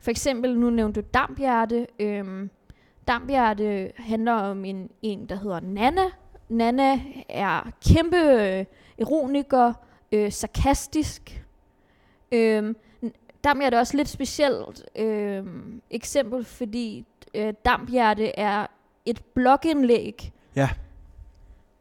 for 0.00 0.10
eksempel, 0.10 0.58
nu 0.58 0.70
nævnte 0.70 1.00
du 1.00 1.06
Damphjerte. 1.14 1.86
Øhm, 2.00 2.50
Damphjerte 3.08 3.92
handler 3.96 4.32
om 4.32 4.64
en, 4.64 4.90
en, 5.02 5.28
der 5.28 5.34
hedder 5.34 5.60
Nana. 5.60 6.02
Nana 6.50 7.00
er 7.28 7.70
kæmpe 7.84 8.16
øh, 8.16 8.64
ironiker, 8.98 9.72
øh, 10.12 10.32
sarkastisk. 10.32 11.44
Øhm, 12.32 12.76
Damphjerte 13.44 13.76
er 13.76 13.80
også 13.80 13.96
lidt 13.96 14.08
specielt 14.08 14.84
øh, 14.96 15.46
eksempel, 15.90 16.44
fordi 16.44 17.06
øh, 17.34 17.54
Damphjerte 17.64 18.38
er 18.38 18.66
et 19.04 19.22
blogindlæg. 19.34 20.32
Ja. 20.56 20.68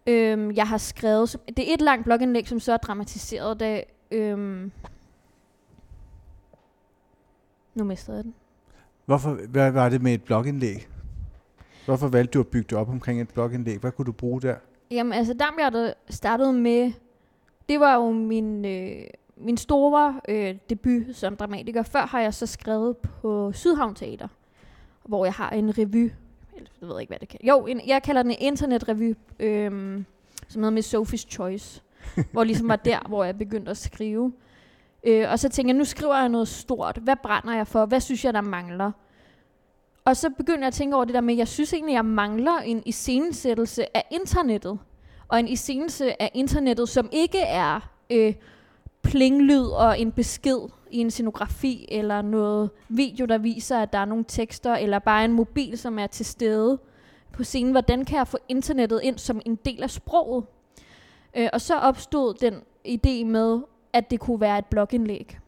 Øhm, 0.08 0.52
jeg 0.52 0.68
har 0.68 0.78
skrevet, 0.78 1.38
det 1.58 1.70
er 1.70 1.74
et 1.74 1.82
langt 1.82 2.04
blogindlæg, 2.04 2.48
som 2.48 2.60
så 2.60 2.74
er 2.74 2.78
dramatiseret, 2.78 3.60
da 3.60 3.84
øhm, 4.12 4.72
nu 7.76 7.84
mistede 7.84 8.18
jeg 8.18 8.24
den. 8.24 8.34
Hvorfor, 9.06 9.34
hvad 9.50 9.72
var 9.72 9.90
det 9.90 10.02
med 10.02 10.14
et 10.14 10.24
blogindlæg? 10.24 10.88
Hvorfor 11.90 12.08
valgte 12.08 12.32
du 12.32 12.40
at 12.40 12.48
bygge 12.48 12.68
det 12.70 12.78
op 12.78 12.90
omkring 12.90 13.22
et 13.22 13.30
blogindlæg? 13.30 13.78
Hvad 13.78 13.92
kunne 13.92 14.06
du 14.06 14.12
bruge 14.12 14.42
der? 14.42 14.56
Jamen, 14.92 15.14
altså, 15.14 15.34
der 15.34 15.94
startede 16.10 16.54
med, 16.54 16.92
det 17.70 17.80
var 17.80 17.96
jo 17.96 18.12
min, 18.12 18.66
øh, 18.66 19.02
min 19.38 19.58
store 19.58 20.22
øh, 20.30 20.56
debut 20.70 21.04
som 21.14 21.36
dramatiker. 21.36 21.84
Før 21.84 22.06
har 22.06 22.20
jeg 22.20 22.34
så 22.34 22.46
skrevet 22.46 22.98
på 22.98 23.52
Sydhavn 23.52 23.96
Teater, 23.96 24.28
hvor 25.04 25.26
jeg 25.26 25.34
har 25.34 25.50
en 25.50 25.78
revy. 25.78 26.12
Jeg 26.82 26.90
ved 26.90 27.00
ikke, 27.00 27.10
hvad 27.10 27.20
det 27.20 27.30
kan. 27.30 27.40
Jo, 27.44 27.66
en, 27.66 27.82
jeg 27.88 28.04
kalder 28.04 28.24
den 28.24 28.32
en 28.32 28.38
internetrevy, 28.40 29.16
øh, 29.40 29.72
som 30.48 30.64
hedder 30.64 30.70
med 30.70 30.84
Sophie's 30.84 31.30
Choice. 31.30 31.82
hvor 32.32 32.44
ligesom 32.44 32.68
var 32.68 32.76
der, 32.76 33.00
hvor 33.08 33.24
jeg 33.24 33.38
begyndte 33.38 33.72
at 33.72 33.78
skrive. 33.78 34.34
Øh, 35.04 35.32
og 35.32 35.40
så 35.40 35.50
tænker 35.50 35.74
jeg, 35.74 35.78
nu 35.78 35.86
skriver 35.86 36.20
jeg 36.20 36.30
noget 36.30 36.48
stort. 36.48 36.98
Hvad 36.98 37.16
brænder 37.24 37.56
jeg 37.56 37.68
for? 37.68 37.86
Hvad 37.86 38.00
synes 38.00 38.26
jeg, 38.26 38.34
der 38.34 38.42
mangler? 38.42 38.92
Og 40.10 40.18
så 40.18 40.30
begynder 40.30 40.60
jeg 40.60 40.68
at 40.68 40.74
tænke 40.74 40.96
over 40.96 41.06
det 41.06 41.14
der 41.14 41.22
med, 41.22 41.34
at 41.34 41.38
jeg 41.38 41.48
synes 41.48 41.74
egentlig, 41.74 41.94
at 41.94 41.96
jeg 41.96 42.06
mangler 42.06 42.58
en 42.58 42.84
iscenesættelse 42.86 43.98
af 43.98 44.04
internettet. 44.12 44.80
Og 45.28 45.40
en 45.40 45.48
iscenesættelse 45.48 46.22
af 46.22 46.32
internettet, 46.34 46.90
som 46.90 47.10
ikke 47.12 47.40
er 47.40 47.90
øh, 48.10 48.34
plinglyd 49.02 49.66
og 49.66 50.00
en 50.00 50.12
besked 50.12 50.60
i 50.92 50.98
en 50.98 51.12
scenografi, 51.12 51.88
eller 51.92 52.22
noget 52.22 52.70
video, 52.90 53.26
der 53.26 53.38
viser, 53.38 53.80
at 53.80 53.94
der 53.94 54.00
er 54.00 54.06
nogle 54.06 54.26
tekster, 54.28 54.76
eller 54.76 55.00
bare 55.00 55.26
en 55.26 55.34
mobil, 55.34 55.78
som 55.78 56.00
er 56.00 56.08
til 56.08 56.26
stede 56.26 56.80
på 57.34 57.44
scenen. 57.44 57.72
Hvordan 57.72 58.06
kan 58.06 58.18
jeg 58.18 58.28
få 58.28 58.38
internettet 58.48 59.00
ind 59.04 59.18
som 59.18 59.42
en 59.46 59.56
del 59.56 59.84
af 59.84 59.90
sproget? 59.90 60.46
Øh, 61.38 61.50
og 61.54 61.62
så 61.62 61.76
opstod 61.76 62.34
den 62.34 62.54
idé 62.88 63.26
med 63.26 63.60
at 63.94 64.12
det 64.12 64.20
kunne 64.20 64.42
være 64.42 64.60
et 64.60 64.66
blogindlæg. 64.66 65.40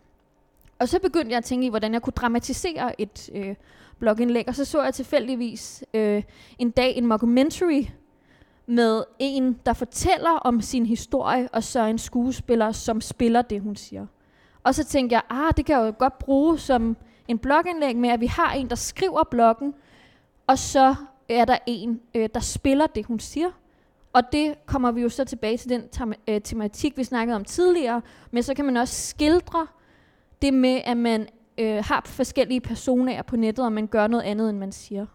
Og 0.79 0.89
så 0.89 0.99
begyndte 0.99 1.29
jeg 1.29 1.37
at 1.37 1.43
tænke 1.43 1.65
i, 1.65 1.69
hvordan 1.69 1.93
jeg 1.93 2.01
kunne 2.01 2.13
dramatisere 2.13 3.01
et 3.01 3.29
øh, 3.33 3.55
blogindlæg, 4.01 4.47
og 4.47 4.55
så 4.55 4.65
så 4.65 4.83
jeg 4.83 4.93
tilfældigvis 4.93 5.83
øh, 5.93 6.23
en 6.59 6.71
dag 6.71 6.97
en 6.97 7.05
mockumentary 7.05 7.83
med 8.65 9.03
en, 9.19 9.59
der 9.65 9.73
fortæller 9.73 10.29
om 10.29 10.61
sin 10.61 10.85
historie, 10.85 11.49
og 11.53 11.63
så 11.63 11.85
en 11.85 11.97
skuespiller, 11.97 12.71
som 12.71 13.01
spiller 13.01 13.41
det, 13.41 13.61
hun 13.61 13.75
siger. 13.75 14.05
Og 14.63 14.75
så 14.75 14.83
tænkte 14.83 15.13
jeg, 15.13 15.21
ah, 15.29 15.53
det 15.57 15.65
kan 15.65 15.79
jeg 15.79 15.85
jo 15.85 15.93
godt 15.99 16.19
bruge 16.19 16.59
som 16.59 16.97
en 17.27 17.37
blogindlæg 17.37 17.97
med, 17.97 18.09
at 18.09 18.21
vi 18.21 18.25
har 18.25 18.53
en, 18.53 18.69
der 18.69 18.75
skriver 18.75 19.23
bloggen, 19.23 19.73
og 20.47 20.59
så 20.59 20.95
er 21.29 21.45
der 21.45 21.57
en, 21.67 22.01
øh, 22.15 22.29
der 22.33 22.39
spiller 22.39 22.87
det, 22.87 23.05
hun 23.05 23.19
siger. 23.19 23.49
Og 24.13 24.31
det 24.31 24.65
kommer 24.65 24.91
vi 24.91 25.01
jo 25.01 25.09
så 25.09 25.25
tilbage 25.25 25.57
til 25.57 25.69
den 25.69 25.83
øh, 26.27 26.41
tematik, 26.41 26.97
vi 26.97 27.03
snakkede 27.03 27.35
om 27.35 27.45
tidligere, 27.45 28.01
men 28.31 28.43
så 28.43 28.53
kan 28.53 28.65
man 28.65 28.77
også 28.77 29.07
skildre 29.07 29.67
det 30.41 30.53
med, 30.53 30.81
at 30.85 30.97
man 30.97 31.27
øh, 31.57 31.83
har 31.85 32.01
forskellige 32.05 32.61
personer 32.61 33.21
på 33.21 33.35
nettet, 33.35 33.65
og 33.65 33.71
man 33.71 33.87
gør 33.87 34.07
noget 34.07 34.23
andet, 34.23 34.49
end 34.49 34.57
man 34.57 34.71
siger. 34.71 35.05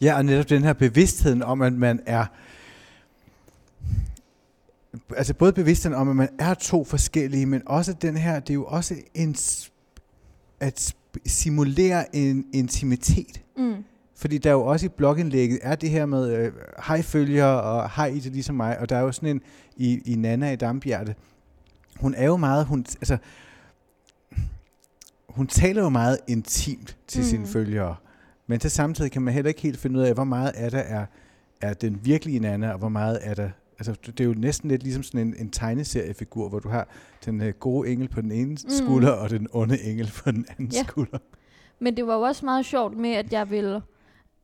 Ja, 0.00 0.16
og 0.16 0.24
netop 0.24 0.50
den 0.50 0.62
her 0.62 0.72
bevidsthed 0.72 1.42
om, 1.42 1.62
at 1.62 1.72
man 1.72 2.00
er 2.06 2.26
altså 5.16 5.34
både 5.34 5.52
bevidstheden 5.52 5.96
om, 5.96 6.08
at 6.08 6.16
man 6.16 6.28
er 6.38 6.54
to 6.54 6.84
forskellige, 6.84 7.46
men 7.46 7.62
også 7.66 7.92
den 7.92 8.16
her, 8.16 8.40
det 8.40 8.50
er 8.50 8.54
jo 8.54 8.64
også 8.64 8.94
en, 9.14 9.36
at 10.60 10.94
simulere 11.26 12.16
en 12.16 12.46
intimitet. 12.52 13.42
Mm. 13.56 13.84
Fordi 14.16 14.38
der 14.38 14.50
er 14.50 14.54
jo 14.54 14.64
også 14.64 14.86
i 14.86 14.88
blogindlægget, 14.88 15.58
er 15.62 15.74
det 15.74 15.90
her 15.90 16.06
med, 16.06 16.36
øh, 16.36 16.52
hej 16.86 17.02
følger, 17.02 17.44
og 17.44 17.90
hej 17.96 18.06
I 18.06 18.20
det 18.20 18.32
ligesom 18.32 18.54
mig, 18.54 18.78
og 18.78 18.88
der 18.88 18.96
er 18.96 19.00
jo 19.00 19.12
sådan 19.12 19.28
en, 19.28 19.42
i, 19.76 20.12
i 20.12 20.14
Nana 20.14 20.52
i 20.52 20.56
Dambjertet, 20.56 21.14
hun 22.00 22.14
er 22.14 22.26
jo 22.26 22.36
meget, 22.36 22.66
hun, 22.66 22.86
altså, 22.88 23.18
hun 25.34 25.46
taler 25.46 25.82
jo 25.82 25.88
meget 25.88 26.18
intimt 26.28 26.96
til 27.06 27.20
mm. 27.20 27.26
sine 27.26 27.46
følgere, 27.46 27.96
men 28.46 28.60
til 28.60 28.70
samtidig 28.70 29.12
kan 29.12 29.22
man 29.22 29.34
heller 29.34 29.48
ikke 29.48 29.60
helt 29.60 29.78
finde 29.78 29.98
ud 30.00 30.04
af, 30.04 30.14
hvor 30.14 30.24
meget 30.24 30.50
af 30.50 30.70
der 30.70 30.78
er, 30.78 31.06
er 31.60 31.74
den 31.74 32.00
virkelige 32.04 32.40
Nana, 32.40 32.72
og 32.72 32.78
hvor 32.78 32.88
meget 32.88 33.18
er 33.22 33.34
der 33.34 33.50
Altså, 33.80 33.92
det 34.06 34.20
er 34.20 34.24
jo 34.24 34.34
næsten 34.36 34.70
lidt 34.70 34.82
ligesom 34.82 35.02
sådan 35.02 35.26
en, 35.26 35.34
en 35.38 35.50
tegneseriefigur, 35.50 36.48
hvor 36.48 36.58
du 36.58 36.68
har 36.68 36.88
den 37.24 37.40
uh, 37.40 37.48
gode 37.48 37.92
engel 37.92 38.08
på 38.08 38.20
den 38.20 38.32
ene 38.32 38.50
mm. 38.50 38.70
skulder, 38.70 39.10
og 39.10 39.30
den 39.30 39.48
onde 39.52 39.82
engel 39.82 40.12
på 40.24 40.30
den 40.30 40.46
anden 40.50 40.72
ja. 40.72 40.82
skulder. 40.82 41.18
Men 41.78 41.96
det 41.96 42.06
var 42.06 42.14
jo 42.14 42.20
også 42.20 42.44
meget 42.44 42.66
sjovt 42.66 42.96
med, 42.96 43.10
at 43.10 43.32
jeg 43.32 43.50
ville 43.50 43.82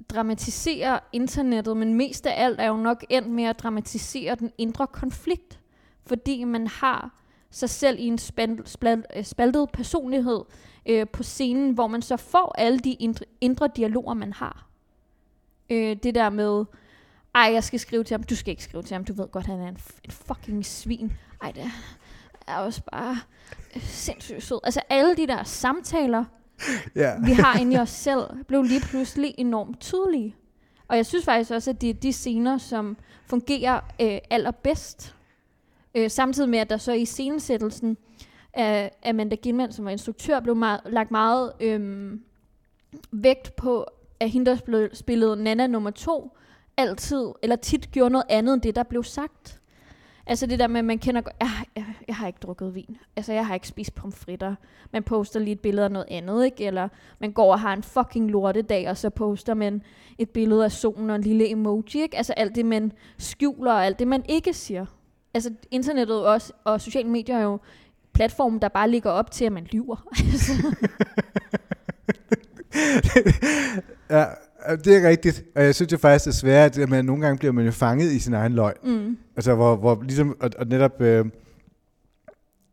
dramatisere 0.08 1.00
internettet, 1.12 1.76
men 1.76 1.94
mest 1.94 2.26
af 2.26 2.44
alt 2.44 2.60
er 2.60 2.68
jo 2.68 2.76
nok 2.76 3.04
endt 3.08 3.30
med 3.30 3.44
at 3.44 3.58
dramatisere 3.58 4.34
den 4.34 4.50
indre 4.58 4.86
konflikt, 4.86 5.60
fordi 6.06 6.44
man 6.44 6.66
har 6.66 7.22
sig 7.50 7.70
selv 7.70 7.98
i 7.98 8.06
en 8.06 8.18
øh, 9.16 9.24
spaltet 9.24 9.70
personlighed 9.72 10.40
øh, 10.86 11.08
på 11.08 11.22
scenen, 11.22 11.70
hvor 11.72 11.86
man 11.86 12.02
så 12.02 12.16
får 12.16 12.54
alle 12.58 12.78
de 12.78 12.92
indre, 12.92 13.24
indre 13.40 13.68
dialoger, 13.76 14.14
man 14.14 14.32
har. 14.32 14.66
Øh, 15.70 15.96
det 16.02 16.14
der 16.14 16.30
med, 16.30 16.64
ej, 17.34 17.50
jeg 17.52 17.64
skal 17.64 17.80
skrive 17.80 18.04
til 18.04 18.14
ham, 18.14 18.22
du 18.22 18.36
skal 18.36 18.50
ikke 18.50 18.64
skrive 18.64 18.82
til 18.82 18.94
ham, 18.94 19.04
du 19.04 19.12
ved 19.12 19.28
godt, 19.28 19.46
han 19.46 19.60
er 19.60 19.68
en, 19.68 19.78
en 20.04 20.10
fucking 20.10 20.66
svin. 20.66 21.12
Ej, 21.42 21.50
det, 21.50 21.70
er 22.46 22.56
også 22.56 22.82
bare 22.92 23.18
øh, 23.76 23.82
sindssygt 23.82 24.42
sød. 24.42 24.60
Altså 24.64 24.80
alle 24.88 25.16
de 25.16 25.26
der 25.26 25.42
samtaler, 25.44 26.24
Ja. 26.94 27.12
vi 27.24 27.32
har 27.32 27.58
inde 27.58 27.76
i 27.76 27.78
os 27.78 27.90
selv, 27.90 28.44
blev 28.48 28.62
lige 28.62 28.80
pludselig 28.80 29.34
enormt 29.38 29.80
tydelige. 29.80 30.36
Og 30.88 30.96
jeg 30.96 31.06
synes 31.06 31.24
faktisk 31.24 31.50
også, 31.50 31.70
at 31.70 31.80
det 31.80 31.90
er 31.90 31.94
de 31.94 32.12
scener, 32.12 32.58
som 32.58 32.96
fungerer 33.26 33.80
øh, 34.00 34.18
allerbedst. 34.30 35.15
Øh, 35.96 36.10
samtidig 36.10 36.48
med, 36.48 36.58
at 36.58 36.70
der 36.70 36.76
så 36.76 36.92
i 36.92 37.04
scenesættelsen 37.04 37.96
af 38.52 38.90
Amanda 39.04 39.34
Gilman, 39.34 39.72
som 39.72 39.84
var 39.84 39.90
instruktør, 39.90 40.40
blev 40.40 40.56
meget, 40.56 40.80
lagt 40.86 41.10
meget 41.10 41.52
øh, 41.60 42.12
vægt 43.12 43.56
på, 43.56 43.86
at 44.20 44.30
hende, 44.30 44.50
der 44.50 44.56
blev 44.64 44.88
spillet 44.92 45.38
Nana 45.38 45.66
nummer 45.66 45.90
to, 45.90 46.36
altid, 46.76 47.32
eller 47.42 47.56
tit 47.56 47.90
gjorde 47.92 48.10
noget 48.10 48.26
andet 48.28 48.54
end 48.54 48.62
det, 48.62 48.76
der 48.76 48.82
blev 48.82 49.04
sagt. 49.04 49.60
Altså 50.26 50.46
det 50.46 50.58
der 50.58 50.66
med, 50.66 50.78
at 50.78 50.84
man 50.84 50.98
kender, 50.98 51.22
jeg, 51.40 51.50
jeg, 51.76 51.84
jeg 52.08 52.16
har 52.16 52.26
ikke 52.26 52.38
drukket 52.42 52.74
vin. 52.74 52.96
Altså 53.16 53.32
jeg 53.32 53.46
har 53.46 53.54
ikke 53.54 53.68
spist 53.68 53.94
pomfritter. 53.94 54.54
Man 54.92 55.02
poster 55.02 55.40
lige 55.40 55.52
et 55.52 55.60
billede 55.60 55.84
af 55.84 55.92
noget 55.92 56.06
andet, 56.10 56.44
ikke? 56.44 56.64
Eller 56.64 56.88
man 57.18 57.32
går 57.32 57.52
og 57.52 57.60
har 57.60 57.72
en 57.72 57.82
fucking 57.82 58.30
lortedag, 58.30 58.90
og 58.90 58.96
så 58.96 59.10
poster 59.10 59.54
man 59.54 59.82
et 60.18 60.30
billede 60.30 60.64
af 60.64 60.72
solen 60.72 61.10
og 61.10 61.16
en 61.16 61.22
lille 61.22 61.50
emoji, 61.50 62.02
ikke? 62.02 62.16
Altså 62.16 62.32
alt 62.32 62.54
det, 62.54 62.66
man 62.66 62.92
skjuler, 63.18 63.72
og 63.72 63.86
alt 63.86 63.98
det, 63.98 64.08
man 64.08 64.24
ikke 64.28 64.52
siger. 64.52 64.86
Altså 65.36 65.50
internettet 65.70 66.26
også, 66.26 66.52
og 66.64 66.80
sociale 66.80 67.08
medier 67.08 67.36
er 67.36 67.42
jo 67.42 67.58
platformen, 68.12 68.62
der 68.62 68.68
bare 68.68 68.90
ligger 68.90 69.10
op 69.10 69.30
til, 69.30 69.44
at 69.44 69.52
man 69.52 69.64
lyver. 69.64 69.96
Altså, 70.32 70.52
ja, 74.10 74.24
det 74.84 74.96
er 74.96 75.08
rigtigt. 75.08 75.44
Og 75.54 75.62
jeg 75.64 75.74
synes 75.74 75.92
jo 75.92 75.98
faktisk, 75.98 76.24
det 76.24 76.30
er 76.30 76.36
svært, 76.36 76.78
at 76.78 76.88
man 76.88 77.04
nogle 77.04 77.22
gange 77.26 77.38
bliver 77.38 77.52
man 77.52 77.64
jo 77.64 77.70
fanget 77.70 78.12
i 78.12 78.18
sin 78.18 78.34
egen 78.34 78.52
løgn. 78.52 78.76
mm. 78.84 79.16
Altså, 79.36 79.54
hvor, 79.54 79.76
hvor 79.76 80.02
ligesom, 80.02 80.36
og, 80.40 80.50
og 80.58 80.66
netop, 80.66 81.00
øh, 81.00 81.24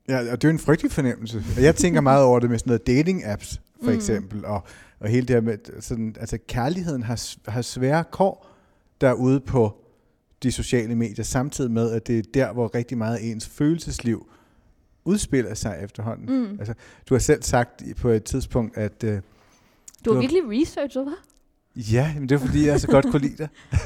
ja, 0.09 0.19
og 0.19 0.25
det 0.41 0.43
er 0.43 0.49
jo 0.49 0.53
en 0.53 0.59
frygtelig 0.59 0.91
fornemmelse. 0.91 1.43
Og 1.57 1.63
jeg 1.63 1.75
tænker 1.75 2.01
meget 2.01 2.23
over 2.23 2.39
det 2.39 2.49
med 2.49 2.59
sådan 2.59 2.69
noget 2.85 2.89
dating-apps, 3.07 3.59
for 3.83 3.91
Mm. 3.91 3.95
eksempel, 3.97 4.45
og, 4.45 4.63
og 4.99 5.09
hele 5.09 5.27
det 5.27 5.35
her 5.35 5.41
med, 5.41 5.81
sådan, 5.81 6.15
altså 6.19 6.37
kærligheden 6.47 7.03
har, 7.03 7.29
har 7.51 7.61
svære 7.61 8.03
kår 8.11 8.47
derude 9.01 9.39
på 9.39 9.77
de 10.43 10.51
sociale 10.51 10.95
medier, 10.95 11.25
samtidig 11.25 11.71
med, 11.71 11.91
at 11.91 12.07
det 12.07 12.19
er 12.19 12.23
der, 12.33 12.53
hvor 12.53 12.75
rigtig 12.75 12.97
meget 12.97 13.31
ens 13.31 13.47
følelsesliv 13.47 14.29
udspiller 15.05 15.53
sig 15.53 15.79
efterhånden. 15.83 16.39
Mm. 16.39 16.59
Altså, 16.59 16.73
du 17.09 17.13
har 17.13 17.19
selv 17.19 17.43
sagt 17.43 17.83
på 18.01 18.09
et 18.09 18.23
tidspunkt, 18.23 18.77
at 18.77 19.03
øh, 19.03 19.21
Du 20.05 20.13
har 20.13 20.19
virkelig 20.19 20.41
researchet, 20.47 21.03
hva'? 21.03 21.33
ja, 21.75 22.13
men 22.19 22.29
det 22.29 22.35
er 22.35 22.39
fordi, 22.39 22.67
jeg 22.67 22.79
så 22.79 22.87
godt 22.87 23.05
kunne 23.11 23.21
lide 23.21 23.37
dig. 23.37 23.47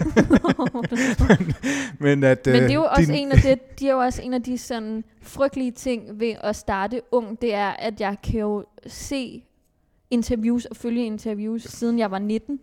men, 2.00 2.24
at, 2.24 2.46
Men 2.46 2.56
det 2.56 2.70
er 2.70 2.74
jo 2.74 2.84
øh, 2.84 2.92
også 2.92 3.14
en 3.14 3.32
af 3.32 3.38
det, 3.38 3.80
de 3.80 3.88
er 3.88 3.92
jo 3.92 4.00
også 4.00 4.22
en 4.22 4.34
af 4.34 4.44
de 4.44 4.58
sådan 4.58 5.04
frygtelige 5.22 5.72
ting 5.72 6.20
ved 6.20 6.34
at 6.44 6.56
starte 6.56 7.02
ung, 7.12 7.42
det 7.42 7.54
er, 7.54 7.70
at 7.70 8.02
jeg 8.02 8.18
kan 8.24 8.40
jo 8.40 8.66
se 8.88 9.44
interviews 10.10 10.66
og 10.66 10.76
følge 10.76 11.06
interviews, 11.06 11.64
siden 11.64 12.00
jeg 12.00 12.12
var 12.12 12.20
19. 12.20 12.60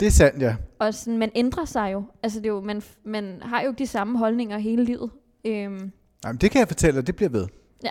Det 0.00 0.06
er 0.06 0.10
sandt, 0.10 0.42
ja. 0.42 0.56
Og 0.78 0.94
sådan, 0.94 1.18
man 1.18 1.30
ændrer 1.34 1.64
sig 1.64 1.92
jo. 1.92 2.04
Altså, 2.22 2.38
det 2.38 2.46
er 2.46 2.50
jo, 2.50 2.60
man, 2.60 2.82
man 3.04 3.38
har 3.42 3.60
jo 3.62 3.68
ikke 3.68 3.78
de 3.78 3.86
samme 3.86 4.18
holdninger 4.18 4.58
hele 4.58 4.84
livet. 4.84 5.10
Øhm, 5.46 5.92
Jamen, 6.24 6.38
det 6.40 6.50
kan 6.50 6.58
jeg 6.58 6.68
fortælle 6.68 6.96
dig, 6.98 7.06
det 7.06 7.16
bliver 7.16 7.28
ved. 7.30 7.46
Ja. 7.84 7.90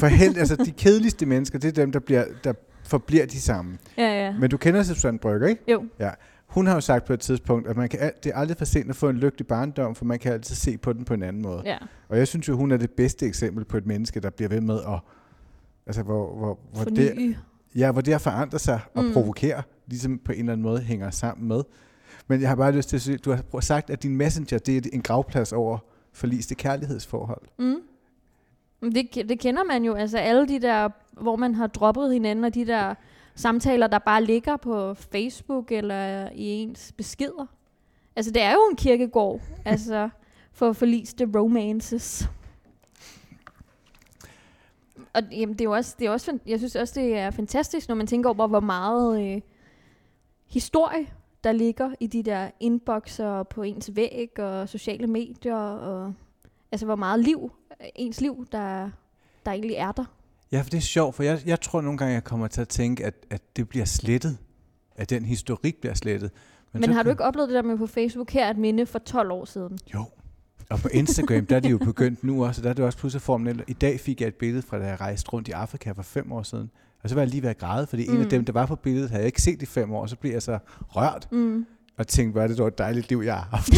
For 0.00 0.06
held, 0.06 0.36
altså 0.36 0.56
de 0.56 0.70
kedeligste 0.70 1.26
mennesker, 1.26 1.58
det 1.58 1.68
er 1.68 1.72
dem, 1.72 1.92
der, 1.92 1.98
bliver, 2.00 2.24
der 2.44 2.52
forbliver 2.84 3.26
de 3.26 3.40
samme. 3.40 3.78
ja, 3.98 4.24
ja. 4.26 4.32
Men 4.38 4.50
du 4.50 4.56
kender 4.56 4.82
Susanne 4.82 5.18
Brygger, 5.18 5.48
ikke? 5.48 5.62
Jo. 5.72 5.84
Hun 6.46 6.66
har 6.66 6.74
jo 6.74 6.80
sagt 6.80 7.04
på 7.04 7.12
et 7.12 7.20
tidspunkt, 7.20 7.68
at 7.68 7.76
man 7.76 7.88
kan, 7.88 8.12
det 8.24 8.32
er 8.32 8.36
aldrig 8.36 8.56
for 8.56 8.64
sent 8.64 8.90
at 8.90 8.96
få 8.96 9.08
en 9.08 9.16
lykkelig 9.16 9.46
barndom, 9.46 9.94
for 9.94 10.04
man 10.04 10.18
kan 10.18 10.32
altid 10.32 10.54
se 10.56 10.78
på 10.78 10.92
den 10.92 11.04
på 11.04 11.14
en 11.14 11.22
anden 11.22 11.42
måde. 11.42 11.62
Ja. 11.64 11.76
Og 12.08 12.18
jeg 12.18 12.28
synes 12.28 12.48
jo, 12.48 12.56
hun 12.56 12.70
er 12.72 12.76
det 12.76 12.90
bedste 12.90 13.26
eksempel 13.26 13.64
på 13.64 13.76
et 13.76 13.86
menneske, 13.86 14.20
der 14.20 14.30
bliver 14.30 14.48
ved 14.48 14.60
med 14.60 14.74
at... 14.88 14.98
Altså, 15.86 16.02
hvor, 16.02 16.36
hvor, 16.38 16.58
hvor, 16.72 16.84
det, 16.84 17.36
ja, 17.74 17.92
hvor 17.92 18.00
det 18.00 18.14
har 18.14 18.18
forandret 18.18 18.60
sig 18.60 18.80
og 18.94 19.02
Mm. 19.02 19.08
mm. 19.08 19.14
Ligesom 19.90 20.18
på 20.18 20.32
en 20.32 20.38
eller 20.38 20.52
anden 20.52 20.62
måde 20.62 20.80
hænger 20.80 21.10
sammen 21.10 21.48
med. 21.48 21.62
Men 22.28 22.40
jeg 22.40 22.48
har 22.48 22.56
bare 22.56 22.72
lyst 22.72 22.88
til 22.88 22.96
at 22.96 23.02
sige, 23.02 23.18
du 23.18 23.30
har 23.30 23.60
sagt, 23.60 23.90
at 23.90 24.02
din 24.02 24.16
messenger, 24.16 24.58
det 24.58 24.86
er 24.86 24.90
en 24.92 25.02
gravplads 25.02 25.52
over 25.52 25.78
forliste 26.12 26.54
kærlighedsforhold. 26.54 27.42
Mm. 27.58 27.82
Det, 28.82 29.14
det 29.28 29.40
kender 29.40 29.64
man 29.64 29.84
jo. 29.84 29.94
Altså 29.94 30.18
alle 30.18 30.48
de 30.48 30.60
der, 30.60 30.88
hvor 31.12 31.36
man 31.36 31.54
har 31.54 31.66
droppet 31.66 32.12
hinanden, 32.12 32.44
og 32.44 32.54
de 32.54 32.66
der 32.66 32.94
samtaler, 33.34 33.86
der 33.86 33.98
bare 33.98 34.24
ligger 34.24 34.56
på 34.56 34.94
Facebook 34.94 35.72
eller 35.72 36.28
i 36.34 36.44
ens 36.44 36.92
beskeder. 36.96 37.46
Altså 38.16 38.32
det 38.32 38.42
er 38.42 38.52
jo 38.52 38.60
en 38.70 38.76
kirkegård, 38.76 39.40
altså 39.64 40.08
for 40.52 40.72
forliste 40.72 41.28
romances. 41.34 42.30
Og 45.12 45.22
jamen, 45.32 45.52
det 45.52 45.60
er 45.60 45.64
jo 45.64 45.72
også, 45.72 45.96
det 45.98 46.06
er 46.06 46.10
også, 46.10 46.38
jeg 46.46 46.58
synes 46.58 46.76
også, 46.76 47.00
det 47.00 47.16
er 47.16 47.30
fantastisk, 47.30 47.88
når 47.88 47.94
man 47.94 48.06
tænker 48.06 48.30
over, 48.30 48.46
hvor 48.46 48.60
meget 48.60 49.34
øh, 49.34 49.40
historie, 50.50 51.06
der 51.44 51.52
ligger 51.52 51.90
i 52.00 52.06
de 52.06 52.22
der 52.22 52.50
inboxer 52.60 53.42
på 53.42 53.62
ens 53.62 53.90
væg 53.94 54.38
og 54.38 54.68
sociale 54.68 55.06
medier, 55.06 55.56
og 55.56 56.14
altså 56.72 56.86
hvor 56.86 56.96
meget 56.96 57.20
liv, 57.20 57.52
ens 57.94 58.20
liv, 58.20 58.46
der, 58.52 58.90
der 59.46 59.52
egentlig 59.52 59.76
er 59.76 59.92
der. 59.92 60.04
Ja, 60.52 60.60
for 60.60 60.70
det 60.70 60.76
er 60.76 60.82
sjovt, 60.82 61.14
for 61.14 61.22
jeg, 61.22 61.40
jeg 61.46 61.60
tror 61.60 61.80
nogle 61.80 61.98
gange, 61.98 62.14
jeg 62.14 62.24
kommer 62.24 62.48
til 62.48 62.60
at 62.60 62.68
tænke, 62.68 63.06
at, 63.06 63.14
at 63.30 63.56
det 63.56 63.68
bliver 63.68 63.84
slettet. 63.84 64.38
At 64.96 65.10
den 65.10 65.24
historik 65.24 65.76
bliver 65.80 65.94
slettet. 65.94 66.30
Men, 66.72 66.80
Men 66.80 66.92
har 66.92 67.02
du 67.02 67.10
ikke 67.10 67.24
oplevet 67.24 67.48
det 67.48 67.54
der 67.54 67.62
med 67.62 67.78
på 67.78 67.86
Facebook 67.86 68.30
her, 68.30 68.50
et 68.50 68.58
minde 68.58 68.86
for 68.86 68.98
12 68.98 69.30
år 69.30 69.44
siden? 69.44 69.78
Jo. 69.94 70.04
Og 70.70 70.78
på 70.78 70.88
Instagram, 70.88 71.46
der 71.46 71.56
er 71.56 71.60
de 71.60 71.68
jo 71.68 71.78
begyndt 71.78 72.24
nu 72.24 72.44
også, 72.44 72.60
og 72.60 72.64
der 72.64 72.70
er 72.70 72.74
det 72.74 72.84
også 72.84 72.98
pludselig 72.98 73.22
formen. 73.22 73.62
I 73.68 73.72
dag 73.72 74.00
fik 74.00 74.20
jeg 74.20 74.28
et 74.28 74.34
billede 74.34 74.62
fra, 74.62 74.78
da 74.78 74.86
jeg 74.86 75.00
rejste 75.00 75.30
rundt 75.30 75.48
i 75.48 75.50
Afrika 75.50 75.92
for 75.92 76.02
fem 76.02 76.32
år 76.32 76.42
siden. 76.42 76.70
Og 77.02 77.08
så 77.08 77.14
var 77.14 77.22
jeg 77.22 77.28
lige 77.30 77.42
ved 77.42 77.50
at 77.50 77.58
græde, 77.58 77.86
fordi 77.86 78.06
mm. 78.08 78.14
en 78.14 78.18
af 78.20 78.24
Mm. 78.24 78.30
dem, 78.30 78.44
der 78.44 78.52
var 78.52 78.66
på 78.66 78.76
billedet, 78.76 79.10
havde 79.10 79.20
jeg 79.22 79.26
ikke 79.26 79.42
set 79.42 79.62
i 79.62 79.66
fem 79.66 79.92
år, 79.92 80.02
og 80.02 80.08
så 80.08 80.16
blev 80.16 80.32
jeg 80.32 80.42
så 80.42 80.58
rørt 80.88 81.28
Mm. 81.32 81.66
og 81.98 82.06
tænkte, 82.06 82.32
hvor 82.32 82.42
er 82.42 82.46
det 82.46 82.58
dog 82.58 82.68
et 82.68 82.78
dejligt 82.78 83.08
liv, 83.08 83.22
jeg 83.24 83.34
har 83.36 83.48
haft. 83.56 83.70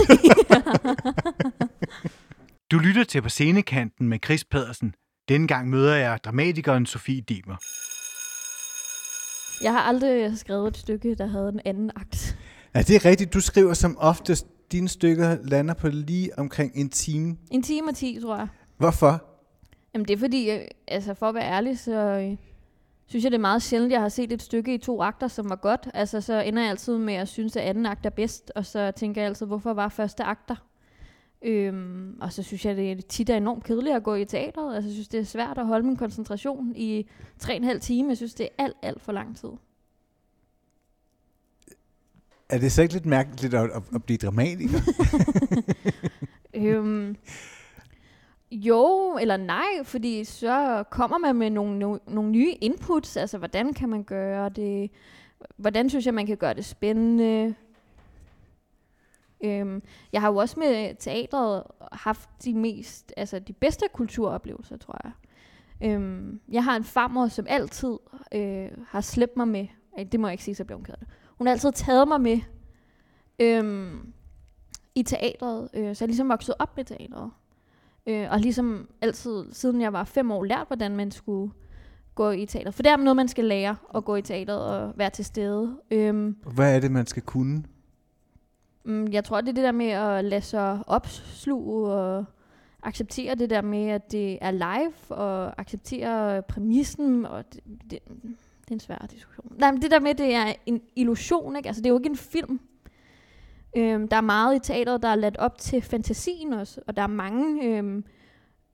Du 2.70 2.78
lytter 2.78 3.04
til 3.04 3.22
på 3.22 3.28
scenekanten 3.28 4.08
med 4.08 4.18
Chris 4.24 4.44
Pedersen. 4.44 4.94
Denne 5.28 5.46
gang 5.46 5.68
møder 5.70 5.96
jeg 5.96 6.18
dramatikeren 6.24 6.86
Sofie 6.86 7.20
Dimer. 7.20 7.56
Jeg 9.64 9.72
har 9.72 9.80
aldrig 9.80 10.38
skrevet 10.38 10.68
et 10.68 10.76
stykke, 10.76 11.14
der 11.14 11.26
havde 11.26 11.48
en 11.48 11.60
anden 11.64 11.90
akt. 11.96 12.36
ja, 12.74 12.82
det 12.82 12.96
er 12.96 13.04
rigtigt. 13.04 13.34
Du 13.34 13.40
skriver 13.40 13.74
som 13.74 13.96
oftest, 13.98 14.46
dine 14.72 14.88
stykker 14.88 15.36
lander 15.44 15.74
på 15.74 15.88
lige 15.88 16.38
omkring 16.38 16.72
en 16.74 16.88
time. 16.90 17.36
En 17.50 17.62
time 17.62 17.88
og 17.88 17.96
10, 17.96 18.18
tror 18.22 18.36
jeg. 18.36 18.48
Hvorfor? 18.78 19.24
Jamen 19.94 20.08
det 20.08 20.14
er 20.14 20.18
fordi, 20.18 20.50
øh, 20.50 20.60
altså 20.88 21.14
for 21.14 21.28
at 21.28 21.34
være 21.34 21.44
ærlig, 21.44 21.78
så 21.78 21.92
øh, 21.92 22.36
synes 23.06 23.24
jeg, 23.24 23.32
det 23.32 23.38
er 23.38 23.40
meget 23.40 23.62
sjældent, 23.62 23.92
jeg 23.92 24.00
har 24.00 24.08
set 24.08 24.32
et 24.32 24.42
stykke 24.42 24.74
i 24.74 24.78
to 24.78 25.02
akter, 25.02 25.28
som 25.28 25.50
var 25.50 25.56
godt. 25.56 25.88
Altså 25.94 26.20
så 26.20 26.40
ender 26.40 26.62
jeg 26.62 26.70
altid 26.70 26.98
med 26.98 27.14
at 27.14 27.28
synes, 27.28 27.56
at 27.56 27.62
anden 27.62 27.86
akt 27.86 28.06
er 28.06 28.10
bedst, 28.10 28.52
og 28.54 28.66
så 28.66 28.92
tænker 28.96 29.20
jeg 29.20 29.28
altid, 29.28 29.46
hvorfor 29.46 29.72
var 29.72 29.88
første 29.88 30.22
akter? 30.22 30.56
Øhm, 31.44 32.18
og 32.20 32.32
så 32.32 32.42
synes 32.42 32.64
jeg, 32.64 32.76
det 32.76 32.92
er 32.92 32.96
tit 33.08 33.30
er 33.30 33.36
enormt 33.36 33.64
kedeligt 33.64 33.96
at 33.96 34.02
gå 34.02 34.14
i 34.14 34.24
teateret. 34.24 34.74
Altså 34.74 34.88
jeg 34.88 34.94
synes, 34.94 35.08
det 35.08 35.20
er 35.20 35.24
svært 35.24 35.58
at 35.58 35.66
holde 35.66 35.86
min 35.86 35.96
koncentration 35.96 36.72
i 36.76 37.08
tre 37.38 37.52
og 37.52 37.56
en 37.56 37.64
halv 37.64 37.80
time. 37.80 38.08
Jeg 38.08 38.16
synes, 38.16 38.34
det 38.34 38.44
er 38.44 38.64
alt, 38.64 38.76
alt 38.82 39.02
for 39.02 39.12
lang 39.12 39.36
tid. 39.36 39.48
Er 42.48 42.58
det 42.58 42.72
så 42.72 42.82
ikke 42.82 42.94
lidt 42.94 43.06
mærkeligt 43.06 43.54
at, 43.54 43.70
at, 43.70 43.82
at 43.94 44.04
blive 44.04 44.16
dramatiker? 44.16 44.78
Øhm, 46.54 47.16
jo, 48.52 49.18
eller 49.20 49.36
nej, 49.36 49.84
fordi 49.84 50.24
så 50.24 50.84
kommer 50.90 51.18
man 51.18 51.36
med 51.36 51.50
nogle, 51.50 51.78
no, 51.78 51.98
nogle 52.06 52.30
nye 52.30 52.52
inputs. 52.52 53.16
Altså, 53.16 53.38
hvordan 53.38 53.74
kan 53.74 53.88
man 53.88 54.04
gøre 54.04 54.48
det? 54.48 54.90
Hvordan 55.56 55.90
synes 55.90 56.06
jeg, 56.06 56.14
man 56.14 56.26
kan 56.26 56.36
gøre 56.36 56.54
det 56.54 56.64
spændende? 56.64 57.54
Øhm, 59.44 59.82
jeg 60.12 60.20
har 60.20 60.28
jo 60.28 60.36
også 60.36 60.60
med 60.60 60.94
teatret 60.98 61.62
haft 61.92 62.28
de 62.44 62.54
mest, 62.54 63.12
altså 63.16 63.38
de 63.38 63.52
bedste 63.52 63.86
kulturoplevelser, 63.92 64.76
tror 64.76 65.00
jeg. 65.04 65.12
Øhm, 65.90 66.40
jeg 66.48 66.64
har 66.64 66.76
en 66.76 66.84
farmor, 66.84 67.28
som 67.28 67.46
altid 67.48 67.98
øh, 68.34 68.68
har 68.86 69.00
slæbt 69.00 69.36
mig 69.36 69.48
med. 69.48 69.66
Ej, 69.98 70.04
det 70.04 70.20
må 70.20 70.26
jeg 70.26 70.32
ikke 70.32 70.44
sige, 70.44 70.54
så 70.54 70.64
bliver 70.64 70.76
hun 70.76 70.84
ked 70.84 70.94
af 70.94 70.98
det. 70.98 71.08
Hun 71.38 71.46
har 71.46 71.52
altid 71.52 71.72
taget 71.72 72.08
mig 72.08 72.20
med 72.20 72.40
øhm, 73.38 74.12
i 74.94 75.02
teatret, 75.02 75.68
øh, 75.74 75.96
så 75.96 76.04
jeg 76.04 76.06
er 76.06 76.06
ligesom 76.06 76.28
vokset 76.28 76.54
op 76.58 76.76
med 76.76 76.84
teatret. 76.84 77.30
Øh, 78.06 78.26
og 78.30 78.40
ligesom 78.40 78.88
altid, 79.00 79.44
siden 79.52 79.80
jeg 79.80 79.92
var 79.92 80.04
fem 80.04 80.30
år, 80.30 80.44
lært, 80.44 80.66
hvordan 80.66 80.96
man 80.96 81.10
skulle 81.10 81.52
gå 82.14 82.30
i 82.30 82.46
teatret. 82.46 82.74
For 82.74 82.82
det 82.82 82.92
er 82.92 82.96
noget, 82.96 83.16
man 83.16 83.28
skal 83.28 83.44
lære 83.44 83.76
at 83.94 84.04
gå 84.04 84.16
i 84.16 84.22
teatret 84.22 84.64
og 84.64 84.92
være 84.96 85.10
til 85.10 85.24
stede. 85.24 85.76
Øhm, 85.90 86.36
Hvad 86.54 86.76
er 86.76 86.80
det, 86.80 86.90
man 86.90 87.06
skal 87.06 87.22
kunne? 87.22 87.64
mm, 88.84 89.08
jeg 89.12 89.24
tror, 89.24 89.40
det 89.40 89.48
er 89.48 89.52
det 89.52 89.64
der 89.64 89.72
med 89.72 89.86
at 89.86 90.24
lade 90.24 90.40
sig 90.40 90.82
opsluge 90.86 91.92
og 91.92 92.24
acceptere 92.82 93.34
det 93.34 93.50
der 93.50 93.62
med, 93.62 93.86
at 93.88 94.12
det 94.12 94.38
er 94.40 94.50
live, 94.50 94.92
og 95.18 95.60
acceptere 95.60 96.42
præmissen, 96.42 97.26
og 97.26 97.44
det, 97.54 97.60
det, 97.90 97.90
det 97.90 98.70
er 98.70 98.72
en 98.72 98.80
svær 98.80 99.06
diskussion. 99.10 99.52
Nej, 99.58 99.72
men 99.72 99.82
det 99.82 99.90
der 99.90 100.00
med, 100.00 100.10
at 100.10 100.18
det 100.18 100.34
er 100.34 100.52
en 100.66 100.80
illusion, 100.96 101.56
ikke? 101.56 101.66
Altså, 101.66 101.82
det 101.82 101.86
er 101.86 101.92
jo 101.92 101.98
ikke 101.98 102.10
en 102.10 102.16
film. 102.16 102.60
Øhm, 103.76 104.08
der 104.08 104.16
er 104.16 104.20
meget 104.20 104.56
i 104.56 104.58
teateret, 104.58 105.02
der 105.02 105.08
er 105.08 105.16
ladt 105.16 105.36
op 105.36 105.58
til 105.58 105.82
fantasien 105.82 106.52
også, 106.52 106.80
og 106.86 106.96
der 106.96 107.02
er 107.02 107.06
mange 107.06 107.64
øhm, 107.64 108.04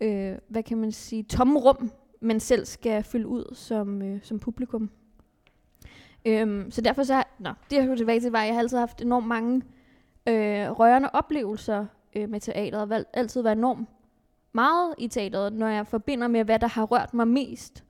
øh, 0.00 0.34
hvad 0.48 0.62
kan 0.62 0.78
man 0.78 0.92
sige, 0.92 1.22
tomme 1.22 1.60
rum, 1.60 1.90
man 2.20 2.40
selv 2.40 2.66
skal 2.66 3.02
fylde 3.02 3.26
ud 3.26 3.54
som, 3.54 4.02
øh, 4.02 4.20
som 4.22 4.38
publikum. 4.38 4.90
Øhm, 6.24 6.70
så 6.70 6.80
derfor 6.80 7.02
så, 7.02 7.22
nå, 7.38 7.50
det 7.70 7.76
jeg 7.76 7.96
tilbage 7.96 8.20
til, 8.20 8.32
var, 8.32 8.40
at 8.40 8.46
jeg 8.46 8.54
har 8.54 8.60
altid 8.60 8.78
haft 8.78 9.02
enormt 9.02 9.26
mange 9.26 9.62
øh, 10.28 10.70
rørende 10.70 11.10
oplevelser 11.12 11.86
øh, 12.16 12.28
med 12.28 12.40
teateret, 12.40 12.82
og 12.82 12.88
valgt, 12.88 13.08
altid 13.12 13.42
været 13.42 13.56
enormt 13.56 13.88
meget 14.52 14.94
i 14.98 15.08
teateret. 15.08 15.52
Når 15.52 15.68
jeg 15.68 15.86
forbinder 15.86 16.28
med, 16.28 16.44
hvad 16.44 16.58
der 16.58 16.66
har 16.66 16.84
rørt 16.84 17.14
mig 17.14 17.28
mest 17.28 17.84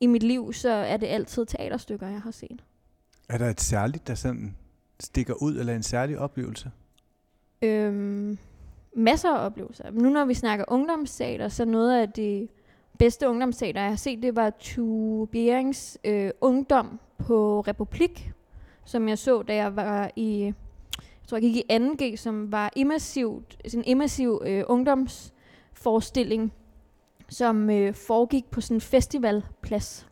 i 0.00 0.06
mit 0.06 0.22
liv, 0.22 0.52
så 0.52 0.70
er 0.70 0.96
det 0.96 1.06
altid 1.06 1.46
teaterstykker, 1.46 2.08
jeg 2.08 2.20
har 2.20 2.30
set. 2.30 2.64
Er 3.28 3.38
der 3.38 3.50
et 3.50 3.60
særligt, 3.60 4.06
der 4.06 4.14
sådan 4.14 4.56
stikker 5.00 5.34
ud, 5.42 5.56
eller 5.56 5.74
en 5.74 5.82
særlig 5.82 6.18
oplevelse? 6.18 6.70
Øhm, 7.62 8.38
masser 8.96 9.34
af 9.34 9.46
oplevelser. 9.46 9.90
Men 9.90 10.02
nu 10.02 10.10
når 10.10 10.24
vi 10.24 10.34
snakker 10.34 10.64
ungdomsteater, 10.68 11.48
så 11.48 11.64
noget 11.64 12.00
af 12.00 12.12
det 12.12 12.48
bedste 12.98 13.28
ungdomsteater, 13.28 13.80
jeg 13.80 13.90
har 13.90 13.96
set, 13.96 14.22
det 14.22 14.36
var 14.36 14.50
Tue 14.60 15.26
Bjerings 15.26 15.98
øh, 16.04 16.30
Ungdom 16.40 17.00
på 17.18 17.60
Republik, 17.60 18.32
som 18.84 19.08
jeg 19.08 19.18
så, 19.18 19.42
da 19.42 19.54
jeg 19.54 19.76
var 19.76 20.10
i, 20.16 20.44
jeg 20.44 21.28
tror 21.28 21.36
jeg 21.36 21.42
gik 21.42 21.56
i 21.56 21.64
2G, 21.70 22.16
som 22.16 22.52
var 22.52 22.70
immersivt, 22.76 23.58
sådan 23.66 23.80
en 23.80 23.84
immersiv 23.88 24.42
øh, 24.46 24.64
ungdomsforestilling, 24.66 26.52
som 27.28 27.70
øh, 27.70 27.94
foregik 27.94 28.44
på 28.50 28.60
sådan 28.60 28.76
en 28.76 28.80
festivalplads. 28.80 30.08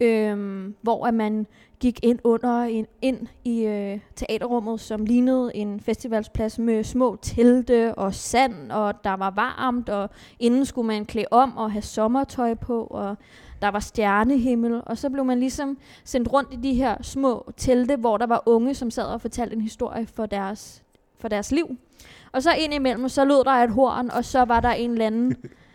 Øhm, 0.00 0.74
hvor 0.82 1.06
at 1.06 1.14
man 1.14 1.46
gik 1.80 2.00
ind 2.02 2.18
under 2.24 2.62
en, 2.62 2.86
ind 3.02 3.26
i 3.44 3.64
øh, 3.64 3.98
teaterrummet, 4.16 4.80
som 4.80 5.04
lignede 5.04 5.56
en 5.56 5.80
festivalsplads 5.80 6.58
med 6.58 6.84
små 6.84 7.18
telte 7.22 7.94
og 7.94 8.14
sand, 8.14 8.72
og 8.72 9.04
der 9.04 9.16
var 9.16 9.30
varmt, 9.30 9.88
og 9.88 10.10
inden 10.38 10.64
skulle 10.64 10.86
man 10.86 11.04
klæde 11.04 11.26
om 11.30 11.56
og 11.56 11.72
have 11.72 11.82
sommertøj 11.82 12.54
på, 12.54 12.84
og 12.84 13.16
der 13.62 13.68
var 13.68 13.80
stjernehimmel, 13.80 14.82
og 14.86 14.98
så 14.98 15.10
blev 15.10 15.24
man 15.24 15.40
ligesom 15.40 15.78
sendt 16.04 16.32
rundt 16.32 16.52
i 16.52 16.56
de 16.56 16.74
her 16.74 17.02
små 17.02 17.50
telte, 17.56 17.96
hvor 17.96 18.16
der 18.16 18.26
var 18.26 18.42
unge, 18.46 18.74
som 18.74 18.90
sad 18.90 19.04
og 19.04 19.20
fortalte 19.20 19.56
en 19.56 19.62
historie 19.62 20.06
for 20.06 20.26
deres, 20.26 20.82
for 21.18 21.28
deres 21.28 21.52
liv. 21.52 21.76
Og 22.32 22.42
så 22.42 22.50
ind 22.58 22.74
imellem, 22.74 23.08
så 23.08 23.24
lød 23.24 23.44
der 23.44 23.50
et 23.50 23.70
horn, 23.70 24.10
og 24.10 24.24
så 24.24 24.44
var 24.44 24.60
der 24.60 24.70
en 24.70 24.90
eller 24.90 25.06
anden 25.06 25.36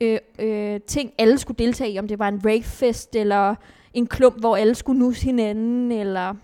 øh, 0.00 0.18
øh, 0.38 0.80
ting, 0.80 1.12
alle 1.18 1.38
skulle 1.38 1.58
deltage 1.58 1.90
i, 1.90 1.98
om 1.98 2.08
det 2.08 2.18
var 2.18 2.28
en 2.28 2.42
ravefest, 2.44 3.16
eller 3.16 3.54
en 3.94 4.06
klump, 4.06 4.40
hvor 4.40 4.56
alle 4.56 4.74
skulle 4.74 4.98
nusse 4.98 5.24
hinanden, 5.24 5.92
eller 5.92 6.34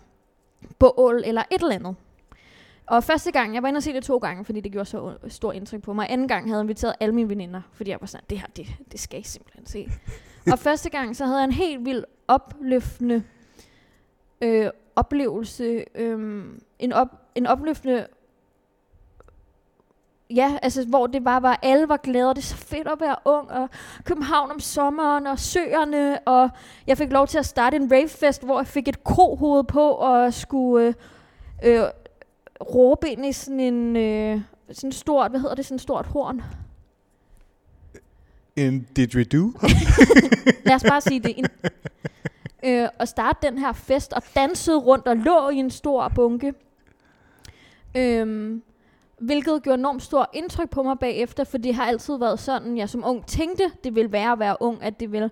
bål, 0.79 1.23
eller 1.27 1.43
et 1.51 1.63
eller 1.63 1.75
andet. 1.75 1.97
Og 2.87 3.05
første 3.05 3.33
gang, 3.33 3.55
jeg 3.55 3.63
var 3.63 3.69
inde 3.69 3.79
og 3.79 3.83
se 3.83 3.93
det 3.93 4.05
to 4.05 4.19
gange, 4.19 4.45
fordi 4.45 4.61
det 4.61 4.73
gjorde 4.73 4.89
så 4.89 5.15
stor 5.29 5.53
indtryk 5.53 5.83
på 5.83 5.93
mig. 5.93 6.07
Anden 6.11 6.29
gang 6.29 6.47
havde 6.47 6.59
jeg 6.59 6.65
inviteret 6.65 6.95
alle 7.01 7.15
mine 7.15 7.29
veninder, 7.29 7.61
fordi 7.73 7.91
jeg 7.91 7.99
var 8.01 8.07
sådan, 8.07 8.25
det 8.31 8.39
her, 8.39 8.47
det, 8.57 8.67
det 8.93 9.01
skal 9.01 9.21
I 9.21 9.23
simpelthen 9.23 9.67
se. 9.67 9.89
og 10.53 10.59
første 10.59 10.91
gang, 10.91 11.17
så 11.17 11.25
havde 11.25 11.39
jeg 11.39 11.45
en 11.45 11.53
helt 11.53 11.85
vild 11.85 12.05
opløftende 12.29 13.23
øh, 14.41 14.71
oplevelse. 14.97 15.85
Øh, 15.95 16.45
en, 16.79 16.93
op, 16.93 17.09
en 17.35 17.47
opløftende 17.47 18.07
Ja, 20.35 20.59
altså 20.63 20.87
hvor 20.87 21.07
det 21.07 21.25
bare 21.25 21.43
var, 21.43 21.59
alle 21.63 21.89
var 21.89 21.97
glade, 21.97 22.29
og 22.29 22.37
det 22.37 22.43
er 22.43 22.47
så 22.47 22.57
fedt 22.57 22.89
at 22.89 23.01
være 23.01 23.17
ung, 23.25 23.51
og 23.51 23.69
København 24.05 24.51
om 24.51 24.61
sommeren, 24.61 25.27
og 25.27 25.39
søerne, 25.39 26.19
og 26.19 26.51
jeg 26.87 26.99
fik 26.99 27.13
lov 27.13 27.27
til 27.27 27.39
at 27.39 27.47
starte 27.47 27.77
en 27.77 27.93
ravefest, 27.93 28.45
hvor 28.45 28.59
jeg 28.59 28.67
fik 28.67 28.89
et 28.89 29.05
krohoved 29.05 29.65
på, 29.65 29.91
og 29.91 30.35
skulle 30.35 30.95
øh, 31.63 31.75
øh, 31.81 31.85
råbe 32.61 33.09
ind 33.11 33.27
i 33.27 33.33
sådan 33.33 33.61
en, 33.61 33.97
øh, 33.97 34.41
sådan 34.73 34.93
stort, 34.93 35.31
hvad 35.31 35.41
hedder 35.41 35.55
det, 35.55 35.65
sådan 35.65 35.77
et 35.77 35.83
stort 35.83 36.07
horn. 36.07 36.43
En 38.57 38.87
didgeridoo? 38.97 39.53
Lad 40.67 40.75
os 40.75 40.85
bare 40.89 41.01
sige 41.01 41.21
det. 41.21 41.39
En, 41.39 41.47
øh, 42.65 42.89
og 42.99 43.09
starte 43.09 43.39
den 43.43 43.59
her 43.59 43.73
fest, 43.73 44.13
og 44.13 44.23
dansede 44.35 44.79
rundt 44.79 45.07
og 45.07 45.17
lå 45.17 45.49
i 45.49 45.57
en 45.57 45.71
stor 45.71 46.09
bunke. 46.09 46.55
Øhm, 47.97 48.63
hvilket 49.23 49.63
gjorde 49.63 49.79
enormt 49.79 50.03
stor 50.03 50.31
indtryk 50.33 50.71
på 50.71 50.83
mig 50.83 50.99
bagefter, 50.99 51.45
for 51.45 51.59
det 51.59 51.75
har 51.75 51.85
altid 51.85 52.19
været 52.19 52.39
sådan, 52.39 52.77
jeg 52.77 52.89
som 52.89 53.05
ung 53.07 53.27
tænkte, 53.27 53.71
det 53.85 53.95
ville 53.95 54.13
være 54.13 54.33
at 54.33 54.39
være 54.39 54.57
ung, 54.61 54.83
at 54.83 55.01
det 55.01 55.13
ville 55.13 55.31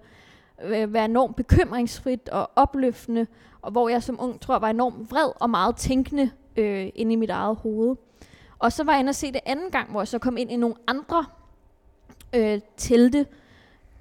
øh, 0.64 0.93
være 0.93 1.05
enormt 1.05 1.36
bekymringsfrit 1.36 2.28
og 2.28 2.51
opløftende, 2.57 3.26
og 3.62 3.72
hvor 3.72 3.88
jeg 3.88 4.03
som 4.03 4.16
ung 4.20 4.41
tror 4.41 4.59
var 4.59 4.70
enormt 4.70 5.11
vred 5.11 5.30
og 5.41 5.51
meget 5.51 5.76
tænkende 5.76 6.30
øh, 6.57 6.88
inde 6.95 7.12
i 7.12 7.16
mit 7.16 7.30
eget 7.30 7.57
hoved. 7.57 7.97
Og 8.59 8.72
så 8.72 8.84
var 8.84 8.93
jeg 8.93 9.01
inde 9.01 9.11
og 9.11 9.14
se 9.14 9.32
det 9.32 9.41
anden 9.47 9.70
gang, 9.70 9.91
hvor 9.91 10.01
jeg 10.01 10.09
så 10.09 10.18
kom 10.18 10.36
ind 10.36 10.53
i 10.53 10.57
nogle 10.57 10.76
andre 10.86 11.24
øh, 12.32 12.61
telte, 12.76 13.26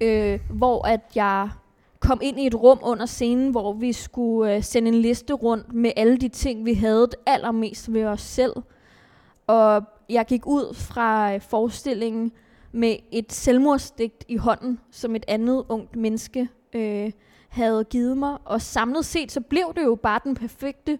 øh, 0.00 0.40
hvor 0.50 0.86
at 0.86 1.00
jeg 1.14 1.50
kom 2.00 2.20
ind 2.22 2.40
i 2.40 2.46
et 2.46 2.54
rum 2.54 2.78
under 2.82 3.06
scenen, 3.06 3.50
hvor 3.50 3.72
vi 3.72 3.92
skulle 3.92 4.54
øh, 4.54 4.62
sende 4.62 4.88
en 4.88 4.94
liste 4.94 5.32
rundt 5.32 5.72
med 5.72 5.92
alle 5.96 6.16
de 6.16 6.28
ting, 6.28 6.64
vi 6.64 6.74
havde 6.74 7.08
allermest 7.26 7.92
ved 7.92 8.04
os 8.04 8.20
selv. 8.20 8.52
Og 9.50 9.84
jeg 10.08 10.26
gik 10.26 10.46
ud 10.46 10.74
fra 10.74 11.34
øh, 11.34 11.40
forestillingen 11.40 12.32
med 12.72 12.96
et 13.12 13.32
selvmordsdigt 13.32 14.24
i 14.28 14.36
hånden, 14.36 14.80
som 14.90 15.16
et 15.16 15.24
andet 15.28 15.64
ungt 15.68 15.96
menneske 15.96 16.48
øh, 16.72 17.12
havde 17.48 17.84
givet 17.84 18.18
mig. 18.18 18.38
Og 18.44 18.62
samlet 18.62 19.04
set, 19.04 19.32
så 19.32 19.40
blev 19.40 19.72
det 19.76 19.82
jo 19.82 19.94
bare 19.94 20.20
den 20.24 20.34
perfekte 20.34 20.98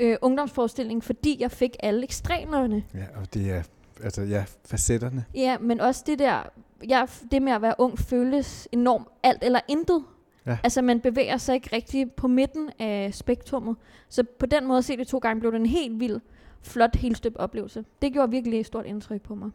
øh, 0.00 0.16
ungdomsforestilling, 0.22 1.04
fordi 1.04 1.36
jeg 1.40 1.50
fik 1.50 1.76
alle 1.82 2.02
ekstremerne. 2.02 2.84
Ja, 2.94 3.20
og 3.20 3.34
det 3.34 3.50
er, 3.50 3.62
altså 4.04 4.22
ja, 4.22 4.44
facetterne. 4.64 5.24
Ja, 5.34 5.58
men 5.58 5.80
også 5.80 6.02
det 6.06 6.18
der, 6.18 6.42
ja, 6.88 7.04
det 7.32 7.42
med 7.42 7.52
at 7.52 7.62
være 7.62 7.74
ung 7.78 7.98
føles 7.98 8.68
enormt 8.72 9.08
alt 9.22 9.44
eller 9.44 9.60
intet. 9.68 10.04
Ja. 10.46 10.58
Altså 10.62 10.82
man 10.82 11.00
bevæger 11.00 11.36
sig 11.36 11.54
ikke 11.54 11.76
rigtig 11.76 12.12
på 12.12 12.28
midten 12.28 12.70
af 12.78 13.14
spektrummet. 13.14 13.76
Så 14.08 14.24
på 14.38 14.46
den 14.46 14.66
måde 14.66 14.78
at 14.78 14.84
se 14.84 14.96
det 14.96 15.06
to 15.06 15.18
gange, 15.18 15.40
blev 15.40 15.52
det 15.52 15.60
en 15.60 15.66
helt 15.66 16.00
vild, 16.00 16.20
flot, 16.62 16.96
helt 16.96 17.16
støbt 17.16 17.36
oplevelse. 17.36 17.84
Det 18.02 18.12
gjorde 18.12 18.30
virkelig 18.30 18.60
et 18.60 18.66
stort 18.66 18.86
indtryk 18.86 19.22
på 19.22 19.34
mig. 19.34 19.50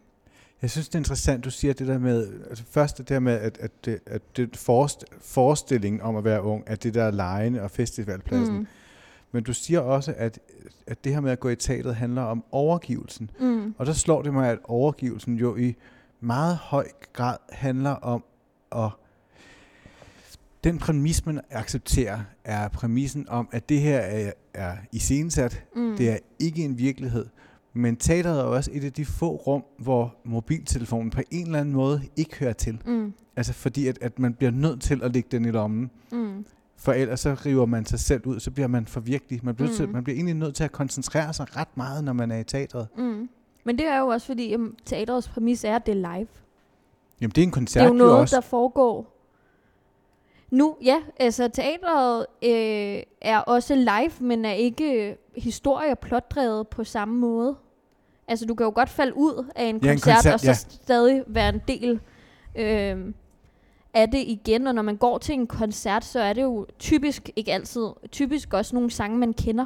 Jeg 0.62 0.70
synes, 0.70 0.90
det 0.90 0.96
er 0.96 1.00
interessant, 1.00 1.46
du 1.46 1.52
siger 1.52 1.74
det 1.74 1.88
der 1.88 1.98
med, 1.98 2.28
altså 2.50 2.64
først 2.70 2.98
det 2.98 3.10
der 3.10 3.20
med, 3.20 3.34
at, 3.34 3.58
at, 3.58 3.72
det, 3.86 4.00
at 4.06 4.22
det 4.38 4.58
forest, 4.58 5.06
forestillingen 5.22 6.02
om 6.02 6.16
at 6.16 6.24
være 6.24 6.42
ung, 6.42 6.64
at 6.68 6.84
det 6.84 6.94
der 6.94 7.12
lejende 7.12 7.62
og 7.62 7.72
festivalpladsen. 7.72 8.58
Mm. 8.58 8.68
Men 9.32 9.44
du 9.44 9.54
siger 9.54 9.80
også, 9.80 10.14
at, 10.18 10.40
at 10.88 11.04
det 11.04 11.14
her 11.14 11.20
med 11.20 11.32
at 11.32 11.40
gå 11.40 11.50
i 11.50 11.56
teateret 11.56 11.96
handler 11.96 12.22
om 12.22 12.44
overgivelsen. 12.52 13.30
Mm. 13.40 13.76
Og 13.78 13.86
der 13.86 13.94
slår 13.94 14.22
det 14.22 14.34
mig, 14.34 14.50
at 14.50 14.60
overgivelsen 14.64 15.36
jo 15.36 15.56
i 15.56 15.76
meget 16.20 16.58
høj 16.58 16.88
grad 17.14 17.38
handler 17.50 17.92
om 17.92 18.24
at 18.72 18.90
den 20.64 20.78
præmis, 20.78 21.26
man 21.26 21.42
accepterer, 21.52 22.20
er 22.44 22.68
præmissen 22.68 23.30
om, 23.30 23.50
at 23.52 23.70
det 23.70 23.80
her 23.80 24.00
er, 24.00 24.32
er 24.54 24.78
iscenesat. 24.92 25.64
Mm. 25.76 25.98
Det 25.98 26.10
er 26.10 26.18
ikke 26.40 26.64
en 26.64 26.78
virkelighed. 26.78 27.26
Men 27.74 27.96
teateret 27.96 28.40
er 28.40 28.44
også 28.44 28.72
et 28.74 28.84
af 28.84 28.94
de 28.94 29.06
få 29.06 29.36
rum, 29.36 29.64
hvor 29.80 30.16
mobiltelefonen 30.26 31.10
på 31.10 31.22
en 31.32 31.46
eller 31.46 31.60
anden 31.60 31.76
måde 31.76 32.02
ikke 32.16 32.36
hører 32.36 32.54
til. 32.54 32.82
Mm. 32.86 33.14
Altså 33.36 33.54
fordi, 33.54 33.88
at, 33.88 33.98
at 34.02 34.20
man 34.20 34.34
bliver 34.34 34.52
nødt 34.52 34.82
til 34.82 35.04
at 35.04 35.14
lægge 35.14 35.30
den 35.32 35.46
i 35.46 35.52
lommen. 35.52 35.92
Mm. 36.12 36.46
For 36.78 36.92
ellers 36.94 37.20
så 37.20 37.34
river 37.46 37.66
man 37.66 37.86
sig 37.86 38.00
selv 38.00 38.26
ud, 38.26 38.40
så 38.40 38.52
bliver 38.52 38.68
man 38.68 38.86
for 38.86 39.00
virkelig. 39.00 39.40
Man 39.44 39.56
bliver, 39.56 39.70
mm. 39.70 39.76
til, 39.76 39.90
man 39.90 40.04
bliver 40.04 40.16
egentlig 40.16 40.36
nødt 40.36 40.56
til 40.56 40.64
at 40.64 40.72
koncentrere 40.72 41.34
sig 41.34 41.58
ret 41.58 41.78
meget, 41.78 42.04
når 42.04 42.14
man 42.14 42.32
er 42.32 42.38
i 42.38 42.44
teatret. 42.44 42.88
Mm. 42.98 43.30
Men 43.64 43.78
det 43.78 43.88
er 43.88 44.00
jo 44.00 44.08
også 44.08 44.28
fordi, 44.28 44.54
at 44.54 44.60
teaterets 44.86 45.28
præmis 45.30 45.64
er, 45.64 45.76
at 45.76 45.86
det 45.86 45.92
er 45.92 45.96
live. 45.96 46.28
Jamen 47.22 47.32
det 47.32 47.38
er 47.38 47.44
en 47.44 47.48
Det 47.50 47.54
koncert 47.54 47.84
er 47.84 47.88
jo 47.88 47.94
noget, 47.94 48.14
også. 48.14 48.36
der 48.36 48.42
foregår 48.42 49.17
nu. 50.52 50.76
Ja, 50.84 51.02
altså 51.20 51.48
teateret 51.48 52.26
øh, 52.44 53.04
er 53.22 53.40
også 53.40 53.76
live, 53.76 54.12
men 54.20 54.46
er 54.46 54.52
ikke 54.54 55.18
historie- 55.38 55.92
og 55.92 56.00
plotdrevet 56.00 56.68
på 56.68 56.84
samme 56.84 57.16
måde. 57.16 57.56
Altså 58.28 58.46
du 58.46 58.56
kan 58.56 58.64
jo 58.64 58.72
godt 58.76 58.90
falde 58.90 59.18
ud 59.18 59.46
af 59.56 59.66
en 59.66 59.80
Ja, 59.84 59.92
en 59.92 59.98
koncert, 59.98 60.16
koncert, 60.16 60.34
og 60.34 60.40
så 60.40 60.48
ja. 60.48 60.54
stadig 60.54 61.24
være 61.28 61.50
en 61.50 61.62
del 61.68 62.00
øh, 62.56 63.14
af 63.94 64.12
det 64.12 64.24
igen. 64.28 64.68
Og 64.68 64.76
når 64.76 64.82
man 64.82 64.98
går 64.98 65.18
til 65.18 65.34
en 65.34 65.48
koncert, 65.48 66.06
så 66.06 66.20
er 66.20 66.34
det 66.34 66.42
jo 66.42 66.66
typisk, 66.80 67.30
ikke 67.36 67.54
altid, 67.54 67.88
typisk 68.12 68.54
også 68.54 68.76
nogle 68.76 68.92
sange, 68.92 69.18
man 69.18 69.34
kender. 69.34 69.66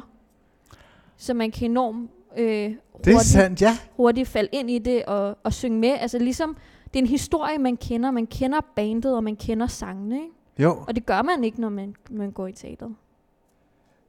Så 1.16 1.34
man 1.34 1.50
kan 1.50 1.70
enormt 1.70 2.10
øh, 2.36 2.44
Det 2.46 2.66
er 2.66 3.12
hurtigt 3.12 3.24
sandt, 3.24 3.62
ja. 3.62 3.78
hurtigt 3.96 4.28
falde 4.28 4.48
ind 4.52 4.70
i 4.70 4.78
det 4.78 5.04
og, 5.04 5.38
og 5.42 5.52
synge 5.52 5.78
med. 5.78 5.90
Altså 6.00 6.18
ligesom, 6.18 6.56
det 6.84 6.98
er 6.98 7.02
en 7.02 7.08
historie, 7.08 7.58
man 7.58 7.76
kender. 7.76 8.10
Man 8.10 8.26
kender 8.26 8.60
bandet, 8.76 9.16
og 9.16 9.24
man 9.24 9.36
kender 9.36 9.66
sangene. 9.66 10.14
Ikke? 10.16 10.28
Jo, 10.58 10.84
Og 10.88 10.94
det 10.94 11.06
gør 11.06 11.22
man 11.22 11.44
ikke, 11.44 11.60
når 11.60 11.68
man, 11.68 11.94
man 12.10 12.30
går 12.30 12.46
i 12.46 12.52
teateret. 12.52 12.94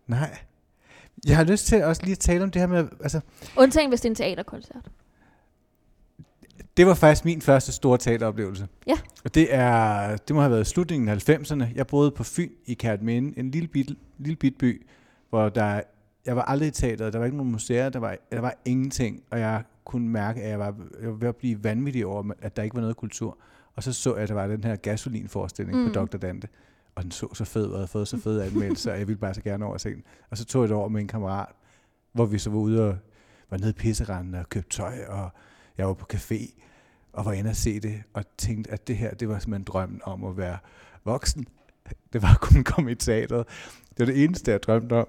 nej. 0.07 0.37
Jeg 1.27 1.37
har 1.37 1.43
lyst 1.43 1.65
til 1.67 1.83
også 1.83 2.01
lige 2.03 2.11
at 2.11 2.19
tale 2.19 2.43
om 2.43 2.51
det 2.51 2.59
her 2.61 2.67
med, 2.67 2.87
altså, 3.01 3.21
Undtagen, 3.57 3.89
hvis 3.89 4.01
det 4.01 4.05
er 4.05 4.11
en 4.11 4.15
teaterkoncert. 4.15 4.89
det 6.77 6.85
var 6.87 6.93
faktisk 6.93 7.25
min 7.25 7.41
første 7.41 7.71
store 7.71 7.97
teateroplevelse. 7.97 8.67
Ja. 8.87 8.97
Og 9.25 9.35
det 9.35 9.55
er, 9.55 10.17
det 10.17 10.35
må 10.35 10.41
have 10.41 10.51
været 10.51 10.67
slutningen 10.67 11.09
af 11.09 11.29
90'erne. 11.29 11.65
Jeg 11.75 11.87
boede 11.87 12.11
på 12.11 12.23
Fyn 12.23 12.49
i 12.65 12.73
Kærtminde, 12.73 13.39
en 13.39 13.51
lille 13.51 13.67
bit, 13.67 13.91
lille 14.17 14.35
bit 14.35 14.57
by, 14.57 14.85
hvor 15.29 15.49
der, 15.49 15.81
jeg 16.25 16.35
var 16.35 16.41
aldrig 16.41 16.67
i 16.67 16.71
teateret, 16.71 17.13
der 17.13 17.19
var 17.19 17.25
ikke 17.25 17.37
nogen 17.37 17.51
museer, 17.51 17.89
der 17.89 17.99
var, 17.99 18.17
der 18.31 18.39
var 18.41 18.53
ingenting. 18.65 19.23
Og 19.31 19.39
jeg 19.39 19.63
kunne 19.85 20.07
mærke, 20.09 20.41
at 20.41 20.49
jeg 20.49 20.59
var, 20.59 20.75
jeg 21.01 21.09
var 21.09 21.15
ved 21.15 21.27
at 21.27 21.35
blive 21.35 21.63
vanvittig 21.63 22.05
over, 22.05 22.31
at 22.41 22.55
der 22.57 22.63
ikke 22.63 22.75
var 22.75 22.81
noget 22.81 22.97
kultur. 22.97 23.37
Og 23.75 23.83
så 23.83 23.93
så 23.93 24.13
jeg, 24.13 24.23
at 24.23 24.29
der 24.29 24.35
var 24.35 24.47
den 24.47 24.63
her 24.63 24.75
gasolinforestilling 24.75 25.77
mm. 25.77 25.93
på 25.93 25.99
Dr. 25.99 26.17
Dante. 26.17 26.47
Og 26.95 27.03
den 27.03 27.11
så 27.11 27.33
så 27.33 27.45
fed, 27.45 27.65
og 27.65 27.77
havde 27.77 27.87
fået 27.87 28.07
så 28.07 28.17
fed 28.17 28.41
anmeldelse, 28.41 28.91
og 28.91 28.99
jeg 28.99 29.07
ville 29.07 29.19
bare 29.19 29.33
så 29.33 29.41
gerne 29.41 29.65
over 29.65 29.77
se 29.77 29.89
den. 29.89 30.03
Og 30.29 30.37
så 30.37 30.45
tog 30.45 30.61
jeg 30.63 30.69
det 30.69 30.77
over 30.77 30.89
med 30.89 31.01
en 31.01 31.07
kammerat, 31.07 31.49
hvor 32.11 32.25
vi 32.25 32.37
så 32.37 32.49
var 32.49 32.57
ude 32.57 32.89
og 32.89 32.97
var 33.49 33.57
nede 33.57 33.69
i 33.69 33.73
pisseranden 33.73 34.35
og 34.35 34.49
købte 34.49 34.69
tøj, 34.69 35.05
og 35.07 35.29
jeg 35.77 35.87
var 35.87 35.93
på 35.93 36.05
café 36.13 36.61
og 37.13 37.25
var 37.25 37.31
inde 37.31 37.49
og 37.49 37.55
se 37.55 37.79
det, 37.79 38.03
og 38.13 38.23
tænkte, 38.37 38.71
at 38.71 38.87
det 38.87 38.97
her, 38.97 39.13
det 39.13 39.29
var 39.29 39.39
simpelthen 39.39 39.63
drømmen 39.63 40.01
om 40.03 40.23
at 40.23 40.37
være 40.37 40.57
voksen. 41.03 41.47
Det 42.13 42.21
var 42.21 42.33
at 42.33 42.39
kunne 42.39 42.63
komme 42.63 42.91
i 42.91 42.95
teateret. 42.95 43.47
Det 43.89 43.99
var 43.99 44.05
det 44.05 44.23
eneste, 44.23 44.51
jeg 44.51 44.63
drømte 44.63 44.93
om. 44.93 45.07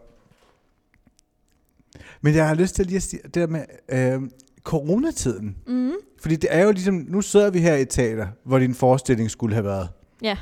Men 2.20 2.34
jeg 2.34 2.48
har 2.48 2.54
lyst 2.54 2.74
til 2.74 2.86
lige 2.86 2.96
at 2.96 3.02
sige 3.02 3.22
det 3.22 3.34
der 3.34 3.46
med 3.46 3.64
øh, 3.88 4.30
coronatiden. 4.64 5.56
Mm. 5.66 5.92
Fordi 6.20 6.36
det 6.36 6.48
er 6.52 6.64
jo 6.64 6.70
ligesom, 6.72 6.94
nu 7.08 7.20
sidder 7.20 7.50
vi 7.50 7.58
her 7.58 7.76
i 7.76 7.84
teater, 7.84 8.26
hvor 8.44 8.58
din 8.58 8.74
forestilling 8.74 9.30
skulle 9.30 9.54
have 9.54 9.64
været. 9.64 9.88
Ja. 10.22 10.38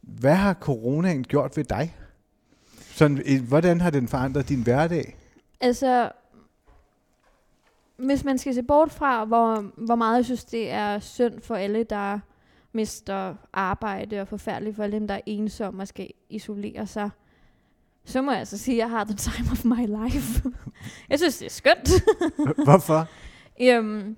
Hvad 0.00 0.34
har 0.34 0.54
coronaen 0.54 1.24
gjort 1.24 1.56
ved 1.56 1.64
dig? 1.64 1.96
Sådan, 2.80 3.40
hvordan 3.48 3.80
har 3.80 3.90
den 3.90 4.08
forandret 4.08 4.48
din 4.48 4.62
hverdag? 4.62 5.16
Altså, 5.60 6.10
hvis 7.96 8.24
man 8.24 8.38
skal 8.38 8.54
se 8.54 8.62
bort 8.62 8.92
fra, 8.92 9.24
hvor, 9.24 9.64
hvor 9.76 9.94
meget 9.94 10.16
jeg 10.16 10.24
synes, 10.24 10.44
det 10.44 10.70
er 10.70 10.98
synd 10.98 11.40
for 11.40 11.54
alle, 11.54 11.84
der 11.84 12.18
mister 12.72 13.34
arbejde, 13.52 14.20
og 14.20 14.28
forfærdeligt 14.28 14.76
for 14.76 14.82
alle 14.82 14.98
dem, 14.98 15.08
der 15.08 15.14
er 15.14 15.20
ensomme 15.26 15.82
og 15.82 15.88
skal 15.88 16.10
isolere 16.30 16.86
sig, 16.86 17.10
så 18.04 18.22
må 18.22 18.30
jeg 18.30 18.40
altså 18.40 18.58
sige, 18.58 18.74
at 18.74 18.78
jeg 18.78 18.90
har 18.90 19.04
the 19.04 19.14
time 19.14 19.48
of 19.52 19.64
my 19.64 19.86
life. 19.86 20.42
jeg 21.10 21.18
synes, 21.18 21.38
det 21.38 21.46
er 21.46 21.50
skønt. 21.50 21.90
Hvorfor? 22.64 23.08
Øhm, 23.62 24.16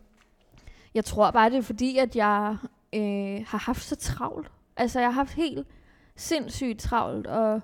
jeg 0.95 1.05
tror 1.05 1.31
bare, 1.31 1.51
det 1.51 1.59
er 1.59 1.63
fordi, 1.63 1.99
at 1.99 2.17
jeg 2.17 2.57
øh, 2.95 3.45
har 3.47 3.59
haft 3.59 3.83
så 3.83 3.97
travlt. 3.97 4.51
Altså, 4.77 5.01
jeg 5.01 5.09
har 5.09 5.13
haft 5.13 5.35
helt 5.35 5.67
sindssygt 6.17 6.81
travlt, 6.81 7.27
og, 7.27 7.61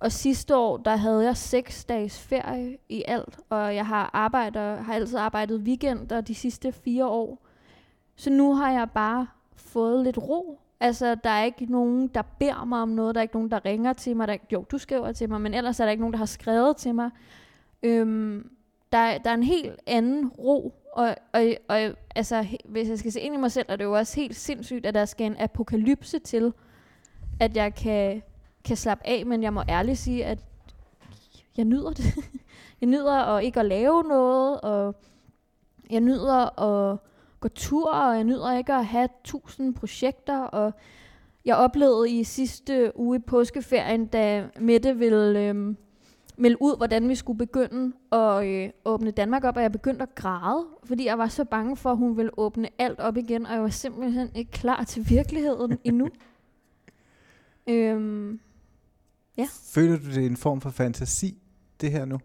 og 0.00 0.12
sidste 0.12 0.56
år, 0.56 0.76
der 0.76 0.96
havde 0.96 1.24
jeg 1.24 1.36
seks 1.36 1.84
dages 1.84 2.20
ferie 2.20 2.78
i 2.88 3.04
alt, 3.08 3.38
og 3.50 3.74
jeg 3.74 3.86
har, 3.86 4.10
arbejdet, 4.12 4.78
har 4.78 4.94
altid 4.94 5.18
arbejdet 5.18 5.60
weekender 5.60 6.20
de 6.20 6.34
sidste 6.34 6.72
fire 6.72 7.06
år. 7.06 7.46
Så 8.16 8.30
nu 8.30 8.54
har 8.54 8.70
jeg 8.70 8.90
bare 8.90 9.26
fået 9.56 10.04
lidt 10.04 10.18
ro. 10.18 10.60
Altså, 10.80 11.14
der 11.14 11.30
er 11.30 11.44
ikke 11.44 11.66
nogen, 11.66 12.08
der 12.08 12.22
beder 12.22 12.64
mig 12.64 12.82
om 12.82 12.88
noget, 12.88 13.14
der 13.14 13.20
er 13.20 13.22
ikke 13.22 13.36
nogen, 13.36 13.50
der 13.50 13.64
ringer 13.64 13.92
til 13.92 14.16
mig. 14.16 14.28
Der, 14.28 14.36
jo, 14.52 14.64
du 14.70 14.78
skriver 14.78 15.12
til 15.12 15.28
mig, 15.28 15.40
men 15.40 15.54
ellers 15.54 15.80
er 15.80 15.84
der 15.84 15.90
ikke 15.90 16.02
nogen, 16.02 16.12
der 16.12 16.18
har 16.18 16.26
skrevet 16.26 16.76
til 16.76 16.94
mig. 16.94 17.10
Øhm, 17.82 18.50
der, 18.92 19.18
der 19.18 19.30
er 19.30 19.34
en 19.34 19.42
helt 19.42 19.80
anden 19.86 20.28
ro, 20.28 20.74
og, 20.94 21.16
og, 21.32 21.54
og 21.68 21.78
altså, 22.14 22.46
hvis 22.64 22.88
jeg 22.88 22.98
skal 22.98 23.12
se 23.12 23.20
ind 23.20 23.34
i 23.34 23.38
mig 23.38 23.52
selv, 23.52 23.66
er 23.68 23.76
det 23.76 23.84
jo 23.84 23.92
også 23.92 24.16
helt 24.16 24.36
sindssygt, 24.36 24.86
at 24.86 24.94
der 24.94 25.04
skal 25.04 25.26
en 25.26 25.36
apokalypse 25.38 26.18
til, 26.18 26.52
at 27.40 27.56
jeg 27.56 27.74
kan, 27.74 28.22
kan 28.64 28.76
slappe 28.76 29.06
af, 29.06 29.26
men 29.26 29.42
jeg 29.42 29.52
må 29.52 29.62
ærligt 29.68 29.98
sige, 29.98 30.24
at 30.24 30.38
jeg 31.56 31.64
nyder 31.64 31.90
det. 31.90 32.04
jeg 32.80 32.88
nyder 32.88 33.12
at 33.12 33.44
ikke 33.44 33.60
at 33.60 33.66
lave 33.66 34.02
noget, 34.02 34.60
og 34.60 34.94
jeg 35.90 36.00
nyder 36.00 36.60
at 36.60 36.98
gå 37.40 37.48
tur, 37.48 37.92
og 37.92 38.14
jeg 38.14 38.24
nyder 38.24 38.56
ikke 38.56 38.74
at 38.74 38.86
have 38.86 39.08
tusind 39.24 39.74
projekter, 39.74 40.38
og 40.38 40.72
jeg 41.44 41.56
oplevede 41.56 42.10
i 42.10 42.24
sidste 42.24 42.92
uge 42.94 43.16
i 43.16 43.20
påskeferien, 43.20 44.06
da 44.06 44.48
Mette 44.60 44.96
ville 44.96 45.40
øhm, 45.40 45.76
melde 46.36 46.62
ud, 46.62 46.76
hvordan 46.76 47.08
vi 47.08 47.14
skulle 47.14 47.38
begynde 47.38 47.92
at 48.12 48.46
øh, 48.46 48.70
åbne 48.84 49.10
Danmark 49.10 49.44
op, 49.44 49.56
og 49.56 49.62
jeg 49.62 49.72
begyndte 49.72 50.02
at 50.02 50.14
græde, 50.14 50.66
fordi 50.84 51.06
jeg 51.06 51.18
var 51.18 51.28
så 51.28 51.44
bange 51.44 51.76
for, 51.76 51.90
at 51.90 51.96
hun 51.96 52.16
ville 52.16 52.38
åbne 52.38 52.68
alt 52.78 53.00
op 53.00 53.16
igen, 53.16 53.46
og 53.46 53.52
jeg 53.52 53.62
var 53.62 53.68
simpelthen 53.68 54.30
ikke 54.34 54.50
klar 54.50 54.84
til 54.84 55.10
virkeligheden 55.10 55.78
endnu. 55.84 56.08
Øhm, 57.66 58.40
ja. 59.36 59.48
Føler 59.74 59.96
du 59.98 60.06
det 60.06 60.22
er 60.22 60.26
en 60.26 60.36
form 60.36 60.60
for 60.60 60.70
fantasi, 60.70 61.38
det 61.80 61.90
her 61.90 62.04
nu? 62.04 62.18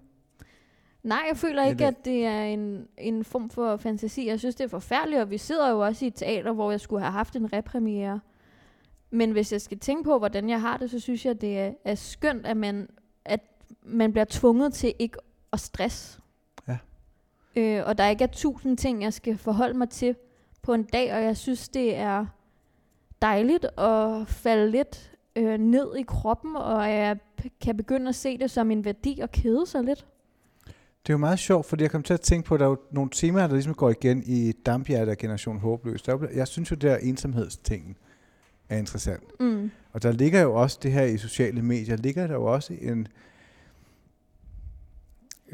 Nej, 1.03 1.23
jeg 1.29 1.37
føler 1.37 1.65
ikke, 1.65 1.85
at 1.85 2.05
det 2.05 2.25
er 2.25 2.43
en, 2.43 2.87
en 2.97 3.23
form 3.23 3.49
for 3.49 3.77
fantasi. 3.77 4.27
Jeg 4.27 4.39
synes, 4.39 4.55
det 4.55 4.63
er 4.63 4.67
forfærdeligt, 4.67 5.21
og 5.21 5.29
vi 5.29 5.37
sidder 5.37 5.69
jo 5.69 5.79
også 5.79 6.05
i 6.05 6.07
et 6.07 6.15
teater, 6.15 6.53
hvor 6.53 6.71
jeg 6.71 6.79
skulle 6.79 7.01
have 7.01 7.11
haft 7.11 7.35
en 7.35 7.53
repremiere. 7.53 8.19
Men 9.11 9.31
hvis 9.31 9.51
jeg 9.51 9.61
skal 9.61 9.79
tænke 9.79 10.03
på, 10.03 10.17
hvordan 10.17 10.49
jeg 10.49 10.61
har 10.61 10.77
det, 10.77 10.91
så 10.91 10.99
synes 10.99 11.25
jeg, 11.25 11.41
det 11.41 11.59
er, 11.59 11.71
er 11.85 11.95
skønt, 11.95 12.45
at 12.45 12.57
man, 12.57 12.89
man 13.89 14.11
bliver 14.11 14.25
tvunget 14.29 14.73
til 14.73 14.93
ikke 14.99 15.17
at 15.53 15.59
stress. 15.59 16.19
Ja. 16.67 16.77
Øh, 17.55 17.83
og 17.85 17.97
der 17.97 18.07
ikke 18.07 18.23
er 18.23 18.27
tusind 18.27 18.77
ting, 18.77 19.03
jeg 19.03 19.13
skal 19.13 19.37
forholde 19.37 19.77
mig 19.77 19.89
til 19.89 20.15
på 20.61 20.73
en 20.73 20.83
dag, 20.83 21.13
og 21.13 21.23
jeg 21.23 21.37
synes, 21.37 21.69
det 21.69 21.95
er 21.95 22.25
dejligt 23.21 23.65
at 23.77 24.27
falde 24.27 24.71
lidt 24.71 25.11
øh, 25.35 25.57
ned 25.57 25.95
i 25.95 26.01
kroppen, 26.01 26.55
og 26.55 26.89
jeg 26.89 27.17
kan 27.61 27.77
begynde 27.77 28.09
at 28.09 28.15
se 28.15 28.37
det 28.37 28.51
som 28.51 28.71
en 28.71 28.85
værdi 28.85 29.19
og 29.23 29.31
kede 29.31 29.65
sig 29.65 29.83
lidt. 29.83 30.05
Det 31.03 31.09
er 31.09 31.13
jo 31.13 31.17
meget 31.17 31.39
sjovt, 31.39 31.65
fordi 31.65 31.83
jeg 31.83 31.91
kom 31.91 32.03
til 32.03 32.13
at 32.13 32.21
tænke 32.21 32.47
på, 32.47 32.53
at 32.53 32.59
der 32.59 32.65
er 32.65 32.69
jo 32.69 32.77
nogle 32.91 33.09
temaer, 33.13 33.47
der 33.47 33.53
ligesom 33.53 33.73
går 33.73 33.89
igen 33.89 34.23
i 34.25 34.51
Dampjert 34.51 35.09
af 35.09 35.17
Generation 35.17 35.59
Håbløs. 35.59 36.01
Der 36.01 36.11
jo, 36.11 36.27
jeg 36.35 36.47
synes 36.47 36.71
jo, 36.71 36.75
det 36.75 36.81
der 36.81 36.97
ensomhedstingen 36.97 37.97
er 38.69 38.77
interessant. 38.77 39.39
Mm. 39.39 39.71
Og 39.93 40.03
der 40.03 40.11
ligger 40.11 40.41
jo 40.41 40.55
også 40.55 40.79
det 40.83 40.91
her 40.91 41.03
i 41.03 41.17
sociale 41.17 41.61
medier, 41.61 41.95
ligger 41.95 42.27
der 42.27 42.33
jo 42.33 42.45
også 42.45 42.73
en... 42.81 43.07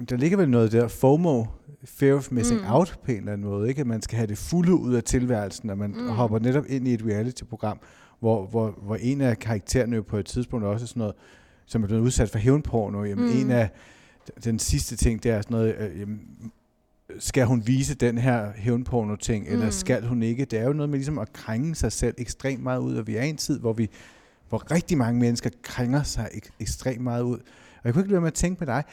Der 0.09 0.17
ligger 0.17 0.37
vel 0.37 0.49
noget 0.49 0.71
der 0.71 0.87
FOMO, 0.87 1.45
fear 1.85 2.13
of 2.13 2.31
missing 2.31 2.61
mm. 2.61 2.67
out 2.71 2.99
på 3.03 3.11
en 3.11 3.17
eller 3.17 3.33
anden 3.33 3.47
måde, 3.47 3.69
ikke? 3.69 3.81
At 3.81 3.87
man 3.87 4.01
skal 4.01 4.17
have 4.17 4.27
det 4.27 4.37
fulde 4.37 4.73
ud 4.75 4.93
af 4.93 5.03
tilværelsen, 5.03 5.69
og 5.69 5.77
man 5.77 5.89
mm. 5.89 6.07
hopper 6.07 6.39
netop 6.39 6.63
ind 6.69 6.87
i 6.87 6.93
et 6.93 7.01
reality-program, 7.05 7.79
hvor, 8.19 8.45
hvor, 8.45 8.79
hvor 8.81 8.95
en 8.95 9.21
af 9.21 9.39
karaktererne 9.39 9.95
jo 9.95 10.01
på 10.01 10.17
et 10.17 10.25
tidspunkt 10.25 10.65
også 10.65 10.83
er 10.83 10.87
sådan 10.87 10.99
noget, 10.99 11.15
som 11.65 11.83
er 11.83 11.87
blevet 11.87 12.01
udsat 12.01 12.29
for 12.29 12.37
hævnporno, 12.37 13.03
jamen 13.03 13.25
mm. 13.25 13.39
en 13.39 13.51
af 13.51 13.69
den 14.43 14.59
sidste 14.59 14.95
ting, 14.95 15.23
det 15.23 15.31
er 15.31 15.41
sådan 15.41 15.57
noget, 15.57 15.75
øh, 15.79 15.99
jamen, 15.99 16.21
skal 17.19 17.45
hun 17.45 17.67
vise 17.67 17.95
den 17.95 18.17
her 18.17 18.51
hævnporno-ting, 18.55 19.47
mm. 19.47 19.53
eller 19.53 19.69
skal 19.69 20.07
hun 20.07 20.23
ikke? 20.23 20.45
Det 20.45 20.59
er 20.59 20.63
jo 20.63 20.73
noget 20.73 20.89
med 20.89 20.97
ligesom 20.97 21.17
at 21.17 21.33
krænge 21.33 21.75
sig 21.75 21.91
selv 21.91 22.15
ekstremt 22.17 22.63
meget 22.63 22.79
ud, 22.79 22.95
og 22.95 23.07
vi 23.07 23.15
er 23.15 23.23
i 23.23 23.29
en 23.29 23.37
tid, 23.37 23.59
hvor 23.59 23.73
vi 23.73 23.89
hvor 24.49 24.71
rigtig 24.71 24.97
mange 24.97 25.19
mennesker 25.19 25.49
krænger 25.61 26.03
sig 26.03 26.29
ek- 26.33 26.49
ekstremt 26.59 27.01
meget 27.01 27.21
ud. 27.21 27.37
Og 27.37 27.81
jeg 27.83 27.93
kunne 27.93 28.01
ikke 28.01 28.11
lade 28.11 28.21
med 28.21 28.27
at 28.27 28.33
tænke 28.33 28.59
på 28.59 28.65
dig, 28.65 28.83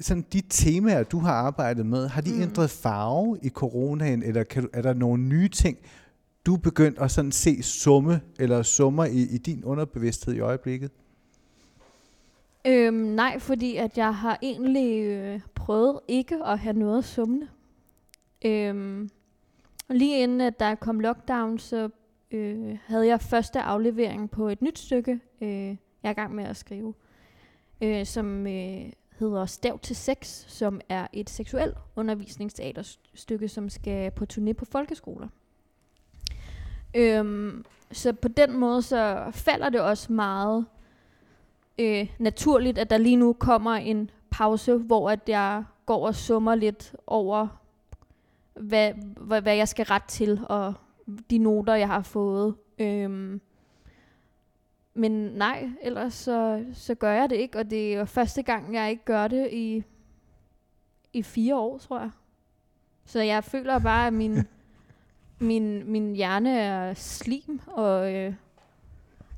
sådan 0.00 0.26
de 0.32 0.42
temaer, 0.50 1.02
du 1.02 1.18
har 1.18 1.32
arbejdet 1.32 1.86
med, 1.86 2.08
har 2.08 2.20
de 2.20 2.32
mm. 2.32 2.42
ændret 2.42 2.70
farve 2.70 3.38
i 3.42 3.48
coronaen, 3.48 4.22
eller 4.22 4.42
kan 4.42 4.62
du, 4.62 4.68
er 4.72 4.82
der 4.82 4.94
nogle 4.94 5.22
nye 5.22 5.48
ting, 5.48 5.78
du 6.46 6.54
er 6.54 6.58
begyndt 6.58 6.98
at 6.98 7.10
sådan 7.10 7.32
se 7.32 7.62
summe, 7.62 8.20
eller 8.38 8.62
summer 8.62 9.04
i, 9.04 9.22
i 9.22 9.38
din 9.38 9.64
underbevidsthed 9.64 10.34
i 10.34 10.40
øjeblikket? 10.40 10.90
Øhm, 12.66 12.94
nej, 12.94 13.38
fordi 13.38 13.76
at 13.76 13.98
jeg 13.98 14.14
har 14.14 14.38
egentlig 14.42 15.04
øh, 15.04 15.40
prøvet 15.54 16.00
ikke 16.08 16.44
at 16.44 16.58
have 16.58 16.78
noget 16.78 17.04
summende. 17.04 17.48
Øhm, 18.44 19.10
lige 19.88 20.22
inden 20.22 20.40
at 20.40 20.60
der 20.60 20.74
kom 20.74 21.00
lockdown, 21.00 21.58
så 21.58 21.88
øh, 22.30 22.78
havde 22.86 23.06
jeg 23.06 23.20
første 23.20 23.60
aflevering 23.60 24.30
på 24.30 24.48
et 24.48 24.62
nyt 24.62 24.78
stykke, 24.78 25.20
øh, 25.40 25.48
jeg 25.48 25.76
er 26.02 26.10
i 26.10 26.12
gang 26.12 26.34
med 26.34 26.44
at 26.44 26.56
skrive, 26.56 26.94
øh, 27.80 28.06
som 28.06 28.46
øh, 28.46 28.92
hedder 29.18 29.46
Stav 29.46 29.78
til 29.78 29.96
sex, 29.96 30.44
som 30.48 30.80
er 30.88 31.06
et 31.12 31.30
seksuelt 31.30 31.76
undervisningsteaterstykke, 31.96 33.48
som 33.48 33.68
skal 33.68 34.10
på 34.10 34.26
turné 34.32 34.52
på 34.52 34.64
folkeskoler. 34.64 35.28
Øhm, 36.94 37.64
så 37.92 38.12
på 38.12 38.28
den 38.28 38.58
måde 38.58 38.82
så 38.82 39.30
falder 39.30 39.68
det 39.68 39.80
også 39.80 40.12
meget 40.12 40.66
øh, 41.78 42.08
naturligt, 42.18 42.78
at 42.78 42.90
der 42.90 42.98
lige 42.98 43.16
nu 43.16 43.32
kommer 43.32 43.72
en 43.72 44.10
pause, 44.30 44.76
hvor 44.76 45.10
at 45.10 45.20
jeg 45.28 45.64
går 45.86 46.06
og 46.06 46.14
summer 46.14 46.54
lidt 46.54 46.94
over, 47.06 47.48
hvad, 48.54 48.92
hvad, 49.16 49.42
hvad 49.42 49.56
jeg 49.56 49.68
skal 49.68 49.84
ret 49.84 50.04
til, 50.04 50.40
og 50.48 50.74
de 51.30 51.38
noter, 51.38 51.74
jeg 51.74 51.88
har 51.88 52.02
fået. 52.02 52.54
Øhm, 52.78 53.40
men 54.96 55.12
nej, 55.12 55.68
ellers 55.82 56.14
så, 56.14 56.64
så 56.72 56.94
gør 56.94 57.12
jeg 57.12 57.30
det 57.30 57.36
ikke, 57.36 57.58
og 57.58 57.70
det 57.70 57.94
er 57.94 58.04
første 58.04 58.42
gang, 58.42 58.74
jeg 58.74 58.90
ikke 58.90 59.04
gør 59.04 59.28
det 59.28 59.48
i, 59.52 59.82
i 61.12 61.22
fire 61.22 61.56
år, 61.56 61.78
tror 61.78 62.00
jeg. 62.00 62.10
Så 63.04 63.20
jeg 63.20 63.44
føler 63.44 63.78
bare, 63.78 64.06
at 64.06 64.12
min, 64.12 64.38
min, 65.50 65.90
min 65.92 66.16
hjerne 66.16 66.58
er 66.58 66.94
slim, 66.94 67.60
og, 67.66 68.14
øh, 68.14 68.34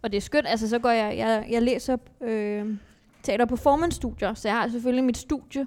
og 0.02 0.12
det 0.12 0.16
er 0.16 0.20
skønt. 0.22 0.46
Altså, 0.46 0.68
så 0.68 0.78
går 0.78 0.90
jeg, 0.90 1.18
jeg, 1.18 1.46
jeg 1.50 1.62
læser 1.62 1.96
øh, 2.20 2.76
teater- 3.22 3.44
og 3.44 3.48
performance-studier, 3.48 4.34
så 4.34 4.48
jeg 4.48 4.56
har 4.56 4.68
selvfølgelig 4.68 5.04
mit 5.04 5.16
studie. 5.16 5.66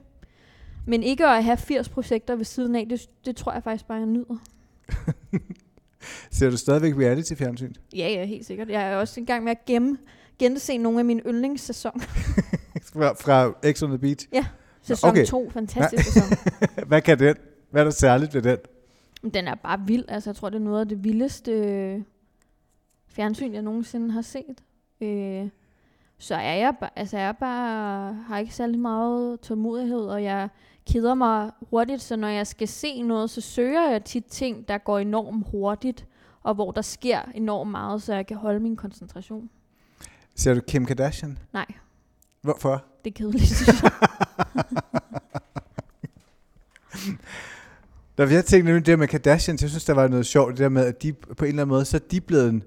Men 0.86 1.04
ikke 1.04 1.28
at 1.28 1.44
have 1.44 1.58
80 1.58 1.89
projekter 1.89 2.36
ved 2.36 2.46
siden 2.46 2.76
af, 2.76 2.89
det, 2.89 3.10
det 3.26 3.36
tror 3.36 3.54
jeg 3.54 3.64
faktisk 3.64 3.88
bare, 3.88 3.98
jeg 3.98 4.08
nyder. 4.08 4.38
Ser 6.32 6.49
du 6.49 6.58
stadigvæk 6.58 6.93
reality-fjernsyn? 6.93 7.74
Ja, 7.95 8.10
ja, 8.10 8.26
helt 8.26 8.45
sikkert. 8.45 8.70
Jeg 8.70 8.91
er 8.91 8.95
også 8.95 9.22
i 9.22 9.26
gang 9.26 9.43
med 9.43 9.52
at 9.52 9.66
gemme, 9.66 9.97
gense 10.39 10.78
nogle 10.78 10.99
af 10.99 11.06
mine 11.06 11.22
yndlingssæsoner. 11.28 12.04
fra, 12.93 13.14
fra 13.14 13.72
X 13.72 13.84
on 13.84 13.89
the 13.89 13.97
Beach? 13.97 14.28
Ja, 14.34 14.45
sæson 14.82 15.10
Okay. 15.10 15.26
2, 15.26 15.49
fantastisk 15.49 16.04
sæson. 16.04 16.38
Hvad 16.88 17.02
kan 17.02 17.20
den? 17.20 17.36
Hvad 17.72 17.82
er 17.82 17.86
der 17.86 17.91
særligt 17.91 18.34
ved 18.34 18.41
den? 18.41 18.58
Den 19.34 19.47
er 19.47 19.56
bare 19.56 19.80
vild. 19.88 20.06
Altså, 20.08 20.30
jeg 20.30 20.36
tror, 20.36 20.49
det 20.49 20.56
er 20.56 20.64
noget 20.64 20.80
af 20.80 20.88
det 20.88 21.04
vildeste 21.04 21.52
øh, 21.52 22.02
fjernsyn, 23.08 23.54
jeg 23.54 23.62
nogensinde 23.62 24.12
har 24.12 24.22
set. 24.22 24.64
Øh, 25.02 25.49
så 26.18 26.36
er 26.36 26.54
jeg, 26.54 26.74
altså, 26.95 27.18
jeg 27.18 27.28
er 27.28 27.32
bare, 27.32 28.14
har 28.14 28.39
ikke 28.39 28.56
særlig 28.56 28.80
meget 28.80 29.39
tålmodighed, 29.39 30.02
og 30.02 30.24
jeg 30.24 30.49
keder 30.88 31.13
mig 31.13 31.51
hurtigt, 31.69 32.01
så 32.01 32.15
når 32.15 32.27
jeg 32.27 32.47
skal 32.47 32.67
se 32.67 33.01
noget, 33.01 33.29
så 33.29 33.41
søger 33.41 33.89
jeg 33.91 34.03
tit 34.03 34.25
ting, 34.25 34.67
der 34.67 34.77
går 34.77 34.99
enormt 34.99 35.47
hurtigt, 35.51 36.05
og 36.43 36.53
hvor 36.55 36.71
der 36.71 36.82
sker 36.82 37.21
enormt 37.36 37.71
meget, 37.71 38.01
så 38.01 38.13
jeg 38.13 38.27
kan 38.27 38.38
holde 38.38 38.59
min 38.59 38.75
koncentration. 38.75 39.49
Ser 40.36 40.53
du 40.53 40.61
Kim 40.61 40.86
Kardashian? 40.86 41.38
Nej, 41.53 41.65
Hvorfor? 42.41 42.84
det 43.03 43.09
er 43.09 43.13
kedeligt, 43.13 43.43
synes 43.47 43.84
jeg. 43.84 43.91
Der 48.17 48.27
jeg 48.29 48.45
tænkte 48.45 48.65
nemlig 48.71 48.86
det 48.86 48.99
med 48.99 49.07
Kardashians, 49.07 49.61
jeg 49.61 49.69
synes, 49.69 49.86
der 49.86 49.93
var 49.93 50.07
noget 50.07 50.25
sjovt, 50.25 50.51
det 50.51 50.59
der 50.59 50.69
med, 50.69 50.86
at 50.86 51.03
de 51.03 51.13
på 51.13 51.45
en 51.45 51.49
eller 51.49 51.61
anden 51.63 51.67
måde, 51.73 51.86
så 51.86 51.97
er 51.97 52.01
de 52.11 52.21
blevet 52.21 52.63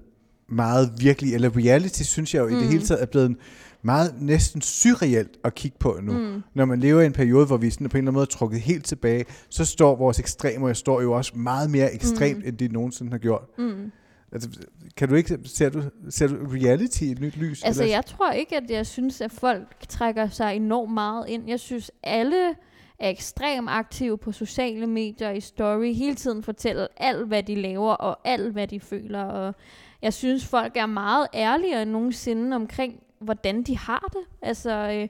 meget 0.47 0.93
virkelig, 0.99 1.33
eller 1.33 1.57
reality, 1.57 2.01
synes 2.03 2.33
jeg 2.33 2.39
jo 2.41 2.47
mm. 2.47 2.51
i 2.53 2.55
det 2.55 2.65
Mm. 2.65 2.71
hele 2.71 2.85
taget, 2.85 3.01
er 3.01 3.05
blevet 3.05 3.37
meget 3.85 4.21
næsten 4.21 4.61
surreelt 4.61 5.37
at 5.43 5.55
kigge 5.55 5.77
på 5.79 5.99
nu. 6.01 6.13
Mm. 6.13 6.43
Når 6.53 6.65
man 6.65 6.79
lever 6.79 7.01
i 7.01 7.05
en 7.05 7.13
periode, 7.13 7.45
hvor 7.45 7.57
vi 7.57 7.69
sådan 7.69 7.89
på 7.89 7.97
en 7.97 8.01
eller 8.01 8.11
anden 8.11 8.13
måde 8.13 8.23
er 8.23 8.37
trukket 8.37 8.61
helt 8.61 8.85
tilbage, 8.85 9.25
så 9.49 9.65
står 9.65 9.95
vores 9.95 10.19
ekstremer 10.19 10.73
står 10.73 11.01
jo 11.01 11.11
også 11.11 11.37
meget 11.37 11.69
mere 11.69 11.93
ekstremt. 11.93 12.37
Mm. 12.39 12.47
end 12.47 12.57
de 12.57 12.67
nogensinde 12.67 13.11
har 13.11 13.17
gjort. 13.17 13.57
Mm. 13.57 13.91
Altså, 14.31 14.49
kan 14.97 15.09
du 15.09 15.15
ikke, 15.15 15.39
ser 15.45 15.69
du, 15.69 15.83
ser 16.09 16.27
du 16.27 16.35
reality 16.35 17.01
i 17.01 17.11
et 17.11 17.19
nyt 17.21 17.37
lys? 17.37 17.63
Altså, 17.63 17.83
eller? 17.83 17.95
jeg 17.95 18.05
tror 18.05 18.31
ikke, 18.31 18.57
at 18.57 18.69
jeg 18.69 18.85
synes, 18.85 19.21
at 19.21 19.31
folk 19.31 19.87
trækker 19.89 20.29
sig 20.29 20.55
enormt 20.55 20.93
meget 20.93 21.29
ind. 21.29 21.49
Jeg 21.49 21.59
synes, 21.59 21.91
alle 22.03 22.55
er 22.99 23.09
ekstremt 23.09 23.69
aktive 23.69 24.17
på 24.17 24.31
sociale 24.31 24.87
medier, 24.87 25.31
i 25.31 25.39
story, 25.39 25.93
hele 25.93 26.15
tiden 26.15 26.43
fortæller 26.43 26.87
alt, 26.97 27.27
hvad 27.27 27.43
de 27.43 27.55
laver, 27.55 27.93
og 27.93 28.19
alt, 28.23 28.53
hvad 28.53 28.67
de 28.67 28.79
føler. 28.79 29.23
Og 29.23 29.55
jeg 30.01 30.13
synes, 30.13 30.45
folk 30.45 30.77
er 30.77 30.85
meget 30.85 31.27
ærligere 31.33 31.81
end 31.81 31.91
nogensinde 31.91 32.55
omkring, 32.55 32.93
hvordan 33.19 33.63
de 33.63 33.77
har 33.77 34.09
det. 34.13 34.21
Altså, 34.41 34.71
øh, 34.71 35.07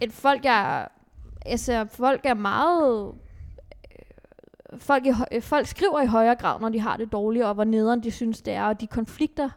et 0.00 0.12
folk 0.12 0.40
er, 0.44 0.88
altså, 1.46 1.86
folk 1.90 2.20
er 2.24 2.34
meget... 2.34 3.06
øh, 3.12 3.18
Folk, 4.78 5.06
i, 5.06 5.12
øh, 5.32 5.42
folk 5.42 5.66
skriver 5.66 6.00
i 6.02 6.06
højere 6.06 6.34
grad, 6.34 6.60
når 6.60 6.68
de 6.68 6.80
har 6.80 6.96
det 6.96 7.12
dårligt, 7.12 7.44
og 7.44 7.54
hvor 7.54 7.64
nederen 7.64 8.02
de 8.02 8.10
synes, 8.10 8.42
det 8.42 8.54
er, 8.54 8.64
og 8.64 8.80
de 8.80 8.86
konflikter, 8.86 9.50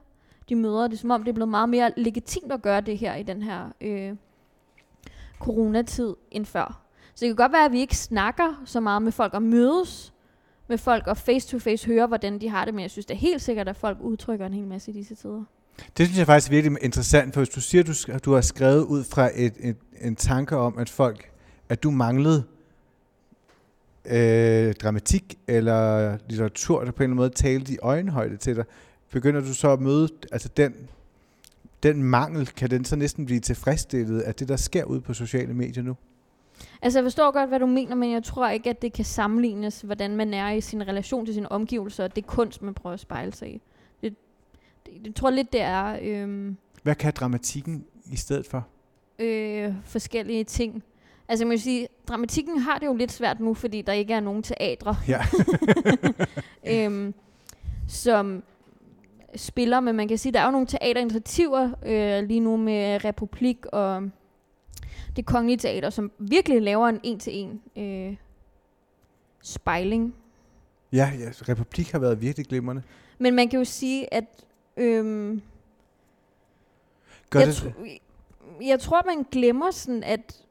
de 0.50 0.56
møder. 0.56 0.88
Det 0.88 0.94
er 0.94 0.98
som 0.98 1.12
om, 1.12 1.24
det 1.24 1.30
er 1.30 1.34
blevet 1.34 1.50
meget 1.50 1.70
mere 1.70 1.92
legitimt 1.98 2.52
at 2.52 2.62
gøre 2.62 2.82
det 2.82 2.98
her 2.98 3.16
i 3.16 3.24
den 3.24 3.42
her 3.42 3.70
øh, 3.82 4.16
coronatid 5.40 6.16
end 6.32 6.46
før. 6.46 6.82
Så 7.16 7.26
det 7.26 7.30
kan 7.30 7.36
godt 7.36 7.52
være, 7.52 7.66
at 7.66 7.72
vi 7.72 7.80
ikke 7.80 7.98
snakker 7.98 8.62
så 8.66 8.80
meget 8.80 9.02
med 9.02 9.12
folk 9.12 9.34
og 9.34 9.44
mødes 9.44 10.14
med 10.68 10.78
folk 10.78 11.08
og 11.08 11.18
face 11.18 11.48
to 11.48 11.60
face 11.60 11.88
høre, 11.88 12.08
hvordan 12.08 12.42
de 12.42 12.50
har 12.50 12.66
det, 12.66 12.74
men 12.74 12.82
jeg 12.82 12.92
synes 12.92 13.06
det 13.06 13.14
er 13.14 13.20
helt 13.20 13.42
sikkert, 13.42 13.68
at 13.68 13.76
folk 13.76 13.98
udtrykker 14.02 14.46
en 14.46 14.54
hel 14.54 14.68
masse 14.68 14.92
i 14.92 14.94
disse 14.94 15.16
tider. 15.16 15.44
Det 15.98 16.06
synes 16.06 16.18
jeg 16.18 16.26
faktisk 16.26 16.52
er 16.52 16.56
virkelig 16.56 16.78
interessant, 16.82 17.34
for 17.34 17.42
hvis 17.42 17.50
du 17.50 17.62
siger, 17.62 17.82
at 17.82 17.88
du, 17.88 18.32
du 18.32 18.34
har 18.34 18.42
skrevet 18.42 18.84
ud 18.84 19.04
fra 19.04 19.30
et, 19.36 19.54
et, 19.60 19.78
en 20.02 20.16
tanke 20.16 20.58
om, 20.58 20.78
at 20.78 20.90
folk, 20.90 21.32
at 21.70 21.84
du 21.84 21.92
manglede 21.92 22.44
øh, 24.06 24.74
dramatik 24.74 25.38
eller 25.48 26.18
litteratur, 26.30 26.84
der 26.84 26.92
på 26.92 27.04
en 27.04 27.04
eller 27.04 27.04
anden 27.04 27.16
måde 27.16 27.30
talte 27.30 27.74
i 27.74 27.78
øjenhøjde 27.82 28.38
til 28.38 28.56
dig, 28.56 28.66
begynder 29.12 29.42
du 29.42 29.54
så 29.54 29.72
at 29.72 29.82
møde, 29.82 30.10
altså 30.32 30.50
den, 30.58 30.74
den 31.84 32.04
mangel, 32.04 32.48
kan 32.48 32.70
den 32.70 32.86
så 32.86 32.96
næsten 32.96 33.26
blive 33.26 33.40
tilfredsstillet 33.40 34.22
af 34.22 34.36
det, 34.36 34.48
der 34.48 34.56
sker 34.56 34.84
ude 34.84 35.02
på 35.02 35.14
sociale 35.14 35.54
medier 35.54 35.84
nu? 35.84 35.96
Altså 36.82 37.00
jeg 37.00 37.06
forstår 37.06 37.32
godt, 37.32 37.50
hvad 37.50 37.60
du 37.60 37.66
mener, 37.66 37.96
men 37.96 38.12
jeg 38.12 38.24
tror 38.24 38.50
ikke, 38.50 38.70
at 38.70 38.82
det 38.82 38.94
kan 38.94 39.06
sammenlignes, 39.06 39.82
hvordan 39.82 40.16
man 40.16 40.34
er 40.34 40.52
i 40.52 40.62
sin 40.62 40.88
relation 40.88 41.26
til 41.26 41.34
sine 41.34 41.52
omgivelser, 41.52 42.04
og 42.04 42.16
det 42.16 42.24
er 42.24 42.28
kunst, 42.28 42.62
man 42.62 42.74
prøver 42.74 42.94
at 42.94 43.00
spejle 43.00 43.34
sig 43.34 43.54
i. 43.54 43.62
Det 45.06 45.16
tror 45.16 45.30
jeg 45.30 45.36
lidt, 45.36 45.54
det 45.54 45.62
er 45.62 46.00
øhm, 46.02 46.58
Hvad 46.84 46.96
kan 46.96 47.14
dramatikken 47.16 47.86
i 48.12 48.16
stedet 48.16 48.46
for? 48.46 48.68
øh, 49.20 49.74
forskellige 49.86 50.44
ting. 50.44 50.84
Altså 51.28 51.46
man 51.46 51.52
vil 51.52 51.62
sige, 51.62 51.88
dramatikken 52.08 52.58
har 52.60 52.78
det 52.80 52.86
jo 52.86 52.96
lidt 52.96 53.12
svært 53.12 53.40
nu, 53.40 53.54
fordi 53.54 53.82
der 53.82 53.94
ikke 53.94 54.14
er 54.14 54.20
nogen 54.20 54.44
teatre, 54.44 54.96
Ja. 55.08 55.22
øhm, 56.86 57.14
som 57.88 58.44
spiller, 59.36 59.80
men 59.80 59.96
man 59.96 60.08
kan 60.08 60.18
sige, 60.18 60.32
der 60.32 60.40
er 60.40 60.46
jo 60.46 60.52
nogle 60.52 60.68
teaterinitiativer 60.68 61.70
øh, 61.86 62.28
lige 62.28 62.40
nu 62.40 62.58
med 62.58 63.06
Republik 63.06 63.66
og 63.66 64.10
det 65.16 65.26
kongelige 65.26 65.58
teater, 65.58 65.90
som 65.90 66.12
virkelig 66.20 66.62
laver 66.62 66.88
en 66.88 67.00
en-til-en 67.04 67.62
øh, 67.78 68.16
spejling. 69.44 70.16
ja, 70.94 71.12
ja, 71.20 71.30
Republik 71.50 71.92
har 71.92 72.00
været 72.00 72.22
virkelig 72.22 72.48
glimrende. 72.48 72.82
Men 73.20 73.36
man 73.36 73.50
kan 73.50 73.60
jo 73.60 73.66
sige, 73.66 74.14
at 74.14 74.24
øhm, 74.80 75.42
Gør 77.30 77.40
jeg, 77.40 77.48
det, 77.48 77.56
tr- 77.56 78.00
jeg 78.62 78.80
tror, 78.80 79.02
man 79.06 79.26
glemmer 79.32 79.72
sådan, 79.72 80.04
at, 80.04 80.44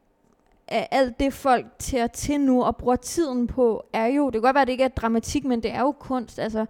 at 0.67 0.87
alt 0.91 1.19
det, 1.19 1.33
folk 1.33 1.65
tager 1.79 2.07
til 2.07 2.39
nu 2.39 2.63
og 2.63 2.77
bruger 2.77 2.95
tiden 2.95 3.47
på, 3.47 3.85
er 3.93 4.05
jo, 4.05 4.25
det 4.25 4.33
kan 4.33 4.41
godt 4.41 4.53
være, 4.53 4.61
at 4.61 4.67
det 4.67 4.71
ikke 4.71 4.83
er 4.83 4.87
dramatik, 4.87 5.45
men 5.45 5.63
det 5.63 5.71
er 5.71 5.79
jo 5.79 5.91
kunst. 5.91 6.39
Altså, 6.39 6.65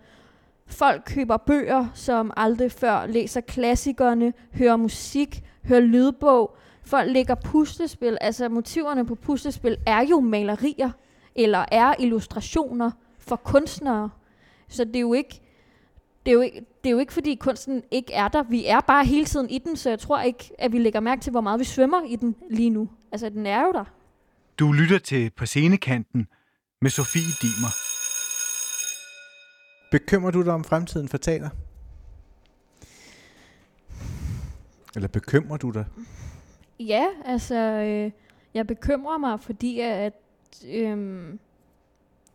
folk 0.67 1.01
køber 1.05 1.37
bøger, 1.37 1.87
som 1.93 2.31
aldrig 2.37 2.71
før, 2.71 3.05
læser 3.05 3.41
klassikerne, 3.41 4.33
hører 4.53 4.75
musik, 4.75 5.43
hører 5.63 5.79
lydbog. 5.79 6.55
Folk 6.83 7.11
lægger 7.11 7.35
puslespil. 7.35 8.17
Altså, 8.21 8.49
motiverne 8.49 9.05
på 9.05 9.15
puslespil 9.15 9.77
er 9.87 10.01
jo 10.01 10.19
malerier, 10.19 10.91
eller 11.35 11.65
er 11.71 11.93
illustrationer 11.99 12.91
for 13.19 13.35
kunstnere. 13.35 14.09
Så 14.67 14.83
det 14.83 14.95
er 14.95 14.99
jo 14.99 15.13
ikke, 15.13 15.41
det 16.29 16.33
er 16.33 16.37
jo 16.37 16.41
ikke, 16.41 16.65
det 16.83 16.89
er 16.89 16.91
jo 16.91 16.99
ikke 16.99 17.13
fordi 17.13 17.35
kunsten 17.35 17.83
ikke 17.91 18.13
er 18.13 18.27
der. 18.27 18.43
Vi 18.43 18.65
er 18.65 18.79
bare 18.79 19.05
hele 19.05 19.25
tiden 19.25 19.49
i 19.49 19.57
den, 19.57 19.77
så 19.77 19.89
jeg 19.89 19.99
tror 19.99 20.21
ikke, 20.21 20.51
at 20.59 20.71
vi 20.71 20.79
lægger 20.79 20.99
mærke 20.99 21.21
til, 21.21 21.31
hvor 21.31 21.41
meget 21.41 21.59
vi 21.59 21.65
svømmer 21.65 22.01
i 22.07 22.15
den 22.15 22.35
lige 22.49 22.69
nu. 22.69 22.89
Altså, 23.11 23.29
den 23.29 23.45
er 23.45 23.61
jo 23.65 23.71
der. 23.71 23.83
Du 24.59 24.71
lytter 24.71 24.99
til 24.99 25.29
På 25.29 25.45
Scenekanten 25.45 26.27
med 26.81 26.89
Sofie 26.89 27.21
Dimer. 27.41 27.73
Bekymrer 29.91 30.31
du 30.31 30.43
dig 30.43 30.53
om 30.53 30.63
fremtiden 30.63 31.07
for 31.07 31.17
teater? 31.17 31.49
Eller 34.95 35.07
bekymrer 35.07 35.57
du 35.57 35.69
dig? 35.69 35.85
Ja, 36.79 37.05
altså, 37.25 37.55
øh, 37.55 38.11
jeg 38.53 38.67
bekymrer 38.67 39.17
mig, 39.17 39.39
fordi 39.39 39.79
at 39.79 40.13
øh, 40.67 41.23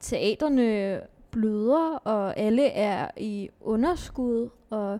teaterne 0.00 1.00
bløder, 1.34 1.96
og 2.04 2.38
alle 2.38 2.66
er 2.66 3.10
i 3.16 3.50
underskud, 3.60 4.48
og 4.70 4.98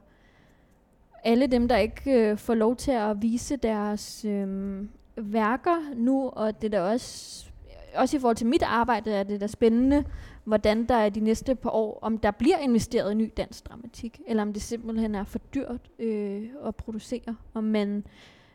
alle 1.24 1.46
dem, 1.46 1.68
der 1.68 1.76
ikke 1.76 2.30
øh, 2.30 2.38
får 2.38 2.54
lov 2.54 2.76
til 2.76 2.90
at 2.90 3.22
vise 3.22 3.56
deres 3.56 4.24
øh, 4.24 4.78
værker 5.16 5.94
nu, 5.96 6.28
og 6.28 6.62
det 6.62 6.74
er 6.74 6.78
da 6.78 6.92
også, 6.92 7.46
også 7.94 8.16
i 8.16 8.20
forhold 8.20 8.36
til 8.36 8.46
mit 8.46 8.62
arbejde, 8.62 9.12
er 9.12 9.22
det 9.22 9.40
da 9.40 9.46
spændende, 9.46 10.04
hvordan 10.44 10.86
der 10.86 10.94
er 10.94 11.08
de 11.08 11.20
næste 11.20 11.54
par 11.54 11.70
år, 11.70 11.98
om 12.02 12.18
der 12.18 12.30
bliver 12.30 12.58
investeret 12.58 13.12
i 13.12 13.14
ny 13.14 13.32
dansk 13.36 13.68
dramatik, 13.68 14.20
eller 14.26 14.42
om 14.42 14.52
det 14.52 14.62
simpelthen 14.62 15.14
er 15.14 15.24
for 15.24 15.38
dyrt 15.38 15.90
øh, 15.98 16.42
at 16.64 16.76
producere, 16.76 17.36
om 17.54 17.64
man 17.64 18.04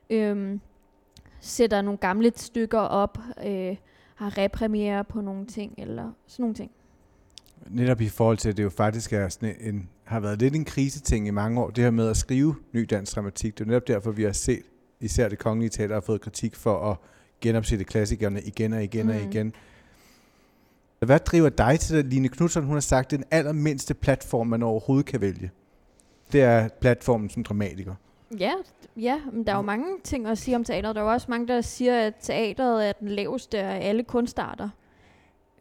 øh, 0.10 0.60
sætter 1.40 1.82
nogle 1.82 1.98
gamle 1.98 2.32
stykker 2.36 2.80
op, 2.80 3.18
øh, 3.46 3.76
har 4.16 4.38
repræmiere 4.38 5.04
på 5.04 5.22
nogle 5.22 5.46
ting, 5.46 5.74
eller 5.78 6.12
sådan 6.28 6.44
nogle 6.44 6.56
ting. 6.56 6.72
Netop 7.68 8.02
i 8.02 8.10
forhold 8.10 8.38
til, 8.38 8.50
at 8.50 8.58
det 8.58 8.64
jo 8.64 8.70
faktisk 8.70 9.14
er 9.14 9.30
sådan 9.30 9.56
en, 9.60 9.90
har 10.04 10.20
været 10.20 10.40
lidt 10.40 10.56
en 10.56 10.66
kriseting 10.66 11.28
i 11.28 11.32
mange 11.32 11.62
år, 11.62 11.70
det 11.70 11.84
her 11.84 11.92
med 11.92 12.10
at 12.10 12.18
skrive 12.18 12.56
ny 12.74 12.88
dansk 12.90 13.16
dramatik. 13.16 13.58
Det 13.58 13.64
er 13.64 13.68
netop 13.68 13.88
derfor, 13.88 14.12
vi 14.12 14.24
har 14.24 14.32
set, 14.32 14.64
især 15.00 15.30
det 15.30 15.40
kongelige 15.40 15.70
teater 15.70 15.96
har 15.96 16.02
fået 16.02 16.22
kritik 16.22 16.56
for 16.56 16.92
at 16.92 16.98
genopsætte 17.42 17.86
klassikerne 17.86 18.42
igen 18.42 18.74
og 18.74 18.84
igen 18.84 19.06
mm. 19.06 19.12
og 19.12 19.22
igen. 19.22 19.54
Hvad 21.00 21.20
driver 21.20 21.50
dig 21.50 21.80
til 21.80 21.98
det? 21.98 22.06
Line 22.06 22.30
Knudsen, 22.30 22.64
hun 22.64 22.74
har 22.74 22.82
sagt, 22.82 23.12
det 23.12 23.18
er 23.18 23.22
den 23.22 23.28
allermindste 23.32 23.94
platform, 23.94 24.48
man 24.48 24.64
overhovedet 24.64 25.06
kan 25.06 25.22
vælge. 25.22 25.52
Det 26.32 26.42
er 26.42 26.68
platformen 26.68 27.30
som 27.30 27.44
dramatiker. 27.44 27.96
Ja, 28.40 28.52
ja, 28.98 29.22
men 29.34 29.48
der 29.48 29.52
er 29.52 29.56
jo 29.56 29.62
mange 29.62 29.86
ting 30.04 30.28
at 30.28 30.38
sige 30.38 30.56
om 30.56 30.64
teateret. 30.64 30.96
Der 30.96 31.02
er 31.02 31.06
jo 31.06 31.12
også 31.12 31.28
mange, 31.30 31.48
der 31.48 31.62
siger, 31.62 32.00
at 32.00 32.14
teateret 32.22 32.88
er 32.88 32.92
den 33.00 33.08
laveste 33.08 33.60
af 33.60 33.90
alle 33.90 34.04
kunstarter. 34.04 34.70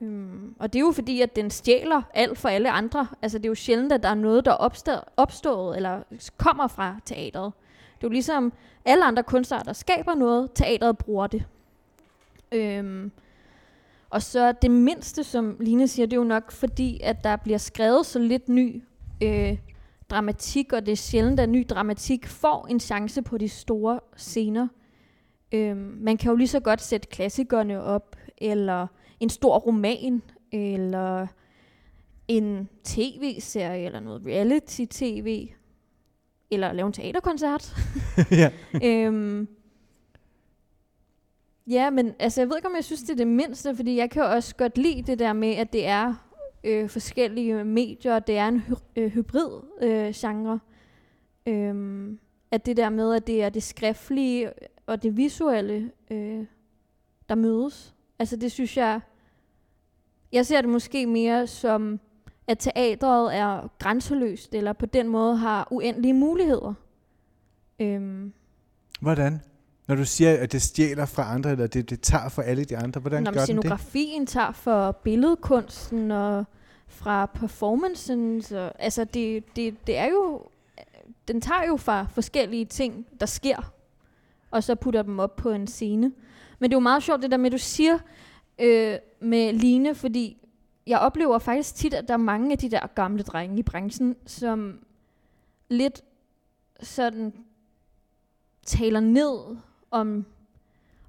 Mm. 0.00 0.54
og 0.58 0.72
det 0.72 0.78
er 0.78 0.80
jo 0.80 0.92
fordi, 0.92 1.20
at 1.20 1.36
den 1.36 1.50
stjæler 1.50 2.02
alt 2.14 2.38
for 2.38 2.48
alle 2.48 2.70
andre. 2.70 3.06
Altså 3.22 3.38
det 3.38 3.44
er 3.44 3.48
jo 3.48 3.54
sjældent, 3.54 3.92
at 3.92 4.02
der 4.02 4.08
er 4.08 4.14
noget, 4.14 4.44
der 4.44 4.50
er 4.50 4.56
opstået, 4.56 5.00
opstået 5.16 5.76
eller 5.76 6.02
kommer 6.36 6.66
fra 6.66 6.96
teateret. 7.04 7.52
Det 7.98 8.04
er 8.04 8.08
jo 8.08 8.12
ligesom 8.12 8.52
alle 8.84 9.04
andre 9.04 9.22
kunstarter 9.22 9.72
skaber 9.72 10.14
noget, 10.14 10.50
teateret 10.54 10.98
bruger 10.98 11.26
det. 11.26 11.44
Øhm, 12.52 13.10
og 14.10 14.22
så 14.22 14.52
det 14.52 14.70
mindste, 14.70 15.24
som 15.24 15.56
Line 15.60 15.88
siger, 15.88 16.06
det 16.06 16.12
er 16.12 16.20
jo 16.20 16.24
nok 16.24 16.50
fordi, 16.50 17.00
at 17.02 17.24
der 17.24 17.36
bliver 17.36 17.58
skrevet 17.58 18.06
så 18.06 18.18
lidt 18.18 18.48
ny 18.48 18.82
øh, 19.22 19.58
dramatik, 20.10 20.72
og 20.72 20.86
det 20.86 20.92
er 20.92 20.96
sjældent, 20.96 21.40
at 21.40 21.48
ny 21.48 21.66
dramatik 21.70 22.26
får 22.26 22.66
en 22.70 22.80
chance 22.80 23.22
på 23.22 23.38
de 23.38 23.48
store 23.48 24.00
scener. 24.16 24.68
Øhm, 25.52 25.98
man 26.00 26.16
kan 26.16 26.30
jo 26.30 26.36
lige 26.36 26.48
så 26.48 26.60
godt 26.60 26.80
sætte 26.80 27.08
klassikerne 27.08 27.82
op, 27.82 28.16
eller 28.38 28.86
en 29.20 29.30
stor 29.30 29.58
roman, 29.58 30.22
eller 30.52 31.26
en 32.28 32.68
tv-serie, 32.84 33.86
eller 33.86 34.00
noget 34.00 34.26
reality-tv, 34.26 35.48
eller 36.50 36.72
lave 36.72 36.86
en 36.86 36.92
teaterkoncert. 36.92 37.76
ja. 38.30 38.50
øhm, 38.88 39.48
ja, 41.66 41.90
men 41.90 42.14
altså, 42.18 42.40
jeg 42.40 42.48
ved 42.48 42.56
ikke, 42.56 42.68
om 42.68 42.76
jeg 42.76 42.84
synes, 42.84 43.02
det 43.02 43.10
er 43.10 43.16
det 43.16 43.26
mindste, 43.26 43.76
fordi 43.76 43.96
jeg 43.96 44.10
kan 44.10 44.22
også 44.22 44.56
godt 44.56 44.78
lide 44.78 45.02
det 45.02 45.18
der 45.18 45.32
med, 45.32 45.54
at 45.54 45.72
det 45.72 45.86
er 45.86 46.14
øh, 46.64 46.88
forskellige 46.88 47.64
medier, 47.64 48.14
og 48.14 48.26
det 48.26 48.38
er 48.38 48.48
en 48.48 48.58
hy- 48.58 48.92
øh, 48.96 49.10
hybrid 49.10 49.60
øh, 49.82 50.12
genre. 50.14 50.60
Øhm, 51.46 52.18
at 52.50 52.66
det 52.66 52.76
der 52.76 52.90
med, 52.90 53.14
at 53.14 53.26
det 53.26 53.42
er 53.42 53.48
det 53.48 53.62
skriftlige 53.62 54.52
og 54.86 55.02
det 55.02 55.16
visuelle, 55.16 55.90
øh, 56.10 56.44
der 57.28 57.34
mødes. 57.34 57.94
Altså 58.18 58.36
det 58.36 58.52
synes 58.52 58.76
jeg, 58.76 59.00
jeg 60.32 60.46
ser 60.46 60.60
det 60.60 60.70
måske 60.70 61.06
mere 61.06 61.46
som, 61.46 62.00
at 62.46 62.58
teatret 62.58 63.36
er 63.36 63.70
grænseløst, 63.78 64.54
eller 64.54 64.72
på 64.72 64.86
den 64.86 65.08
måde 65.08 65.36
har 65.36 65.68
uendelige 65.70 66.14
muligheder. 66.14 66.74
Øhm, 67.78 68.32
Hvordan? 69.00 69.40
Når 69.86 69.94
du 69.94 70.04
siger, 70.04 70.38
at 70.38 70.52
det 70.52 70.62
stjæler 70.62 71.06
fra 71.06 71.34
andre, 71.34 71.50
eller 71.50 71.66
det, 71.66 71.90
det 71.90 72.00
tager 72.00 72.28
fra 72.28 72.42
alle 72.42 72.64
de 72.64 72.76
andre, 72.76 73.00
hvordan 73.00 73.22
når 73.22 73.32
gør 73.32 73.40
den 73.40 73.56
det? 73.56 73.64
scenografien 73.64 74.26
tager 74.26 74.52
for 74.52 74.92
billedkunsten 74.92 76.10
og 76.10 76.44
fra 76.86 77.26
performancen, 77.26 78.42
så, 78.42 78.72
altså 78.78 79.04
det, 79.04 79.44
det, 79.56 79.86
det 79.86 79.96
er 79.96 80.06
jo, 80.06 80.42
den 81.28 81.40
tager 81.40 81.66
jo 81.68 81.76
fra 81.76 82.06
forskellige 82.10 82.64
ting, 82.64 83.06
der 83.20 83.26
sker, 83.26 83.72
og 84.50 84.64
så 84.64 84.74
putter 84.74 85.02
dem 85.02 85.18
op 85.18 85.36
på 85.36 85.50
en 85.50 85.66
scene. 85.66 86.12
Men 86.58 86.70
det 86.70 86.74
er 86.74 86.76
jo 86.76 86.82
meget 86.82 87.02
sjovt 87.02 87.22
det 87.22 87.30
der 87.30 87.36
med, 87.36 87.46
at 87.46 87.52
du 87.52 87.58
siger 87.58 87.98
øh, 88.58 88.96
med 89.20 89.52
Line, 89.52 89.94
fordi 89.94 90.36
jeg 90.86 90.98
oplever 90.98 91.38
faktisk 91.38 91.74
tit, 91.74 91.94
at 91.94 92.08
der 92.08 92.14
er 92.14 92.18
mange 92.18 92.52
af 92.52 92.58
de 92.58 92.70
der 92.70 92.86
gamle 92.94 93.22
drenge 93.22 93.58
i 93.58 93.62
branchen, 93.62 94.16
som 94.26 94.78
lidt 95.68 96.02
sådan 96.80 97.32
taler 98.66 99.00
ned 99.00 99.56
om, 99.90 100.24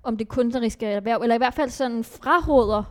om 0.03 0.17
det 0.17 0.27
kunstneriske 0.27 0.85
erhverv, 0.85 1.21
eller 1.21 1.35
i 1.35 1.37
hvert 1.37 1.53
fald 1.53 1.69
sådan 1.69 2.03
fraråder 2.03 2.83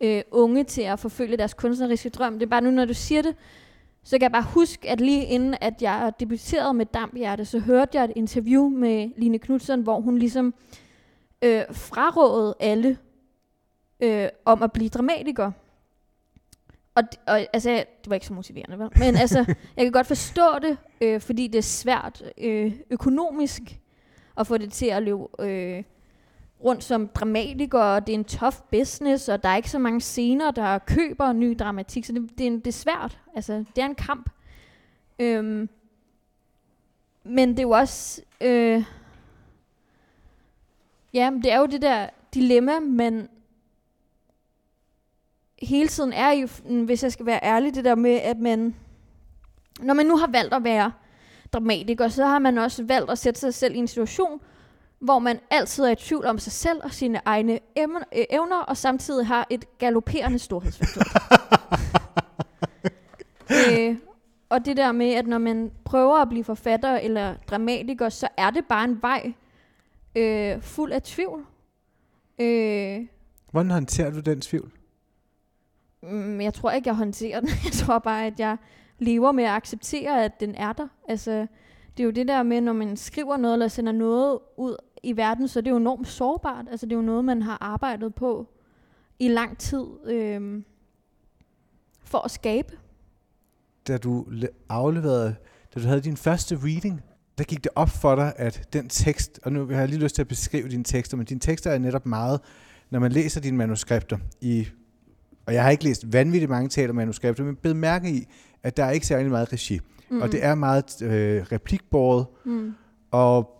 øh, 0.00 0.22
unge 0.30 0.64
til 0.64 0.82
at 0.82 0.98
forfølge 0.98 1.36
deres 1.36 1.54
kunstneriske 1.54 2.08
drøm. 2.08 2.32
Det 2.32 2.42
er 2.42 2.50
bare 2.50 2.60
nu, 2.60 2.70
når 2.70 2.84
du 2.84 2.94
siger 2.94 3.22
det, 3.22 3.36
så 4.02 4.18
kan 4.18 4.22
jeg 4.22 4.32
bare 4.32 4.46
huske, 4.54 4.90
at 4.90 5.00
lige 5.00 5.24
inden 5.24 5.54
at 5.60 5.82
jeg 5.82 6.12
debuterede 6.20 6.74
med 6.74 6.86
Damphjerte, 6.86 7.44
så 7.44 7.58
hørte 7.58 7.90
jeg 7.98 8.04
et 8.04 8.12
interview 8.16 8.68
med 8.68 9.10
Line 9.16 9.38
Knudsen, 9.38 9.82
hvor 9.82 10.00
hun 10.00 10.18
ligesom 10.18 10.46
øh, 10.46 10.87
frarådede 11.72 12.54
alle 12.60 12.98
øh, 14.00 14.28
om 14.44 14.62
at 14.62 14.72
blive 14.72 14.88
dramatiker. 14.88 15.52
Og, 16.94 17.02
og 17.26 17.46
altså, 17.52 17.70
det 17.70 18.10
var 18.10 18.14
ikke 18.14 18.26
så 18.26 18.32
motiverende, 18.32 18.78
vel? 18.78 18.88
Men 18.96 19.16
altså, 19.22 19.38
jeg 19.76 19.84
kan 19.84 19.92
godt 19.92 20.06
forstå 20.06 20.58
det, 20.62 20.78
øh, 21.00 21.20
fordi 21.20 21.46
det 21.46 21.58
er 21.58 21.62
svært 21.62 22.22
øh, 22.38 22.72
økonomisk 22.90 23.62
at 24.36 24.46
få 24.46 24.58
det 24.58 24.72
til 24.72 24.86
at 24.86 25.02
løbe 25.02 25.24
øh, 25.38 25.82
rundt 26.64 26.84
som 26.84 27.08
dramatiker, 27.08 27.80
og 27.80 28.06
det 28.06 28.12
er 28.12 28.18
en 28.18 28.24
tough 28.24 28.56
business, 28.70 29.28
og 29.28 29.42
der 29.42 29.48
er 29.48 29.56
ikke 29.56 29.70
så 29.70 29.78
mange 29.78 30.00
scener, 30.00 30.50
der 30.50 30.78
køber 30.78 31.32
ny 31.32 31.56
dramatik, 31.58 32.04
så 32.04 32.12
det, 32.12 32.38
det, 32.38 32.46
er, 32.46 32.50
det 32.50 32.66
er 32.66 32.72
svært. 32.72 33.18
Altså, 33.34 33.64
det 33.76 33.82
er 33.82 33.86
en 33.86 33.94
kamp. 33.94 34.30
Øhm, 35.18 35.68
men 37.24 37.48
det 37.48 37.58
er 37.58 37.62
jo 37.62 37.70
også... 37.70 38.22
Øh, 38.40 38.84
ja, 41.18 41.30
det 41.42 41.52
er 41.52 41.58
jo 41.58 41.66
det 41.66 41.82
der 41.82 42.08
dilemma, 42.34 42.80
men 42.80 43.28
hele 45.62 45.88
tiden 45.88 46.12
er 46.12 46.30
jo, 46.30 46.48
hvis 46.84 47.02
jeg 47.02 47.12
skal 47.12 47.26
være 47.26 47.40
ærlig, 47.42 47.74
det 47.74 47.84
der 47.84 47.94
med, 47.94 48.10
at 48.14 48.38
man, 48.38 48.74
når 49.80 49.94
man 49.94 50.06
nu 50.06 50.16
har 50.16 50.26
valgt 50.26 50.54
at 50.54 50.64
være 50.64 50.92
dramatiker, 51.52 52.08
så 52.08 52.26
har 52.26 52.38
man 52.38 52.58
også 52.58 52.84
valgt 52.84 53.10
at 53.10 53.18
sætte 53.18 53.40
sig 53.40 53.54
selv 53.54 53.74
i 53.74 53.78
en 53.78 53.88
situation, 53.88 54.40
hvor 54.98 55.18
man 55.18 55.40
altid 55.50 55.84
er 55.84 55.90
i 55.90 55.94
tvivl 55.94 56.26
om 56.26 56.38
sig 56.38 56.52
selv 56.52 56.80
og 56.84 56.92
sine 56.92 57.20
egne 57.24 57.58
evner, 58.12 58.58
og 58.58 58.76
samtidig 58.76 59.26
har 59.26 59.46
et 59.50 59.78
galopperende 59.78 60.38
storhedsfaktor. 60.38 61.02
øh, 63.70 63.96
og 64.48 64.64
det 64.64 64.76
der 64.76 64.92
med, 64.92 65.12
at 65.14 65.26
når 65.26 65.38
man 65.38 65.72
prøver 65.84 66.16
at 66.16 66.28
blive 66.28 66.44
forfatter 66.44 66.96
eller 66.96 67.34
dramatiker, 67.50 68.08
så 68.08 68.28
er 68.36 68.50
det 68.50 68.64
bare 68.64 68.84
en 68.84 69.02
vej 69.02 69.32
øh, 70.16 70.62
fuld 70.62 70.92
af 70.92 71.02
tvivl. 71.02 71.46
Øh, 72.38 73.06
Hvordan 73.50 73.70
håndterer 73.70 74.10
du 74.10 74.20
den 74.20 74.40
tvivl? 74.40 74.72
Mm, 76.02 76.40
jeg 76.40 76.54
tror 76.54 76.70
ikke, 76.70 76.88
jeg 76.88 76.96
håndterer 76.96 77.40
den. 77.40 77.48
Jeg 77.64 77.72
tror 77.72 77.98
bare, 77.98 78.26
at 78.26 78.40
jeg 78.40 78.56
lever 78.98 79.32
med 79.32 79.44
at 79.44 79.50
acceptere, 79.50 80.24
at 80.24 80.40
den 80.40 80.54
er 80.54 80.72
der. 80.72 80.88
Altså, 81.08 81.46
det 81.96 82.02
er 82.02 82.04
jo 82.04 82.10
det 82.10 82.28
der 82.28 82.42
med, 82.42 82.60
når 82.60 82.72
man 82.72 82.96
skriver 82.96 83.36
noget 83.36 83.52
eller 83.54 83.68
sender 83.68 83.92
noget 83.92 84.38
ud 84.56 84.76
i 85.02 85.16
verden, 85.16 85.48
så 85.48 85.60
det 85.60 85.66
er 85.66 85.70
jo 85.70 85.76
enormt 85.76 86.08
sårbart. 86.08 86.66
Altså, 86.70 86.86
det 86.86 86.92
er 86.92 86.96
jo 86.96 87.02
noget, 87.02 87.24
man 87.24 87.42
har 87.42 87.58
arbejdet 87.60 88.14
på 88.14 88.48
i 89.18 89.28
lang 89.28 89.58
tid 89.58 89.84
øh, 90.04 90.62
for 92.04 92.18
at 92.18 92.30
skabe. 92.30 92.78
Da 93.88 93.98
du 93.98 94.26
afleverede, 94.68 95.36
da 95.74 95.80
du 95.80 95.86
havde 95.86 96.00
din 96.00 96.16
første 96.16 96.56
reading, 96.56 97.02
der 97.38 97.44
gik 97.44 97.64
det 97.64 97.72
op 97.74 97.90
for 97.90 98.14
dig, 98.14 98.32
at 98.36 98.68
den 98.72 98.88
tekst, 98.88 99.40
og 99.42 99.52
nu 99.52 99.66
har 99.66 99.78
jeg 99.78 99.88
lige 99.88 100.00
lyst 100.00 100.14
til 100.14 100.22
at 100.22 100.28
beskrive 100.28 100.68
dine 100.68 100.84
tekster, 100.84 101.16
men 101.16 101.26
dine 101.26 101.40
tekster 101.40 101.70
er 101.70 101.78
netop 101.78 102.06
meget, 102.06 102.40
når 102.90 102.98
man 103.00 103.12
læser 103.12 103.40
dine 103.40 103.56
manuskripter 103.56 104.18
i 104.40 104.68
og 105.48 105.54
jeg 105.54 105.62
har 105.62 105.70
ikke 105.70 105.84
læst 105.84 106.12
vanvittigt 106.12 106.50
mange 106.50 106.68
teatermanuskripter, 106.68 107.44
men 107.44 107.56
bed 107.56 107.74
mærke 107.74 108.10
i, 108.10 108.26
at 108.62 108.76
der 108.76 108.84
er 108.84 108.90
ikke 108.90 109.06
særlig 109.06 109.30
meget 109.30 109.52
regi. 109.52 109.80
Mm. 110.10 110.20
Og 110.20 110.32
det 110.32 110.44
er 110.44 110.54
meget 110.54 111.02
øh, 111.02 111.42
replikbordet. 111.52 112.26
Mm. 112.44 112.74
Og, 113.10 113.50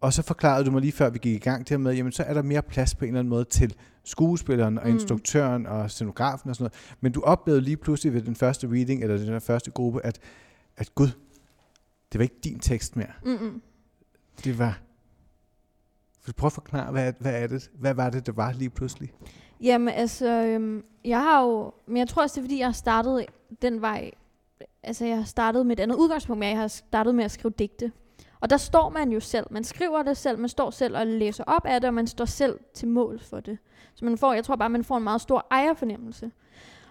og 0.00 0.12
så 0.12 0.22
forklarede 0.22 0.64
du 0.64 0.70
mig 0.70 0.80
lige 0.80 0.92
før 0.92 1.10
vi 1.10 1.18
gik 1.18 1.34
i 1.34 1.38
gang 1.38 1.66
til 1.66 1.80
med, 1.80 1.94
jamen 1.94 2.12
så 2.12 2.22
er 2.22 2.34
der 2.34 2.42
mere 2.42 2.62
plads 2.62 2.94
på 2.94 3.04
en 3.04 3.08
eller 3.08 3.20
anden 3.20 3.30
måde 3.30 3.44
til 3.44 3.74
skuespilleren 4.04 4.78
og 4.78 4.88
mm. 4.88 4.94
instruktøren 4.94 5.66
og 5.66 5.90
scenografen 5.90 6.50
og 6.50 6.56
sådan 6.56 6.64
noget. 6.64 6.96
Men 7.00 7.12
du 7.12 7.20
oplevede 7.20 7.62
lige 7.62 7.76
pludselig 7.76 8.14
ved 8.14 8.22
den 8.22 8.36
første 8.36 8.66
reading, 8.66 9.02
eller 9.02 9.16
den 9.16 9.40
første 9.40 9.70
gruppe, 9.70 10.06
at, 10.06 10.18
at 10.76 10.94
gud, 10.94 11.08
det 12.12 12.18
var 12.18 12.22
ikke 12.22 12.40
din 12.44 12.58
tekst 12.58 12.96
mere. 12.96 13.12
Mm-mm. 13.24 13.62
Det 14.44 14.58
var... 14.58 14.80
Prøv 16.36 16.46
at 16.46 16.52
forklare, 16.52 16.92
hvad, 16.92 17.12
hvad, 17.20 17.42
er 17.42 17.46
det, 17.46 17.70
hvad 17.74 17.94
var 17.94 18.10
det, 18.10 18.26
det 18.26 18.36
var 18.36 18.52
lige 18.52 18.70
pludselig? 18.70 19.12
Jamen 19.60 19.88
altså, 19.88 20.26
øhm, 20.26 20.84
jeg 21.04 21.20
har 21.20 21.42
jo, 21.42 21.72
men 21.86 21.96
jeg 21.96 22.08
tror 22.08 22.22
også, 22.22 22.34
det 22.34 22.40
er 22.40 22.44
fordi, 22.44 22.58
jeg 22.58 22.66
har 22.66 22.72
startet 22.72 23.26
den 23.62 23.80
vej, 23.80 24.10
altså 24.82 25.04
jeg 25.04 25.16
har 25.16 25.24
startet 25.24 25.66
med 25.66 25.76
et 25.76 25.82
andet 25.82 25.96
udgangspunkt, 25.96 26.38
men 26.38 26.48
jeg 26.48 26.58
har 26.58 26.68
startet 26.68 27.14
med 27.14 27.24
at 27.24 27.30
skrive 27.30 27.52
digte. 27.58 27.92
Og 28.40 28.50
der 28.50 28.56
står 28.56 28.90
man 28.90 29.10
jo 29.12 29.20
selv, 29.20 29.46
man 29.50 29.64
skriver 29.64 30.02
det 30.02 30.16
selv, 30.16 30.38
man 30.38 30.48
står 30.48 30.70
selv 30.70 30.96
og 30.96 31.06
læser 31.06 31.44
op 31.44 31.66
af 31.66 31.80
det, 31.80 31.88
og 31.88 31.94
man 31.94 32.06
står 32.06 32.24
selv 32.24 32.60
til 32.74 32.88
mål 32.88 33.20
for 33.20 33.40
det. 33.40 33.58
Så 33.94 34.04
man 34.04 34.18
får, 34.18 34.32
jeg 34.32 34.44
tror 34.44 34.56
bare, 34.56 34.70
man 34.70 34.84
får 34.84 34.96
en 34.96 35.04
meget 35.04 35.20
stor 35.20 35.46
ejerfornemmelse. 35.50 36.30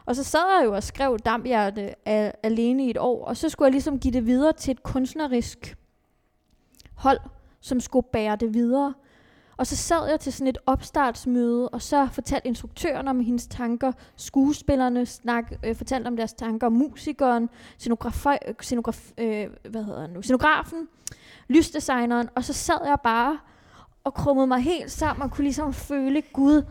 Og 0.05 0.15
så 0.15 0.23
sad 0.23 0.39
jeg 0.57 0.65
jo 0.65 0.75
og 0.75 0.83
skrev 0.83 1.17
Damphjerte 1.25 2.07
alene 2.45 2.85
i 2.85 2.89
et 2.89 2.97
år, 2.97 3.25
og 3.25 3.37
så 3.37 3.49
skulle 3.49 3.65
jeg 3.65 3.71
ligesom 3.71 3.99
give 3.99 4.13
det 4.13 4.25
videre 4.25 4.53
til 4.53 4.71
et 4.71 4.83
kunstnerisk 4.83 5.77
hold, 6.93 7.19
som 7.61 7.79
skulle 7.79 8.07
bære 8.11 8.35
det 8.35 8.53
videre. 8.53 8.93
Og 9.57 9.67
så 9.67 9.75
sad 9.75 10.09
jeg 10.09 10.19
til 10.19 10.33
sådan 10.33 10.47
et 10.47 10.57
opstartsmøde, 10.65 11.69
og 11.69 11.81
så 11.81 12.07
fortalte 12.11 12.47
instruktøren 12.47 13.07
om 13.07 13.19
hendes 13.19 13.47
tanker, 13.47 13.91
skuespillerne 14.15 15.05
snak, 15.05 15.53
øh, 15.63 15.75
fortalte 15.75 16.07
om 16.07 16.17
deres 16.17 16.33
tanker, 16.33 16.69
musikeren, 16.69 17.49
scenograf, 17.77 18.25
øh, 18.25 18.53
scenograf, 18.61 19.11
øh, 19.17 19.47
hvad 19.69 19.83
hedder 19.83 20.07
nu, 20.07 20.21
scenografen, 20.21 20.87
lysdesigneren, 21.47 22.29
og 22.35 22.43
så 22.43 22.53
sad 22.53 22.85
jeg 22.85 22.97
bare 23.03 23.39
og 24.03 24.13
krummede 24.13 24.47
mig 24.47 24.59
helt 24.59 24.91
sammen 24.91 25.23
og 25.23 25.31
kunne 25.31 25.43
ligesom 25.43 25.73
føle, 25.73 26.21
Gud, 26.21 26.63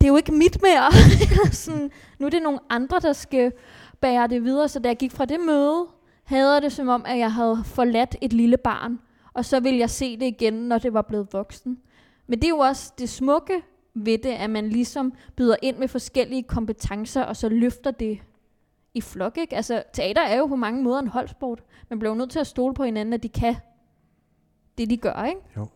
det 0.00 0.06
er 0.06 0.08
jo 0.08 0.16
ikke 0.16 0.32
mit 0.32 0.62
mere. 0.62 0.92
sådan, 1.52 1.90
nu 2.18 2.26
er 2.26 2.30
det 2.30 2.42
nogle 2.42 2.58
andre, 2.70 3.00
der 3.00 3.12
skal 3.12 3.52
bære 4.00 4.26
det 4.26 4.44
videre. 4.44 4.68
Så 4.68 4.78
da 4.78 4.88
jeg 4.88 4.96
gik 4.96 5.12
fra 5.12 5.24
det 5.24 5.40
møde, 5.40 5.86
havde 6.24 6.52
jeg 6.52 6.62
det 6.62 6.72
som 6.72 6.88
om, 6.88 7.04
at 7.06 7.18
jeg 7.18 7.32
havde 7.32 7.62
forladt 7.64 8.16
et 8.20 8.32
lille 8.32 8.56
barn 8.56 8.98
og 9.38 9.44
så 9.44 9.60
vil 9.60 9.76
jeg 9.76 9.90
se 9.90 10.16
det 10.16 10.26
igen, 10.26 10.54
når 10.54 10.78
det 10.78 10.92
var 10.92 11.02
blevet 11.02 11.32
voksen. 11.32 11.78
Men 12.26 12.38
det 12.38 12.44
er 12.44 12.48
jo 12.48 12.58
også 12.58 12.92
det 12.98 13.08
smukke 13.08 13.62
ved 13.94 14.18
det, 14.18 14.30
at 14.30 14.50
man 14.50 14.68
ligesom 14.68 15.12
byder 15.36 15.56
ind 15.62 15.76
med 15.76 15.88
forskellige 15.88 16.42
kompetencer, 16.42 17.22
og 17.22 17.36
så 17.36 17.48
løfter 17.48 17.90
det 17.90 18.18
i 18.94 19.00
flok, 19.00 19.38
ikke? 19.38 19.56
Altså, 19.56 19.82
teater 19.92 20.22
er 20.22 20.38
jo 20.38 20.46
på 20.46 20.56
mange 20.56 20.82
måder 20.82 20.98
en 20.98 21.08
holdsport. 21.08 21.62
Man 21.90 21.98
bliver 21.98 22.10
jo 22.10 22.18
nødt 22.18 22.30
til 22.30 22.38
at 22.38 22.46
stole 22.46 22.74
på 22.74 22.84
hinanden, 22.84 23.12
at 23.12 23.22
de 23.22 23.28
kan 23.28 23.56
det, 24.78 24.90
de 24.90 24.96
gør, 24.96 25.24
ikke? 25.24 25.40
Jo. 25.56 25.66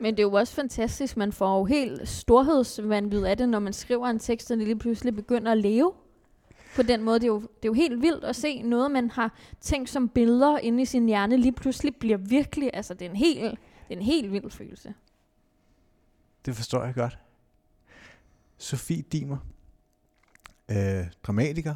Men 0.00 0.16
det 0.16 0.22
er 0.22 0.26
jo 0.26 0.32
også 0.32 0.54
fantastisk, 0.54 1.16
man 1.16 1.32
får 1.32 1.58
jo 1.58 1.64
helt 1.64 2.08
storhedsvandvid 2.08 3.24
af 3.24 3.36
det, 3.36 3.48
når 3.48 3.58
man 3.58 3.72
skriver 3.72 4.06
en 4.06 4.18
tekst, 4.18 4.50
og 4.50 4.56
det 4.56 4.66
lige 4.66 4.78
pludselig 4.78 5.16
begynder 5.16 5.52
at 5.52 5.58
leve 5.58 5.92
på 6.76 6.82
den 6.82 7.02
måde. 7.02 7.20
Det 7.20 7.24
er, 7.24 7.28
jo, 7.28 7.40
det 7.40 7.64
er 7.64 7.68
jo 7.68 7.72
helt 7.72 8.02
vildt 8.02 8.24
at 8.24 8.36
se 8.36 8.62
noget, 8.62 8.90
man 8.90 9.10
har 9.10 9.34
tænkt 9.60 9.90
som 9.90 10.08
billeder 10.08 10.58
inde 10.58 10.82
i 10.82 10.84
sin 10.84 11.06
hjerne, 11.06 11.36
lige 11.36 11.52
pludselig 11.52 11.96
bliver 11.96 12.16
virkelig, 12.16 12.70
altså 12.72 12.94
det 12.94 13.06
er 13.06 13.10
en 13.10 13.16
helt, 13.16 13.40
det 13.88 13.94
er 13.94 13.96
en 13.96 14.02
helt 14.02 14.32
vild 14.32 14.50
følelse. 14.50 14.94
Det 16.46 16.56
forstår 16.56 16.84
jeg 16.84 16.94
godt. 16.94 17.18
Sofie 18.58 19.02
Dimer, 19.02 19.38
øh, 20.68 21.06
dramatiker, 21.22 21.74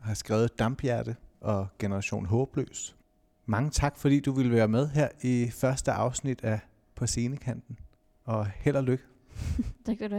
har 0.00 0.14
skrevet 0.14 0.58
Damphjerte 0.58 1.16
og 1.40 1.66
Generation 1.78 2.26
Håbløs. 2.26 2.96
Mange 3.46 3.70
tak, 3.70 3.96
fordi 3.96 4.20
du 4.20 4.32
ville 4.32 4.52
være 4.52 4.68
med 4.68 4.88
her 4.88 5.08
i 5.22 5.50
første 5.50 5.92
afsnit 5.92 6.44
af 6.44 6.60
på 7.02 7.06
Scenekanten. 7.06 7.78
Og 8.24 8.46
held 8.46 8.76
og 8.76 8.84
lykke. 8.84 9.04
Tak 9.86 9.96
skal 9.96 9.98
du. 9.98 10.10